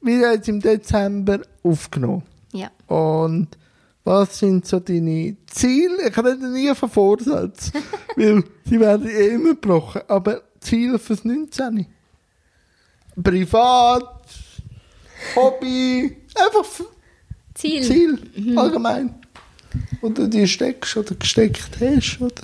wird 0.02 0.36
jetzt 0.36 0.50
im 0.50 0.60
Dezember 0.60 1.42
aufgenommen. 1.64 2.24
Ja. 2.52 2.70
Und 2.88 3.50
was 4.04 4.40
sind 4.40 4.68
so 4.68 4.80
deine 4.80 5.38
Ziele? 5.48 6.10
Ich 6.10 6.18
rede 6.18 6.50
nie 6.50 6.74
von 6.76 6.90
Vorsätzen, 6.90 7.82
weil 8.16 8.44
sie 8.66 8.80
werden 8.80 9.08
eh 9.08 9.30
immer 9.30 9.50
gebrochen. 9.50 10.02
Aber 10.08 10.42
Ziele 10.60 11.00
fürs 11.00 11.24
19. 11.24 11.88
Privat, 13.22 14.22
Hobby, 15.36 16.18
einfach 16.36 16.66
Ziel. 17.54 17.84
Ziel, 17.84 18.20
mhm. 18.36 18.58
Allgemein. 20.04 20.12
Oder 20.12 20.28
die 20.28 20.48
steckst 20.48 20.98
oder 20.98 21.16
gesteckt 21.16 21.78
hast, 21.80 22.22
oder? 22.22 22.44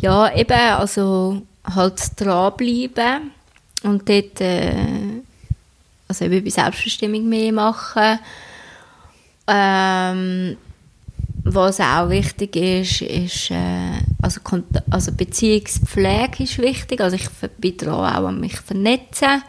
Ja, 0.00 0.34
eben, 0.34 0.52
also 0.52 1.42
halt 1.64 2.00
dranbleiben 2.16 3.32
und 3.82 4.08
dort 4.08 4.40
äh, 4.40 5.22
also 6.06 6.24
eben 6.24 6.44
bei 6.44 6.50
Selbstbestimmung 6.50 7.28
mehr 7.28 7.52
machen. 7.52 8.18
Ähm, 9.46 10.56
was 11.44 11.80
auch 11.80 12.10
wichtig 12.10 12.56
ist, 12.56 13.02
ist 13.02 13.50
äh, 13.50 14.00
also, 14.20 14.40
also 14.90 15.12
Beziehungspflege 15.12 16.44
ist 16.44 16.58
wichtig. 16.58 17.00
Also 17.00 17.16
ich 17.16 17.28
bin 17.58 17.76
dran 17.76 17.94
auch 17.94 18.28
an 18.28 18.40
mich 18.40 18.58
vernetzen 18.60 19.42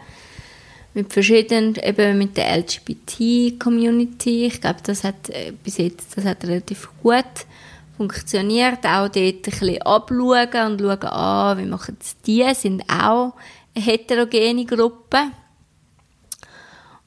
mit 0.94 1.12
verschiedenen, 1.12 1.76
eben 1.76 2.18
mit 2.18 2.36
der 2.36 2.56
LGBT-Community. 2.58 4.46
Ich 4.46 4.60
glaube, 4.60 4.80
das 4.82 5.04
hat 5.04 5.30
äh, 5.30 5.52
bis 5.52 5.78
jetzt 5.78 6.16
das 6.16 6.24
hat 6.24 6.44
relativ 6.44 6.88
gut 7.02 7.24
funktioniert. 7.96 8.84
Auch 8.84 9.08
dort 9.08 9.16
ein 9.16 9.42
bisschen 9.42 9.82
abschauen 9.82 10.72
und 10.72 10.80
schauen, 10.80 11.04
ah, 11.04 11.56
wie 11.56 11.66
machen 11.66 11.96
es 12.00 12.16
die, 12.22 12.46
sind 12.54 12.82
auch 12.90 13.34
eine 13.74 13.84
heterogene 13.84 14.64
Gruppe. 14.64 15.18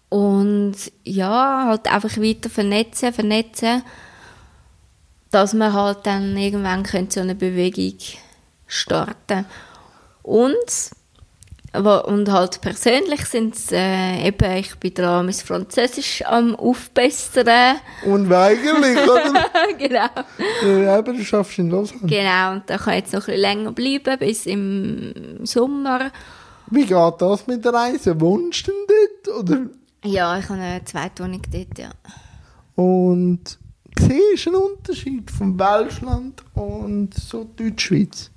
Und 0.10 0.76
ja, 1.04 1.66
halt 1.68 1.92
einfach 1.92 2.18
weiter 2.18 2.50
vernetzen, 2.50 3.12
vernetzen, 3.12 3.82
dass 5.32 5.56
man 5.56 5.74
halt 5.74 6.06
dann 6.06 6.38
irgendwann 6.38 6.86
so 7.10 7.22
eine 7.22 7.34
Bewegung 7.34 7.98
starten 8.68 9.46
Und 10.22 10.56
und 11.74 12.32
halt 12.32 12.62
persönlich 12.62 13.26
sind 13.26 13.56
es 13.56 13.72
äh, 13.72 14.28
eben, 14.28 14.58
ich 14.58 14.76
bin 14.76 14.94
dran, 14.94 15.26
mein 15.26 15.34
Französisch 15.34 16.24
am 16.26 16.56
aufbessern. 16.56 17.78
Unweigerlich, 18.06 18.98
oder? 19.04 19.46
genau. 19.78 20.84
Ja, 20.84 20.98
aber 20.98 21.14
du 21.14 21.24
schaffst 21.24 21.58
in 21.58 21.72
Lausanne. 21.72 22.02
Genau, 22.04 22.54
und 22.54 22.70
da 22.70 22.78
kann 22.78 22.94
ich 22.94 23.00
jetzt 23.00 23.14
noch 23.14 23.22
ein 23.22 23.26
bisschen 23.26 23.42
länger 23.42 23.72
bleiben, 23.72 24.20
bis 24.20 24.46
im 24.46 25.40
Sommer. 25.44 26.12
Wie 26.70 26.86
geht 26.86 27.14
das 27.22 27.48
mit 27.48 27.66
der 27.66 27.74
Reise? 27.74 28.20
Wohnst 28.22 28.68
du 28.68 28.72
denn 28.72 28.98
dort, 29.26 29.40
oder? 29.40 29.66
Ja, 30.06 30.38
ich 30.38 30.50
habe 30.50 30.60
eine 30.60 30.84
Zweitwohnung 30.86 31.42
dort, 31.52 31.80
ja. 31.80 31.90
Und 32.76 33.58
siehst 33.98 34.46
du 34.46 34.50
einen 34.52 34.62
Unterschied 34.62 35.32
vom 35.32 35.58
Welschland 35.58 36.44
und 36.54 37.14
so 37.16 37.46
Deutschschweiz? 37.56 38.30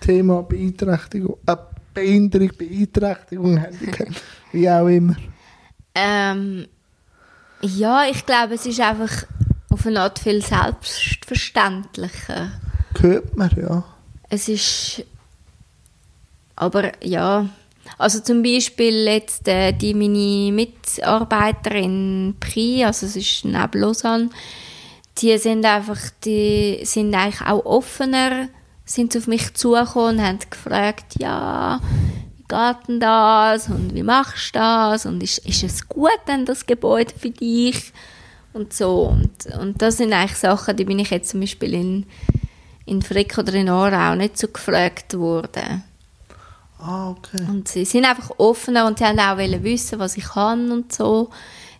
Thema 0.00 0.42
Beeinträchtigung, 0.42 1.38
äh, 1.46 1.56
Behinderung, 1.98 2.52
Beeinträchtigung, 2.56 3.56
Handicap, 3.56 4.08
wie 4.52 4.70
auch 4.70 4.86
immer. 4.86 5.16
Ähm, 5.94 6.66
ja, 7.60 8.08
ich 8.08 8.24
glaube, 8.24 8.54
es 8.54 8.64
ist 8.66 8.80
einfach 8.80 9.24
auf 9.70 9.86
eine 9.86 10.00
Art 10.00 10.18
viel 10.18 10.42
selbstverständlicher. 10.42 12.52
Hört 13.00 13.36
man, 13.36 13.50
ja. 13.56 13.84
Es 14.28 14.48
ist. 14.48 15.04
Aber 16.56 16.92
ja. 17.04 17.48
Also 17.96 18.20
zum 18.20 18.42
Beispiel 18.42 19.06
jetzt 19.06 19.48
äh, 19.48 19.72
die 19.72 19.94
meine 19.94 20.52
Mitarbeiterin 20.52 22.36
Pri, 22.38 22.84
also 22.84 23.06
es 23.06 23.16
ist 23.16 23.46
neben 23.46 23.80
Lausanne, 23.80 24.28
die 25.16 25.38
sind 25.38 25.64
einfach, 25.64 25.98
die 26.24 26.80
sind 26.84 27.14
eigentlich 27.14 27.40
auch 27.40 27.64
offener, 27.64 28.48
sind 28.88 29.16
auf 29.16 29.26
mich 29.26 29.54
zugekommen 29.54 30.18
und 30.18 30.24
haben 30.24 30.38
gefragt, 30.50 31.16
ja, 31.18 31.80
wie 32.36 32.44
geht 32.48 32.88
denn 32.88 33.00
das 33.00 33.68
und 33.68 33.94
wie 33.94 34.02
machst 34.02 34.54
du 34.54 34.58
das 34.58 35.06
und 35.06 35.22
ist, 35.22 35.38
ist 35.38 35.62
es 35.62 35.88
gut 35.88 36.10
denn 36.26 36.46
das 36.46 36.66
Gebäude 36.66 37.12
für 37.16 37.30
dich 37.30 37.92
und 38.52 38.72
so 38.72 39.02
und, 39.02 39.46
und 39.60 39.82
das 39.82 39.98
sind 39.98 40.12
eigentlich 40.12 40.38
Sachen, 40.38 40.76
die 40.76 40.84
bin 40.84 40.98
ich 40.98 41.10
jetzt 41.10 41.30
zum 41.30 41.40
Beispiel 41.40 41.74
in, 41.74 42.06
in 42.86 43.02
Frick 43.02 43.36
oder 43.36 43.52
in 43.54 43.68
Aarau 43.68 44.14
nicht 44.14 44.38
so 44.38 44.48
gefragt 44.48 45.18
worden. 45.18 45.84
Ah, 46.78 47.10
okay. 47.10 47.44
Und 47.48 47.68
sie 47.68 47.84
sind 47.84 48.04
einfach 48.04 48.30
offener 48.38 48.86
und 48.86 48.98
sie 48.98 49.04
haben 49.04 49.18
auch 49.18 49.36
wollen 49.36 49.64
wissen, 49.64 49.98
was 49.98 50.16
ich 50.16 50.24
kann 50.24 50.70
und 50.70 50.92
so. 50.92 51.28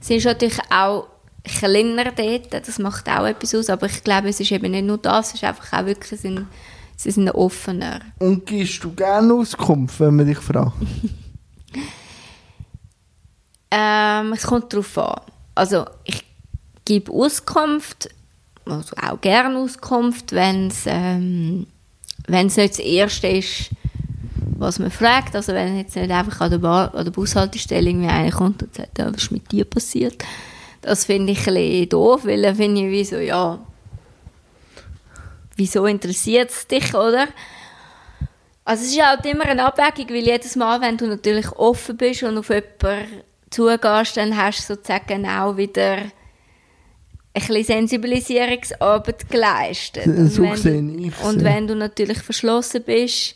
Sie 0.00 0.16
ist 0.16 0.26
natürlich 0.26 0.58
auch 0.70 1.06
kleiner 1.44 2.10
dort, 2.10 2.52
das 2.52 2.78
macht 2.78 3.08
auch 3.08 3.24
etwas 3.24 3.54
aus, 3.54 3.70
aber 3.70 3.86
ich 3.86 4.04
glaube, 4.04 4.28
es 4.28 4.40
ist 4.40 4.52
eben 4.52 4.72
nicht 4.72 4.84
nur 4.84 4.98
das, 4.98 5.28
es 5.28 5.34
ist 5.34 5.44
einfach 5.44 5.72
auch 5.72 5.86
wirklich, 5.86 6.20
sie 6.20 6.28
sind, 6.28 6.46
sie 6.98 7.12
sind 7.12 7.30
offener. 7.30 8.00
Und 8.18 8.44
gibst 8.44 8.84
du 8.84 8.92
gerne 8.92 9.32
Auskunft, 9.32 10.00
wenn 10.00 10.16
man 10.16 10.26
dich 10.26 10.38
fragt? 10.38 10.72
Ähm, 13.70 14.32
es 14.32 14.44
kommt 14.44 14.72
darauf 14.72 14.96
an. 14.96 15.20
Also 15.54 15.84
ich 16.04 16.24
gebe 16.86 17.12
Auskunft, 17.12 18.08
also 18.64 18.96
auch 18.96 19.20
gerne 19.20 19.58
Auskunft, 19.58 20.32
wenn 20.32 20.68
es 20.68 20.84
ähm, 20.86 21.66
wenn's 22.26 22.56
nicht 22.56 22.70
das 22.70 22.78
Erste 22.78 23.28
ist, 23.28 23.70
was 24.56 24.78
man 24.78 24.90
fragt. 24.90 25.36
Also 25.36 25.52
wenn 25.52 25.76
jetzt 25.76 25.96
nicht 25.96 26.10
einfach 26.10 26.40
an 26.40 26.50
der, 26.50 26.58
Bar, 26.58 26.94
an 26.94 27.04
der 27.04 27.12
Bushaltestelle 27.12 27.90
irgendwie 27.90 28.08
einer 28.08 28.30
kommt 28.30 28.62
und 28.62 28.74
sagt, 28.74 28.98
ja, 28.98 29.12
was 29.12 29.24
ist 29.24 29.32
mit 29.32 29.52
dir 29.52 29.66
passiert? 29.66 30.24
Das 30.80 31.04
finde 31.04 31.32
ich 31.32 31.46
ein 31.46 31.54
bisschen 31.54 31.88
doof, 31.90 32.24
weil 32.24 32.40
dann 32.40 32.56
finde 32.56 32.86
ich 32.86 32.90
wie 32.90 33.04
so, 33.04 33.16
ja, 33.16 33.58
wieso 35.58 35.84
interessiert 35.86 36.50
es 36.50 36.66
dich, 36.66 36.94
oder? 36.94 37.28
Also 38.64 38.84
es 38.84 38.92
ist 38.92 39.02
halt 39.02 39.24
immer 39.26 39.44
eine 39.46 39.64
Abwägung, 39.64 40.08
weil 40.10 40.24
jedes 40.26 40.54
Mal, 40.56 40.80
wenn 40.80 40.96
du 40.96 41.06
natürlich 41.06 41.50
offen 41.52 41.96
bist 41.96 42.22
und 42.22 42.36
auf 42.38 42.48
jemanden 42.50 43.22
zugehst, 43.50 44.16
dann 44.16 44.36
hast 44.36 44.68
du 44.68 44.74
sozusagen 44.74 45.26
auch 45.26 45.56
wieder 45.56 45.96
ein 45.96 46.12
bisschen 47.34 47.64
Sensibilisierungsarbeit 47.64 49.28
geleistet. 49.30 50.04
So 50.04 50.42
Und 50.42 50.64
wenn 50.64 50.98
du- 51.02 51.26
Und 51.28 51.44
wenn 51.44 51.66
du 51.66 51.74
natürlich 51.76 52.18
verschlossen 52.18 52.82
bist 52.84 53.34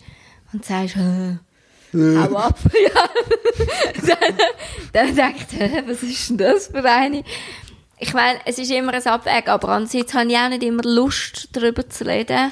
und 0.53 0.65
sagst, 0.65 0.97
Äh, 0.97 1.39
hau 2.17 2.37
ab, 2.37 2.59
ja, 2.73 3.05
dann, 4.07 4.35
dann 4.93 5.15
denkt 5.17 5.47
er, 5.59 5.87
was 5.87 6.03
ist 6.03 6.31
denn 6.31 6.39
das 6.39 6.69
für 6.69 6.83
eine? 6.85 7.23
Ich 8.03 8.15
meine, 8.15 8.41
es 8.47 8.59
ist 8.59 8.71
immer 8.73 8.93
ein 8.93 9.07
Abwägen, 9.07 9.49
aber 9.49 9.69
andererseits 9.69 10.13
habe 10.13 10.29
ich 10.29 10.37
auch 10.37 10.49
nicht 10.49 10.65
immer 10.65 10.83
Lust, 10.83 11.49
darüber 11.53 11.89
zu 11.89 12.05
reden. 12.05 12.51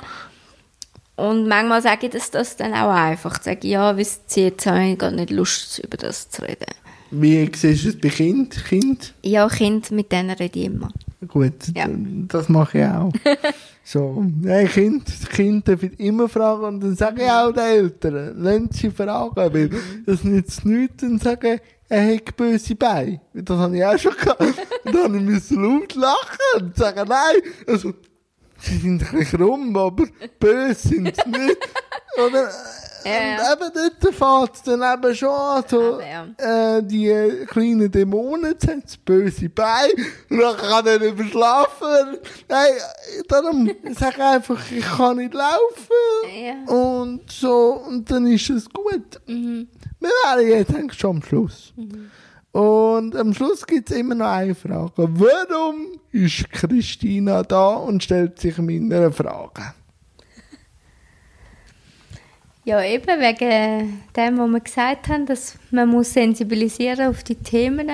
Und 1.16 1.48
manchmal 1.48 1.82
sage 1.82 2.07
ich 2.07 2.12
das, 2.12 2.30
das 2.30 2.57
dann 2.57 2.72
auch 2.72 2.90
einfach. 2.94 3.36
Ich 3.38 3.42
sage, 3.42 3.66
ja, 3.66 3.96
wisst 3.96 4.36
ihr, 4.36 4.44
jetzt 4.44 4.64
habe 4.66 4.84
ich 4.84 4.98
gar 4.98 5.11
nicht 5.11 5.30
Lust, 5.30 5.80
über 5.80 5.96
das 5.96 6.30
zu 6.30 6.42
reden. 6.42 6.66
Wie 7.11 7.51
siehst 7.53 7.84
du 7.84 7.88
es 7.88 8.01
bei 8.01 8.11
Kind? 8.11 8.64
Kind? 8.64 9.12
Ja, 9.22 9.48
Kind, 9.48 9.90
mit 9.90 10.12
denen 10.12 10.30
rede 10.30 10.57
ich 10.57 10.66
immer. 10.66 10.90
Gut, 11.26 11.55
Ja. 11.74 11.86
das 12.28 12.48
mache 12.48 12.78
ich 12.78 12.84
auch. 12.84 13.12
so, 13.84 14.24
nein, 14.42 14.68
Kind, 14.68 15.11
Kind 15.30 15.66
darf 15.66 15.82
ich 15.82 15.98
immer 15.98 16.28
fragen 16.28 16.62
und 16.62 16.80
dann 16.80 16.94
sage 16.94 17.24
ich 17.24 17.28
auch 17.30 17.51
den 17.51 17.64
Eltern, 17.64 18.34
lasst 18.38 18.74
sie 18.74 18.90
fragen, 18.92 19.34
weil 19.34 19.70
das 20.07 20.22
nützt 20.22 20.64
nichts, 20.64 20.98
dann 20.98 21.18
sagen, 21.18 21.59
er 21.91 22.14
hat 22.14 22.36
böse 22.36 22.76
Beine. 22.76 23.20
Das 23.34 23.59
habe 23.59 23.76
ich 23.76 23.84
auch 23.84 23.99
schon 23.99 24.16
gehabt. 24.16 24.41
Und 24.41 24.95
dann 24.95 25.24
musste 25.24 25.55
ich 25.55 25.61
laut 25.61 25.95
lachen 25.97 26.62
und 26.62 26.76
sagen, 26.76 27.09
nein, 27.09 27.43
also, 27.66 27.93
sie 28.59 28.78
sind 28.78 29.03
ein 29.03 29.18
bisschen 29.18 29.41
krumm, 29.41 29.76
aber 29.76 30.07
böse 30.38 30.88
sind 30.88 31.16
sie 31.16 31.30
nicht. 31.30 31.59
Oder, 32.16 32.51
Und 33.05 33.12
eben 33.12 33.72
dort 34.01 34.14
fährt 34.14 34.57
es 34.57 34.62
dann 34.62 34.82
eben 34.82 35.14
schon 35.14 35.28
an, 35.28 35.64
so, 35.66 36.01
ja. 36.01 36.76
äh, 36.76 36.82
die 36.82 37.46
kleinen 37.46 37.90
Dämonen 37.90 38.57
haben, 38.66 38.82
das 38.82 38.96
böse 38.96 39.48
Bein, 39.48 39.90
und 40.28 40.38
dann 40.38 40.57
kann 40.57 40.86
er 40.86 40.98
nicht 40.98 41.18
mehr 41.18 41.26
schlafen. 41.28 42.18
Nein, 42.48 42.72
darum 43.28 43.70
sag 43.98 44.16
ich 44.16 44.22
einfach, 44.22 44.70
ich 44.70 44.84
kann 44.84 45.16
nicht 45.16 45.34
laufen. 45.34 45.55
Ja. 46.42 46.72
Und 46.72 47.30
so, 47.30 47.82
und 47.86 48.11
dann 48.11 48.26
ist 48.26 48.51
es 48.51 48.68
gut. 48.68 49.20
Mhm. 49.26 49.68
Wir 49.98 50.11
wären 50.24 50.48
jetzt 50.48 50.74
eigentlich 50.74 50.98
schon 50.98 51.16
am 51.16 51.22
Schluss. 51.22 51.72
Und 52.53 53.14
am 53.14 53.32
Schluss 53.32 53.66
gibt 53.66 53.90
es 53.90 53.96
immer 53.96 54.14
noch 54.14 54.26
eine 54.26 54.55
Frage. 54.55 54.92
Warum 54.96 56.01
ist 56.11 56.51
Christina 56.51 57.42
da 57.42 57.74
und 57.74 58.03
stellt 58.03 58.40
sich 58.40 58.59
meiner 58.59 59.12
Frage? 59.12 59.74
Ja, 62.70 62.84
eben 62.84 63.20
wegen 63.20 64.00
dem, 64.14 64.38
was 64.38 64.48
wir 64.48 64.60
gesagt 64.60 65.08
haben, 65.08 65.26
dass 65.26 65.56
man 65.72 65.88
muss 65.88 66.12
sensibilisieren 66.12 67.08
auf 67.08 67.24
die 67.24 67.34
Themen. 67.34 67.90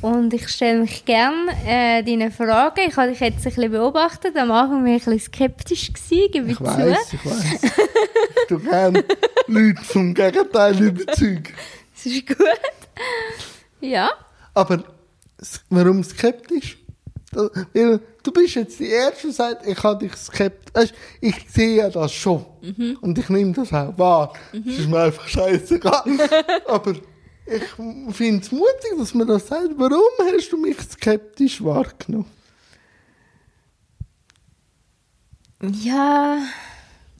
Und 0.00 0.32
ich 0.32 0.46
stelle 0.48 0.82
mich 0.82 1.04
gerne 1.04 1.50
äh, 1.66 2.04
deine 2.04 2.30
Fragen. 2.30 2.82
Ich 2.86 2.96
habe 2.96 3.08
dich 3.10 3.18
jetzt 3.18 3.38
ein 3.38 3.42
bisschen 3.42 3.72
beobachtet. 3.72 4.36
Am 4.36 4.52
Anfang 4.52 4.84
war 4.84 4.94
ich 4.94 5.08
ein 5.08 5.14
bisschen 5.14 5.32
skeptisch, 5.34 5.92
gewesen, 5.92 6.30
gebe 6.30 6.46
ich, 6.46 6.52
Ich 6.52 6.58
zu. 6.58 6.64
weiß, 6.66 7.12
ich 7.14 7.26
weiß. 7.26 7.62
Ich 7.64 8.46
tu 8.46 8.60
gerne 8.60 9.04
Leute 9.48 9.82
vom 9.82 10.14
Gegenteil 10.14 10.80
überzeugen. 10.80 11.42
Das 11.96 12.06
ist 12.06 12.24
gut. 12.28 12.36
Ja. 13.80 14.08
Aber 14.54 14.84
warum 15.68 16.04
skeptisch? 16.04 16.78
Weil 17.32 17.98
du 18.22 18.32
bist 18.32 18.54
jetzt 18.54 18.78
die 18.78 18.88
Erste, 18.88 19.28
die 19.28 19.32
sagt, 19.32 19.66
ich 19.66 19.82
habe 19.82 20.06
dich 20.06 20.16
skeptisch. 20.16 20.92
Ich 21.20 21.34
sehe 21.48 21.76
ja 21.76 21.90
das 21.90 22.12
schon. 22.12 22.44
Und 23.00 23.18
ich 23.18 23.28
nehme 23.28 23.52
das 23.52 23.72
auch 23.72 23.96
wahr. 23.98 24.32
Es 24.52 24.78
ist 24.78 24.88
mir 24.88 25.00
einfach 25.00 25.26
scheißegal. 25.28 26.02
Aber 26.66 26.94
ich 27.46 28.14
finde 28.14 28.42
es 28.42 28.52
mutig, 28.52 28.92
dass 28.98 29.14
man 29.14 29.26
das 29.26 29.46
sagt. 29.46 29.70
Warum 29.76 30.02
hast 30.18 30.50
du 30.50 30.56
mich 30.56 30.80
skeptisch 30.80 31.62
wahrgenommen? 31.62 32.30
Ja. 35.62 36.38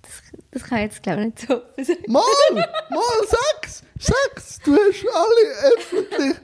Das, 0.02 0.40
das 0.50 0.62
kann 0.64 0.78
ich 0.78 0.84
jetzt, 0.84 1.02
glaube 1.02 1.20
ich, 1.20 1.26
nicht 1.26 1.40
so 1.40 1.62
sagen. 1.84 2.12
Mal! 2.12 2.22
Mal, 2.90 3.26
sag's! 3.28 3.82
Sag's! 3.98 4.58
Du 4.64 4.72
hast 4.72 5.04
alle 5.12 5.72
öffentlich. 5.76 6.36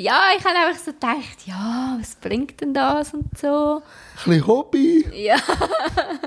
Ja, 0.00 0.18
ich 0.34 0.42
habe 0.42 0.56
einfach 0.56 0.82
so 0.82 0.92
gedacht, 0.92 1.44
ja, 1.44 1.94
was 2.00 2.14
bringt 2.16 2.58
denn 2.62 2.72
das 2.72 3.12
und 3.12 3.36
so. 3.38 3.82
Ein 4.24 4.30
bisschen 4.30 4.46
Hobby, 4.46 5.06
Ja. 5.12 5.34
ein 5.34 6.20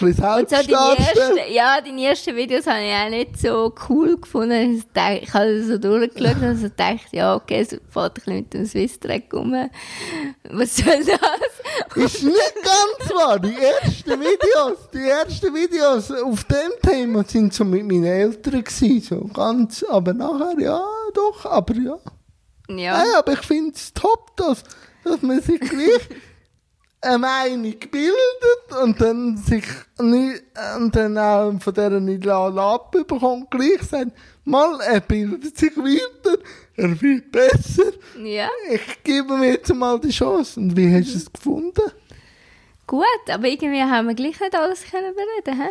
bisschen 0.00 0.24
Und 0.24 0.48
so 0.48 0.56
Selbstdarstellung. 0.56 1.36
ersten, 1.36 1.52
ja, 1.52 1.80
die 1.82 2.04
ersten 2.06 2.36
Videos 2.36 2.66
habe 2.66 2.80
ich 2.84 2.94
auch 2.94 3.10
nicht 3.10 3.38
so 3.38 3.74
cool 3.90 4.16
gefunden. 4.18 4.82
Ich, 4.94 5.34
habe 5.34 5.62
so 5.62 5.76
durchgeschaut 5.76 6.40
und 6.40 6.56
so 6.56 6.62
gedacht, 6.70 7.08
ja, 7.12 7.34
okay, 7.34 7.60
es 7.60 7.68
fährt 7.90 7.96
ein 7.96 8.14
bisschen 8.14 8.36
mit 8.36 8.54
dem 8.54 8.64
Swiss-Track 8.64 9.24
rum. 9.34 9.68
Was 10.50 10.76
soll 10.78 11.04
das? 11.04 11.96
Ist 11.96 12.22
nicht 12.22 12.54
ganz 12.54 13.12
wahr. 13.14 13.38
Die 13.38 13.56
ersten 13.56 14.20
Videos, 14.20 14.88
die 14.94 15.06
ersten 15.06 15.54
Videos 15.54 16.10
auf 16.12 16.44
dem 16.44 16.72
Thema 16.82 17.24
sind 17.24 17.52
so 17.52 17.66
mit 17.66 17.84
meinen 17.84 18.06
Eltern 18.06 18.64
gewesen, 18.64 19.02
so 19.02 19.20
ganz, 19.34 19.82
aber 19.82 20.14
nachher, 20.14 20.58
ja, 20.58 20.82
doch, 21.12 21.44
aber 21.44 21.74
ja. 21.74 21.98
Ja. 22.68 22.98
Nein, 22.98 23.14
aber 23.16 23.32
ich 23.32 23.40
finde 23.40 23.72
es 23.74 23.92
top, 23.92 24.36
dass, 24.36 24.62
dass 25.04 25.22
man 25.22 25.40
sich 25.40 25.58
gleich 25.60 26.08
eine 27.00 27.18
Meinung 27.18 27.74
bildet 27.90 28.82
und 28.82 29.00
dann 29.00 29.36
sich 29.36 29.64
nicht, 30.00 30.42
und 30.76 30.94
dann 30.94 31.16
auch 31.16 31.52
von 31.60 31.74
dieser 31.74 32.00
nicht 32.00 32.26
abbekommt, 32.26 33.50
gleich 33.50 33.82
sagt, 33.82 34.12
mal, 34.44 34.80
er 34.80 35.00
bildet 35.00 35.56
sich 35.56 35.76
weiter, 35.76 36.38
er 36.76 37.00
wird 37.00 37.30
besser. 37.30 37.92
Ja, 38.22 38.48
Ich 38.70 39.02
gebe 39.04 39.36
mir 39.36 39.52
jetzt 39.52 39.72
mal 39.74 39.98
die 40.00 40.10
Chance. 40.10 40.60
Und 40.60 40.76
wie 40.76 40.92
hast 40.94 41.12
du 41.12 41.16
es 41.18 41.32
gefunden? 41.32 41.82
gut, 42.86 43.04
aber 43.30 43.46
irgendwie 43.46 43.82
haben 43.82 44.08
wir 44.08 44.14
gleich 44.14 44.40
nicht 44.40 44.54
alles 44.54 44.82
können 44.90 45.14
bereden, 45.14 45.60
hä? 45.60 45.68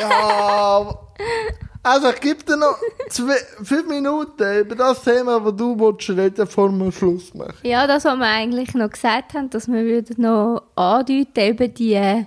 Ja, 0.00 0.98
Also, 1.84 2.08
ich 2.10 2.20
gebe 2.20 2.42
dir 2.42 2.56
noch 2.56 2.76
zwei, 3.10 3.36
fünf 3.62 3.86
Minuten 3.86 4.58
über 4.60 4.74
das 4.74 5.02
Thema, 5.02 5.38
das 5.38 5.54
du 5.54 5.78
willst 5.78 6.08
reden, 6.08 6.34
bevor 6.34 6.70
wir 6.70 6.90
Schluss 6.90 7.32
machen. 7.34 7.54
Ja, 7.62 7.86
das, 7.86 8.04
was 8.06 8.16
wir 8.16 8.26
eigentlich 8.26 8.74
noch 8.74 8.90
gesagt 8.90 9.34
haben, 9.34 9.50
dass 9.50 9.68
wir 9.68 9.84
würden 9.84 10.16
noch 10.22 10.62
andeuten, 10.76 11.38
eben 11.40 11.74
die, 11.74 12.26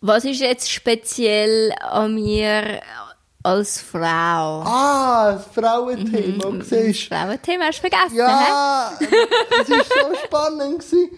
was 0.00 0.24
ist 0.24 0.40
jetzt 0.40 0.70
speziell 0.70 1.72
an 1.80 2.14
mir 2.14 2.80
als 3.42 3.80
Frau? 3.80 3.98
Ah, 4.64 5.32
das 5.32 5.46
Frauenthema, 5.52 6.52
Das 6.58 6.68
siehst? 6.68 7.08
Frauenthema 7.08 7.64
hast 7.64 7.78
du 7.82 7.88
vergessen? 7.88 8.14
Ja, 8.16 8.92
es 9.00 9.70
war 9.70 9.78
so 9.78 10.14
spannend. 10.24 10.78
gewesen. 10.78 11.10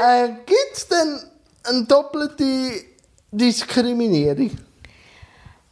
Äh, 0.00 0.28
Gibt 0.46 0.72
es 0.74 0.86
denn 0.86 1.18
eine 1.64 1.84
doppelte 1.86 2.44
Diskriminierung? 3.32 4.50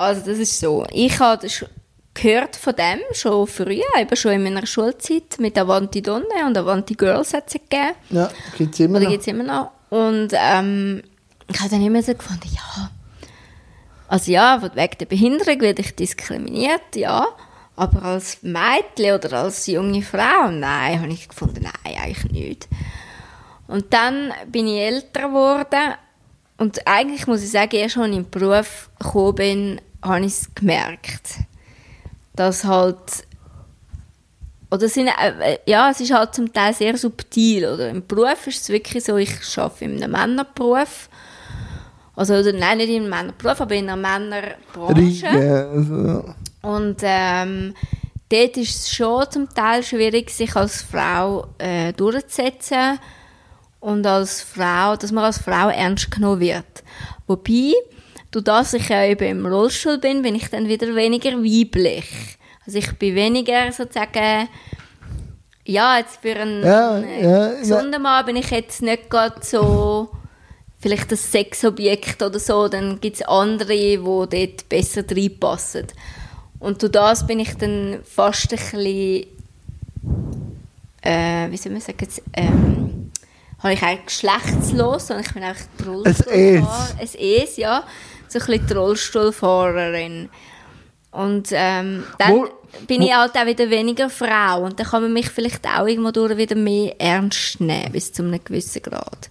Also 0.00 0.22
das 0.22 0.38
ist 0.38 0.58
so, 0.58 0.86
ich 0.92 1.20
habe 1.20 1.46
schon 1.50 1.68
gehört 2.14 2.56
von 2.56 2.74
dem 2.74 3.00
schon 3.12 3.46
früher, 3.46 3.84
eben 3.98 4.16
schon 4.16 4.32
in 4.32 4.44
meiner 4.44 4.64
Schulzeit 4.64 5.38
mit 5.38 5.58
Avanti 5.58 6.00
Donne 6.00 6.46
und 6.46 6.56
Avanti 6.56 6.94
Girls 6.94 7.34
hat 7.34 7.48
es 7.48 7.52
gegeben. 7.52 7.92
Ja, 8.08 8.30
gibt 8.56 8.72
es 8.72 8.80
immer 8.80 8.96
Oder 8.96 9.10
noch. 9.10 9.26
immer 9.26 9.42
noch. 9.42 9.70
Und 9.90 10.30
ähm, 10.32 11.02
ich 11.48 11.60
habe 11.60 11.68
dann 11.68 11.84
immer 11.84 12.02
so 12.02 12.14
gefunden, 12.14 12.48
ja, 12.50 12.90
also 14.08 14.32
ja, 14.32 14.62
wegen 14.62 14.98
der 14.98 15.04
Behinderung 15.04 15.60
werde 15.60 15.82
ich 15.82 15.94
diskriminiert, 15.94 16.96
ja. 16.96 17.26
Aber 17.76 18.02
als 18.02 18.42
Mädchen 18.42 19.14
oder 19.14 19.34
als 19.34 19.66
junge 19.66 20.00
Frau, 20.00 20.50
nein, 20.50 20.98
habe 20.98 21.12
ich 21.12 21.28
gefunden, 21.28 21.62
nein, 21.62 21.98
eigentlich 21.98 22.32
nicht. 22.32 22.68
Und 23.66 23.92
dann 23.92 24.32
bin 24.46 24.66
ich 24.66 24.80
älter 24.80 25.28
geworden 25.28 25.94
und 26.56 26.86
eigentlich 26.86 27.26
muss 27.26 27.42
ich 27.42 27.50
sagen, 27.50 27.76
ich 27.76 27.96
in 27.96 28.12
den 28.12 28.30
Beruf 28.30 28.88
gekommen 28.98 29.34
bin, 29.34 29.80
habe 30.02 30.20
ich 30.20 30.32
es 30.32 30.54
gemerkt, 30.54 31.40
dass 32.34 32.64
halt 32.64 33.24
oder 34.70 34.88
sind, 34.88 35.08
äh, 35.08 35.58
ja, 35.66 35.90
es 35.90 36.00
ist 36.00 36.12
halt 36.12 36.34
zum 36.34 36.52
Teil 36.52 36.72
sehr 36.74 36.96
subtil. 36.96 37.66
Oder 37.66 37.90
im 37.90 38.06
Beruf 38.06 38.46
ist 38.46 38.62
es 38.62 38.68
wirklich 38.68 39.02
so, 39.02 39.16
ich 39.16 39.32
arbeite 39.58 39.84
in 39.84 40.02
einem 40.02 40.12
Männerberuf. 40.12 41.08
Also, 42.14 42.34
oder, 42.34 42.52
nein, 42.52 42.78
nicht 42.78 42.90
in 42.90 43.02
einem 43.02 43.10
Männerberuf, 43.10 43.60
aber 43.60 43.74
in 43.74 43.90
einer 43.90 43.96
Männerbranche. 43.96 44.96
Riege, 44.96 45.68
also, 45.72 46.34
Und 46.62 46.98
ähm, 47.02 47.74
dort 48.28 48.56
ist 48.56 48.76
es 48.76 48.92
schon 48.92 49.30
zum 49.30 49.48
Teil 49.52 49.82
schwierig, 49.82 50.30
sich 50.30 50.54
als 50.54 50.82
Frau 50.82 51.48
äh, 51.58 51.92
durchzusetzen 51.92 53.00
und 53.80 54.06
als 54.06 54.42
Frau, 54.42 54.94
dass 54.94 55.10
man 55.10 55.24
als 55.24 55.38
Frau 55.38 55.68
ernst 55.68 56.10
genommen 56.12 56.40
wird. 56.40 56.84
Wobei, 57.26 57.72
durch 58.30 58.44
das 58.44 58.74
ich 58.74 58.88
ja 58.88 59.04
eben 59.04 59.38
im 59.38 59.46
Rollstuhl 59.46 59.98
bin, 59.98 60.22
bin 60.22 60.34
ich 60.34 60.48
dann 60.48 60.68
wieder 60.68 60.94
weniger 60.94 61.32
weiblich. 61.32 62.06
Also 62.66 62.78
ich 62.78 62.92
bin 62.92 63.14
weniger 63.14 63.72
sozusagen, 63.72 64.48
ja, 65.64 65.98
jetzt 65.98 66.18
für 66.22 66.36
einen, 66.36 66.62
Ja, 66.62 66.98
ja, 66.98 67.54
gesunden 67.54 68.02
Mann 68.02 68.26
bin 68.26 68.36
ich 68.36 68.50
jetzt 68.50 68.82
nicht 68.82 69.10
gerade 69.10 69.40
so 69.42 70.10
vielleicht 70.78 71.12
das 71.12 71.30
Sexobjekt 71.30 72.22
oder 72.22 72.38
so, 72.38 72.68
dann 72.68 73.00
gibt 73.00 73.16
es 73.16 73.22
andere, 73.22 73.68
die 73.68 73.96
dort 73.96 74.68
besser 74.68 75.02
reinpassen. 75.08 75.86
Und 76.58 76.82
durch 76.82 76.92
das 76.92 77.26
bin 77.26 77.40
ich 77.40 77.54
dann 77.56 78.00
fast 78.04 78.52
ein 78.52 78.58
bisschen, 78.58 79.26
äh, 81.02 81.50
wie 81.50 81.56
soll 81.56 81.72
man 81.72 81.80
sagen, 81.80 81.98
jetzt, 82.00 82.22
ähm, 82.34 83.10
habe 83.58 83.74
ich 83.74 83.82
eigentlich 83.82 84.06
geschlechtslos 84.06 85.10
und 85.10 85.20
ich 85.20 85.34
bin 85.34 85.42
einfach 85.42 85.64
Rollstuhlfahrerin. 85.86 86.66
Es. 86.98 87.14
Es, 87.14 87.56
ja. 87.56 87.84
So 88.30 88.38
ein 88.38 88.46
bisschen 88.46 88.66
die 88.66 88.72
Rollstuhlfahrerin. 88.74 90.28
Und 91.10 91.48
ähm, 91.50 92.04
dann 92.18 92.32
Wo- 92.32 92.48
bin 92.86 93.00
wo- 93.00 93.04
ich 93.06 93.14
halt 93.14 93.36
auch 93.36 93.46
wieder 93.46 93.68
weniger 93.68 94.08
Frau 94.08 94.62
und 94.62 94.78
dann 94.78 94.86
kann 94.86 95.02
man 95.02 95.12
mich 95.12 95.28
vielleicht 95.28 95.66
auch 95.66 95.86
irgendwo 95.86 96.12
durch 96.12 96.36
wieder 96.36 96.54
mehr 96.54 96.94
ernst 97.00 97.60
nehmen, 97.60 97.90
bis 97.90 98.12
zu 98.12 98.22
einem 98.22 98.42
gewissen 98.44 98.82
Grad. 98.82 99.28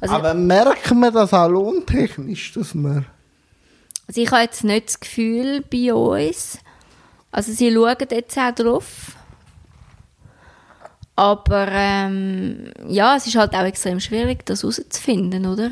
Also, 0.00 0.14
Aber 0.14 0.34
merkt 0.34 0.94
man 0.94 1.14
das 1.14 1.32
auch 1.32 1.48
lohntechnisch, 1.48 2.52
dass 2.52 2.74
man... 2.74 3.06
also 4.06 4.20
ich 4.20 4.30
habe 4.30 4.42
jetzt 4.42 4.64
nicht 4.64 4.88
das 4.88 5.00
Gefühl 5.00 5.62
bei 5.62 5.94
uns, 5.94 6.58
also 7.30 7.52
sie 7.52 7.72
schauen 7.72 7.96
jetzt 8.10 8.36
auch 8.36 8.54
drauf, 8.54 9.16
aber 11.16 11.68
ähm, 11.70 12.72
ja, 12.88 13.16
es 13.16 13.26
ist 13.26 13.36
halt 13.36 13.54
auch 13.54 13.64
extrem 13.64 14.00
schwierig, 14.00 14.44
das 14.44 14.62
herauszufinden, 14.62 15.46
oder? 15.46 15.70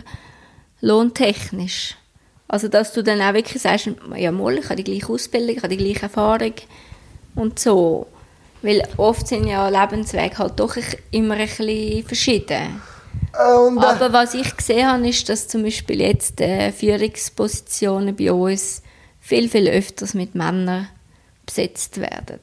Lohntechnisch. 0.80 1.96
Also, 2.50 2.66
dass 2.66 2.92
du 2.92 3.04
dann 3.04 3.20
auch 3.22 3.32
wirklich 3.32 3.62
sagst, 3.62 3.88
ja, 4.16 4.32
mal, 4.32 4.58
ich 4.58 4.64
habe 4.64 4.74
die 4.74 4.82
gleiche 4.82 5.12
Ausbildung, 5.12 5.50
ich 5.56 5.62
habe 5.62 5.68
die 5.68 5.76
gleiche 5.76 6.02
Erfahrung 6.02 6.54
und 7.36 7.60
so. 7.60 8.08
Weil 8.60 8.82
oft 8.96 9.28
sind 9.28 9.46
ja 9.46 9.68
Lebenswege 9.68 10.36
halt 10.36 10.58
doch 10.58 10.76
immer 11.12 11.34
ein 11.36 11.46
bisschen 11.46 12.04
verschieden. 12.04 12.82
Äh, 13.38 13.54
Und, 13.54 13.80
äh, 13.80 13.86
Aber 13.86 14.12
was 14.12 14.34
ich 14.34 14.56
gesehen 14.56 14.88
habe, 14.88 15.08
ist, 15.08 15.28
dass 15.28 15.46
zum 15.46 15.62
Beispiel 15.62 16.00
jetzt 16.00 16.40
äh, 16.40 16.72
Führungspositionen 16.72 18.16
bei 18.16 18.32
uns 18.32 18.82
viel, 19.20 19.48
viel 19.48 19.68
öfters 19.68 20.14
mit 20.14 20.34
Männern 20.34 20.88
besetzt 21.46 22.00
werden. 22.00 22.40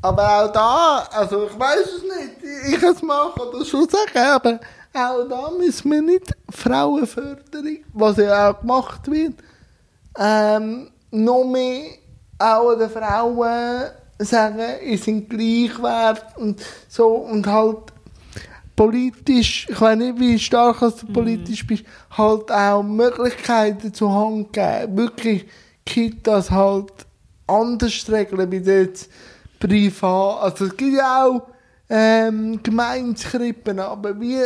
Aber 0.00 0.46
auch 0.46 0.52
da, 0.52 1.08
also 1.12 1.46
ich 1.46 1.58
weiß 1.58 1.86
es 1.96 2.02
nicht, 2.02 2.74
ich 2.74 2.80
kann 2.80 2.94
es 2.94 3.02
machen 3.02 3.38
oder 3.38 3.64
schon 3.66 3.86
sagen, 3.86 4.18
aber 4.18 4.60
auch 4.94 5.28
da 5.28 5.50
müssen 5.50 5.90
wir 5.90 6.02
nicht 6.02 6.34
Frauenförderung, 6.50 7.78
was 7.92 8.16
ja 8.18 8.50
auch 8.50 8.60
gemacht 8.60 9.10
wird, 9.10 9.34
ähm, 10.18 10.90
noch 11.10 11.44
mehr 11.44 11.90
auch 12.38 12.74
den 12.74 12.90
Frauen 12.90 13.90
sagen, 14.18 14.60
ihr 14.84 14.98
sind 14.98 15.30
gleichwert 15.30 16.36
und 16.36 16.60
so 16.88 17.08
und 17.08 17.46
halt 17.46 17.92
politisch, 18.76 19.66
ich 19.68 19.80
weiß 19.80 19.98
nicht, 19.98 20.18
wie 20.18 20.38
stark 20.38 20.80
du 20.80 21.12
politisch 21.12 21.66
bist, 21.66 21.84
halt 22.10 22.50
auch 22.50 22.82
Möglichkeiten 22.82 23.92
zur 23.92 24.14
Hand 24.14 24.52
geben. 24.52 24.96
Wirklich 24.96 25.46
Kitas 25.84 26.50
halt 26.50 26.92
anders 27.46 28.10
regeln 28.10 28.50
wie 28.50 28.56
jetzt 28.56 29.10
privat. 29.58 30.42
Also 30.42 30.66
es 30.66 30.76
gibt 30.76 30.96
ja 30.96 31.24
auch 31.26 31.42
ähm, 31.88 32.62
Gemeinskrippen, 32.62 33.78
aber 33.78 34.18
wie, 34.18 34.40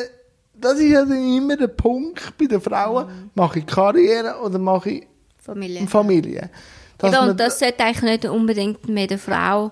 das 0.70 0.78
ist 0.78 0.90
ja 0.90 1.04
dann 1.04 1.26
immer 1.36 1.56
der 1.56 1.68
Punkt 1.68 2.36
bei 2.38 2.46
den 2.46 2.60
Frauen, 2.60 3.30
mache 3.34 3.60
ich 3.60 3.66
Karriere 3.66 4.36
oder 4.42 4.58
mache 4.58 4.90
ich 4.90 5.06
Familie. 5.38 5.86
Familie. 5.86 6.50
Dass 6.98 7.12
man 7.12 7.30
und 7.30 7.40
das 7.40 7.58
sollte 7.58 7.84
eigentlich 7.84 8.02
nicht 8.02 8.24
unbedingt 8.24 8.88
mehr 8.88 9.06
der 9.06 9.18
Frau 9.18 9.70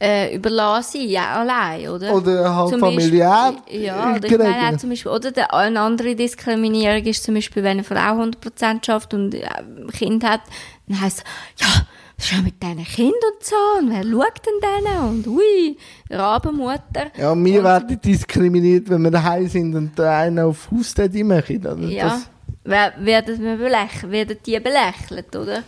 äh, 0.00 0.34
überlassen 0.36 1.00
sein, 1.00 1.08
ja, 1.08 1.34
allein, 1.40 1.88
oder? 1.88 2.14
Oder 2.14 2.54
halt 2.56 2.70
Zum 2.70 2.80
familiär 2.80 3.54
Beispiel- 3.56 3.82
Ja, 3.84 4.14
oder 4.14 4.24
ich 4.24 4.38
meine 4.38 4.74
auch 4.74 4.78
zum 4.78 4.90
Beispiel, 4.90 5.10
oder 5.10 5.32
der, 5.32 5.52
eine 5.52 5.80
andere 5.80 6.14
Diskriminierung 6.14 7.04
ist 7.04 7.24
zum 7.24 7.34
Beispiel, 7.34 7.64
wenn 7.64 7.72
eine 7.78 7.84
Frau 7.84 7.96
100% 7.96 8.84
schafft 8.86 9.12
und 9.14 9.34
äh, 9.34 9.44
ein 9.46 9.88
Kind 9.92 10.24
hat, 10.24 10.42
dann 10.86 11.00
heisst 11.00 11.24
es, 11.56 11.66
ja, 11.66 11.86
ja 12.20 12.42
mit 12.42 12.62
diesen 12.62 12.84
Kindern 12.84 13.14
und 13.34 13.44
so, 13.44 13.56
und 13.78 13.90
wer 13.90 14.02
schaut 14.02 14.40
denn 14.46 14.84
denen? 14.84 15.08
Und 15.08 15.26
ui, 15.28 15.76
Rabenmutter. 16.10 17.10
Ja, 17.16 17.32
und 17.32 17.44
wir 17.44 17.62
werden 17.62 18.00
diskriminiert, 18.00 18.88
wenn 18.88 19.02
wir 19.02 19.10
daheim 19.10 19.46
sind 19.48 19.74
und 19.74 19.98
der 19.98 20.10
eine 20.10 20.44
auf 20.46 20.68
Haustätigkeit 20.70 21.24
machen. 21.26 21.66
Oder? 21.66 21.88
Ja, 21.88 22.08
Das, 22.08 22.30
wer- 22.64 22.92
werden, 22.98 23.40
wir 23.42 23.56
belech 23.56 24.02
werden 24.10 24.36
die 24.44 24.58
belächelt, 24.60 25.34
oder? 25.36 25.62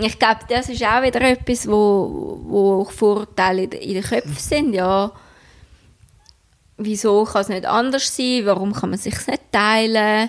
Ich 0.00 0.18
glaube, 0.18 0.40
das 0.48 0.68
ist 0.68 0.82
auch 0.84 1.02
wieder 1.02 1.20
etwas, 1.20 1.68
wo, 1.68 2.40
wo 2.46 2.84
Vorteile 2.84 3.64
in, 3.64 3.70
den- 3.70 3.82
in 3.82 3.94
den 3.94 4.02
Köpfen 4.02 4.34
sind, 4.36 4.72
ja. 4.74 5.12
Wieso 6.76 7.22
kann 7.24 7.42
es 7.42 7.48
nicht 7.48 7.66
anders 7.66 8.16
sein? 8.16 8.42
Warum 8.46 8.72
kann 8.72 8.90
man 8.90 8.98
sich 8.98 9.14
nicht 9.28 9.42
teilen? 9.52 10.28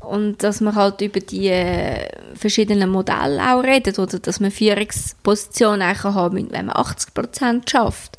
Und 0.00 0.42
dass 0.42 0.60
man 0.60 0.74
halt 0.74 1.00
über 1.00 1.20
die 1.20 1.48
äh, 1.48 2.08
verschiedenen 2.34 2.90
Modelle 2.90 3.42
auch 3.42 3.62
redet, 3.62 3.98
oder 3.98 4.18
dass 4.18 4.40
man 4.40 4.50
Führungspositionen 4.50 5.82
auch 5.82 6.04
haben 6.04 6.50
wenn 6.50 6.66
man 6.66 6.76
80% 6.76 7.68
schafft. 7.68 8.16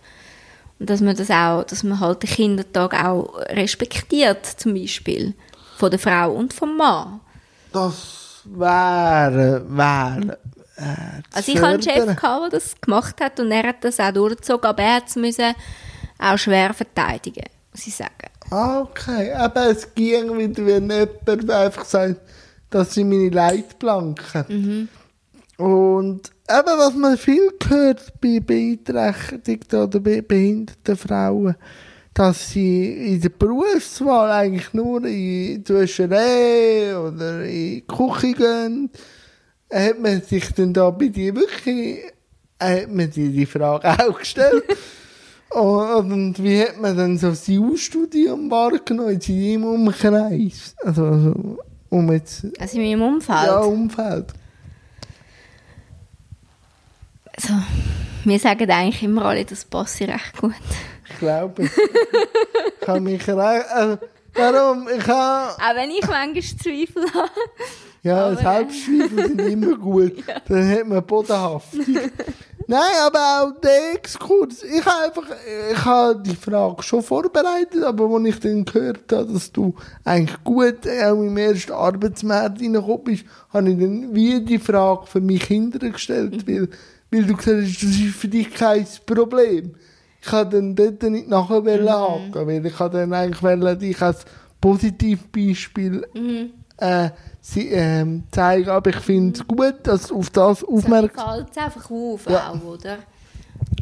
Und 0.79 0.89
dass 0.89 1.01
man 1.01 1.15
das 1.15 1.29
auch, 1.29 1.63
dass 1.63 1.83
man 1.83 1.99
halt 1.99 2.23
den 2.23 2.29
Kindertag 2.29 3.03
auch 3.03 3.37
respektiert, 3.49 4.45
zum 4.45 4.73
Beispiel. 4.73 5.33
Von 5.77 5.91
der 5.91 5.99
Frau 5.99 6.31
und 6.31 6.53
vom 6.53 6.75
Mann. 6.75 7.21
das 7.71 8.41
wäre, 8.43 9.63
wäre, 9.69 10.37
äh, 10.79 11.21
Also 11.33 11.51
ich 11.51 11.57
hatte 11.57 11.67
einen 11.67 11.81
Chef, 11.81 12.15
gehabt, 12.15 12.53
der 12.53 12.59
das 12.59 12.79
gemacht 12.81 13.21
hat 13.21 13.39
und 13.39 13.51
er 13.51 13.67
hat 13.67 13.83
das 13.83 13.99
auch 13.99 14.11
durchgezogen, 14.11 14.65
aber 14.65 14.83
er 14.83 14.95
hat 14.95 15.07
es 15.07 15.15
müssen 15.15 15.53
auch 16.17 16.37
schwer 16.37 16.73
verteidigen, 16.73 17.45
muss 17.71 17.87
ich 17.87 17.95
sagen. 17.95 18.28
Ah, 18.51 18.81
okay. 18.81 19.33
Aber 19.33 19.67
es 19.67 19.93
ging 19.93 20.37
wieder, 20.37 20.65
wenn 20.65 20.89
jemand 20.89 21.51
einfach 21.51 21.85
sagt, 21.85 22.21
das 22.69 22.93
sind 22.93 23.09
meine 23.09 23.29
Leitplanken. 23.29 24.45
Und 25.57 26.31
eben, 26.49 26.77
was 26.77 26.95
man 26.95 27.17
viel 27.17 27.51
hört 27.67 28.13
bei 28.21 28.39
beeinträchtigten 28.39 29.81
oder 29.83 29.99
be 29.99 30.21
behinderten 30.21 30.95
Frauen, 30.95 31.55
dass 32.13 32.49
sie 32.51 33.13
in 33.13 33.21
der 33.21 33.29
Berufswahl 33.29 34.31
eigentlich 34.31 34.73
nur 34.73 35.03
in 35.05 35.63
die 35.63 35.69
Wäscherei 35.69 36.97
oder 36.97 37.43
in 37.43 37.75
die 37.75 37.83
Küche 37.87 38.33
gehen 38.33 38.89
hat 39.71 39.99
man 39.99 40.21
sich 40.21 40.51
dann 40.53 40.73
da 40.73 40.89
bei 40.89 41.07
dir 41.07 41.35
wirklich, 41.35 41.99
hat 42.59 42.89
man 42.91 43.09
dir 43.09 43.29
die 43.29 43.45
Frage 43.45 43.87
auch 44.07 44.19
gestellt? 44.19 44.63
Und, 45.51 46.11
und 46.11 46.43
wie 46.43 46.61
hat 46.61 46.79
man 46.79 46.95
dann 46.95 47.17
so 47.17 47.29
das 47.29 47.47
Jurastudium 47.47 48.51
wahrgenommen 48.51 49.13
in 49.13 49.21
seinem 49.21 49.63
Umkreis? 49.63 50.75
Also, 50.83 51.05
also 51.05 51.57
um 51.89 52.11
jetzt, 52.11 52.45
Also 52.59 52.79
in 52.79 52.99
meinem 52.99 53.15
Umfeld. 53.15 53.47
ja, 53.47 53.59
Umfeld. 53.59 54.27
Also, 57.35 57.53
wir 58.25 58.39
sagen 58.39 58.69
eigentlich 58.69 59.03
immer 59.03 59.25
alle, 59.25 59.45
das 59.45 59.65
passe 59.65 60.07
recht 60.07 60.37
gut. 60.39 60.53
Ich 61.09 61.17
glaube. 61.19 61.63
ich 62.81 62.87
habe 62.87 62.99
mich 63.01 63.27
rein, 63.27 63.61
also, 63.73 63.97
darum, 64.33 64.87
ich 64.87 65.07
habe, 65.07 65.51
Auch 65.53 65.75
wenn 65.75 65.89
ich 65.89 66.07
manchmal 66.07 66.43
Zweifel 66.43 67.03
habe. 67.13 67.31
Ja, 68.03 68.25
Aber- 68.27 68.35
Selbstzweifel 68.37 69.27
sind 69.27 69.41
immer 69.41 69.77
gut. 69.77 70.13
Dann 70.47 70.69
hat 70.69 70.87
man 70.87 71.05
Bodenhaftung. 71.05 71.85
Nein, 72.67 72.81
aber 73.03 73.19
auch 73.19 73.59
der 73.61 73.95
Exkurs. 73.95 74.63
Ich 74.63 74.85
habe 74.85 75.05
einfach, 75.05 75.23
ich 75.71 75.85
habe 75.85 76.21
die 76.21 76.35
Frage 76.35 76.83
schon 76.83 77.01
vorbereitet, 77.01 77.83
aber 77.83 78.07
als 78.15 78.27
ich 78.27 78.39
dann 78.41 78.63
gehört 78.63 79.11
habe, 79.11 79.33
dass 79.33 79.51
du 79.51 79.73
eigentlich 80.03 80.43
gut 80.43 80.87
auch 80.87 81.19
im 81.19 81.35
ersten 81.35 81.71
Arbeitsmarkt 81.71 82.61
reingekommen 82.61 83.03
bist, 83.05 83.25
habe 83.51 83.71
ich 83.71 83.79
dann 83.79 84.13
wie 84.13 84.39
die 84.41 84.59
Frage 84.59 85.07
für 85.07 85.19
mich 85.19 85.47
Kinder 85.47 85.79
gestellt, 85.79 86.47
weil, 86.47 86.69
weil 87.09 87.23
du 87.23 87.35
gesagt 87.35 87.63
hast, 87.63 87.81
das 87.81 87.89
ist 87.89 88.15
für 88.15 88.27
dich 88.27 88.53
kein 88.53 88.85
Problem. 89.03 89.73
Ich 90.21 90.31
habe 90.31 90.55
dann 90.57 90.75
dort 90.75 91.01
nicht 91.01 91.27
nachher 91.27 91.61
mhm. 91.61 91.89
haken, 91.89 92.47
weil 92.47 92.63
ich 92.63 92.77
habe 92.77 92.99
dann 92.99 93.13
eigentlich 93.13 93.79
dich 93.79 93.99
als 93.99 94.25
Positivbeispiel 94.61 96.05
äh, 96.77 97.09
sie, 97.41 97.69
ähm, 97.69 98.23
zeigen, 98.31 98.69
aber 98.69 98.89
ich 98.91 98.97
finde 98.97 99.39
es 99.39 99.47
gut, 99.47 99.75
dass 99.83 100.07
du 100.07 100.17
auf 100.17 100.29
das 100.29 100.63
aufmerksam 100.63 101.29
fällt 101.35 101.47
es 101.51 101.57
einfach 101.57 101.91
auf, 101.91 102.29
Ja. 102.29 102.49
auch, 102.51 102.63
oder? 102.63 102.97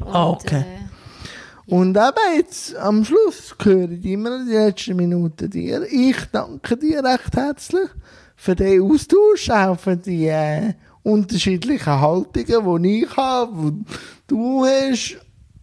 Und, 0.01 0.08
Ah, 0.16 0.30
okay. 0.30 0.60
Äh, 0.62 1.74
Und 1.74 1.97
eben 1.97 2.38
jetzt 2.38 2.76
am 2.78 3.03
Schluss 3.03 3.53
höre 3.62 3.91
ich 3.91 4.05
immer 4.05 4.45
die 4.45 4.53
letzten 4.53 4.95
Minuten 4.95 5.49
dir. 5.49 5.82
Ich 5.91 6.16
danke 6.32 6.78
dir 6.78 7.03
recht 7.03 7.36
herzlich 7.36 7.89
für 8.38 8.55
den 8.55 8.82
Austausch, 8.84 9.49
auch 9.49 9.78
für 9.78 9.97
die 9.97 10.28
äh, 10.28 10.74
unterschiedlichen 11.03 11.99
Haltungen, 11.99 12.84
die 12.84 13.03
ich 13.03 13.18
habe, 13.18 13.72
die 13.74 13.86
du 14.28 14.66
hast. 14.66 15.18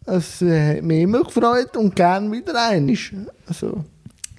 Es 0.07 0.43
äh, 0.43 0.77
hat 0.77 0.83
mich 0.85 1.01
immer 1.03 1.23
gefreut 1.25 1.75
und 1.79 1.97
gern 1.97 2.31
wieder 2.31 2.63
einig. 2.69 3.11
Also, 3.47 3.83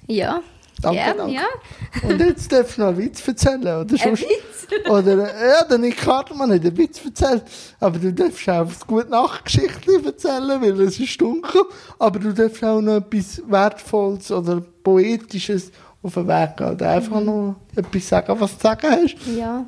ja, 0.06 0.40
Danke, 0.82 0.98
gern, 0.98 1.16
danke. 1.16 1.34
ja. 1.34 2.08
und 2.08 2.20
jetzt 2.20 2.52
darfst 2.52 2.76
du 2.76 2.82
noch 2.82 2.88
einen 2.88 2.98
Witz 2.98 3.26
erzählen, 3.26 3.60
oder? 3.60 3.80
Ein 3.80 4.18
Witz? 4.18 4.66
Oder, 4.88 5.16
ja, 5.16 5.64
der 5.64 5.78
Nick 5.78 6.06
Hartmann 6.06 6.52
hat 6.52 6.60
einen 6.60 6.76
Witz 6.76 7.04
erzählt. 7.04 7.44
Aber 7.80 7.98
du 7.98 8.12
darfst 8.12 8.48
auch 8.48 8.66
das 8.66 8.86
gute 8.86 9.08
Nachtgeschichte 9.08 10.02
erzählen, 10.04 10.60
weil 10.60 10.80
es 10.82 10.98
ist 10.98 11.20
dunkel. 11.20 11.62
Aber 11.98 12.18
du 12.18 12.32
darfst 12.32 12.62
auch 12.64 12.80
noch 12.80 12.96
etwas 12.96 13.42
Wertvolles 13.46 14.30
oder 14.30 14.60
Poetisches 14.82 15.70
auf 16.02 16.14
den 16.14 16.28
Weg 16.28 16.56
gehen. 16.56 16.72
Oder 16.72 16.90
einfach 16.90 17.20
noch 17.20 17.56
etwas 17.74 18.08
sagen, 18.08 18.34
was 18.38 18.56
du 18.56 18.62
sagen 18.62 18.90
hast. 18.90 19.16
Ja. 19.36 19.64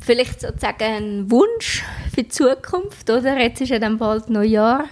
Vielleicht 0.00 0.40
sozusagen 0.42 0.84
ein 0.84 1.30
Wunsch 1.30 1.84
für 2.14 2.22
die 2.22 2.28
Zukunft, 2.28 3.10
oder? 3.10 3.38
Jetzt 3.38 3.60
ist 3.60 3.70
ja 3.70 3.78
dann 3.78 3.98
bald 3.98 4.30
Neujahr. 4.30 4.84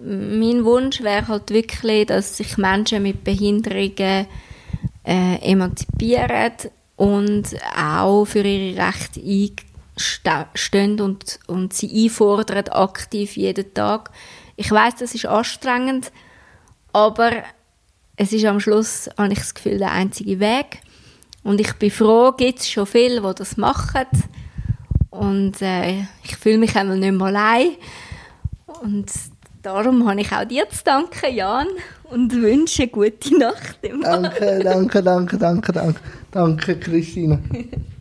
Mein 0.00 0.64
Wunsch 0.64 1.02
wäre 1.02 1.28
halt 1.28 1.50
wirklich, 1.50 2.06
dass 2.06 2.36
sich 2.36 2.56
Menschen 2.56 3.02
mit 3.02 3.24
Behinderungen 3.24 4.26
äh, 5.04 5.36
emanzipieren 5.42 6.52
und 6.96 7.56
auch 7.76 8.24
für 8.24 8.42
ihre 8.42 8.78
Rechte 8.80 9.20
einstehen 10.24 11.00
und, 11.00 11.40
und 11.46 11.72
sie 11.72 12.04
einfordern 12.04 12.68
aktiv 12.68 13.36
jeden 13.36 13.72
Tag. 13.74 14.10
Ich 14.56 14.70
weiß, 14.70 14.96
das 14.96 15.14
ist 15.14 15.26
anstrengend, 15.26 16.12
aber 16.92 17.30
es 18.16 18.32
ist 18.32 18.44
am 18.44 18.60
Schluss, 18.60 19.08
habe 19.16 19.32
ich 19.32 19.38
das 19.38 19.54
Gefühl, 19.54 19.78
der 19.78 19.92
einzige 19.92 20.40
Weg. 20.40 20.80
Und 21.44 21.60
ich 21.60 21.72
bin 21.74 21.90
froh, 21.90 22.32
gibt 22.32 22.58
es 22.58 22.68
schon 22.68 22.86
viele, 22.86 23.20
die 23.20 23.34
das 23.36 23.56
machen. 23.56 24.06
Und 25.10 25.62
äh, 25.62 26.00
ich 26.24 26.36
fühle 26.36 26.58
mich 26.58 26.76
einmal 26.76 26.98
nicht 26.98 27.12
mehr 27.12 27.28
allein. 27.28 27.70
Und 28.82 29.10
darum 29.68 30.08
habe 30.08 30.20
ich 30.20 30.32
auch 30.32 30.44
dir 30.44 30.68
zu 30.70 30.82
danken, 30.84 31.34
Jan, 31.34 31.66
und 32.04 32.32
wünsche 32.32 32.82
eine 32.82 32.90
gute 32.90 33.38
Nacht. 33.38 33.78
Danke, 33.82 34.60
danke, 34.64 35.02
danke, 35.02 35.38
danke, 35.38 35.72
danke. 35.72 36.00
Danke, 36.30 36.76
Christina. 36.78 37.38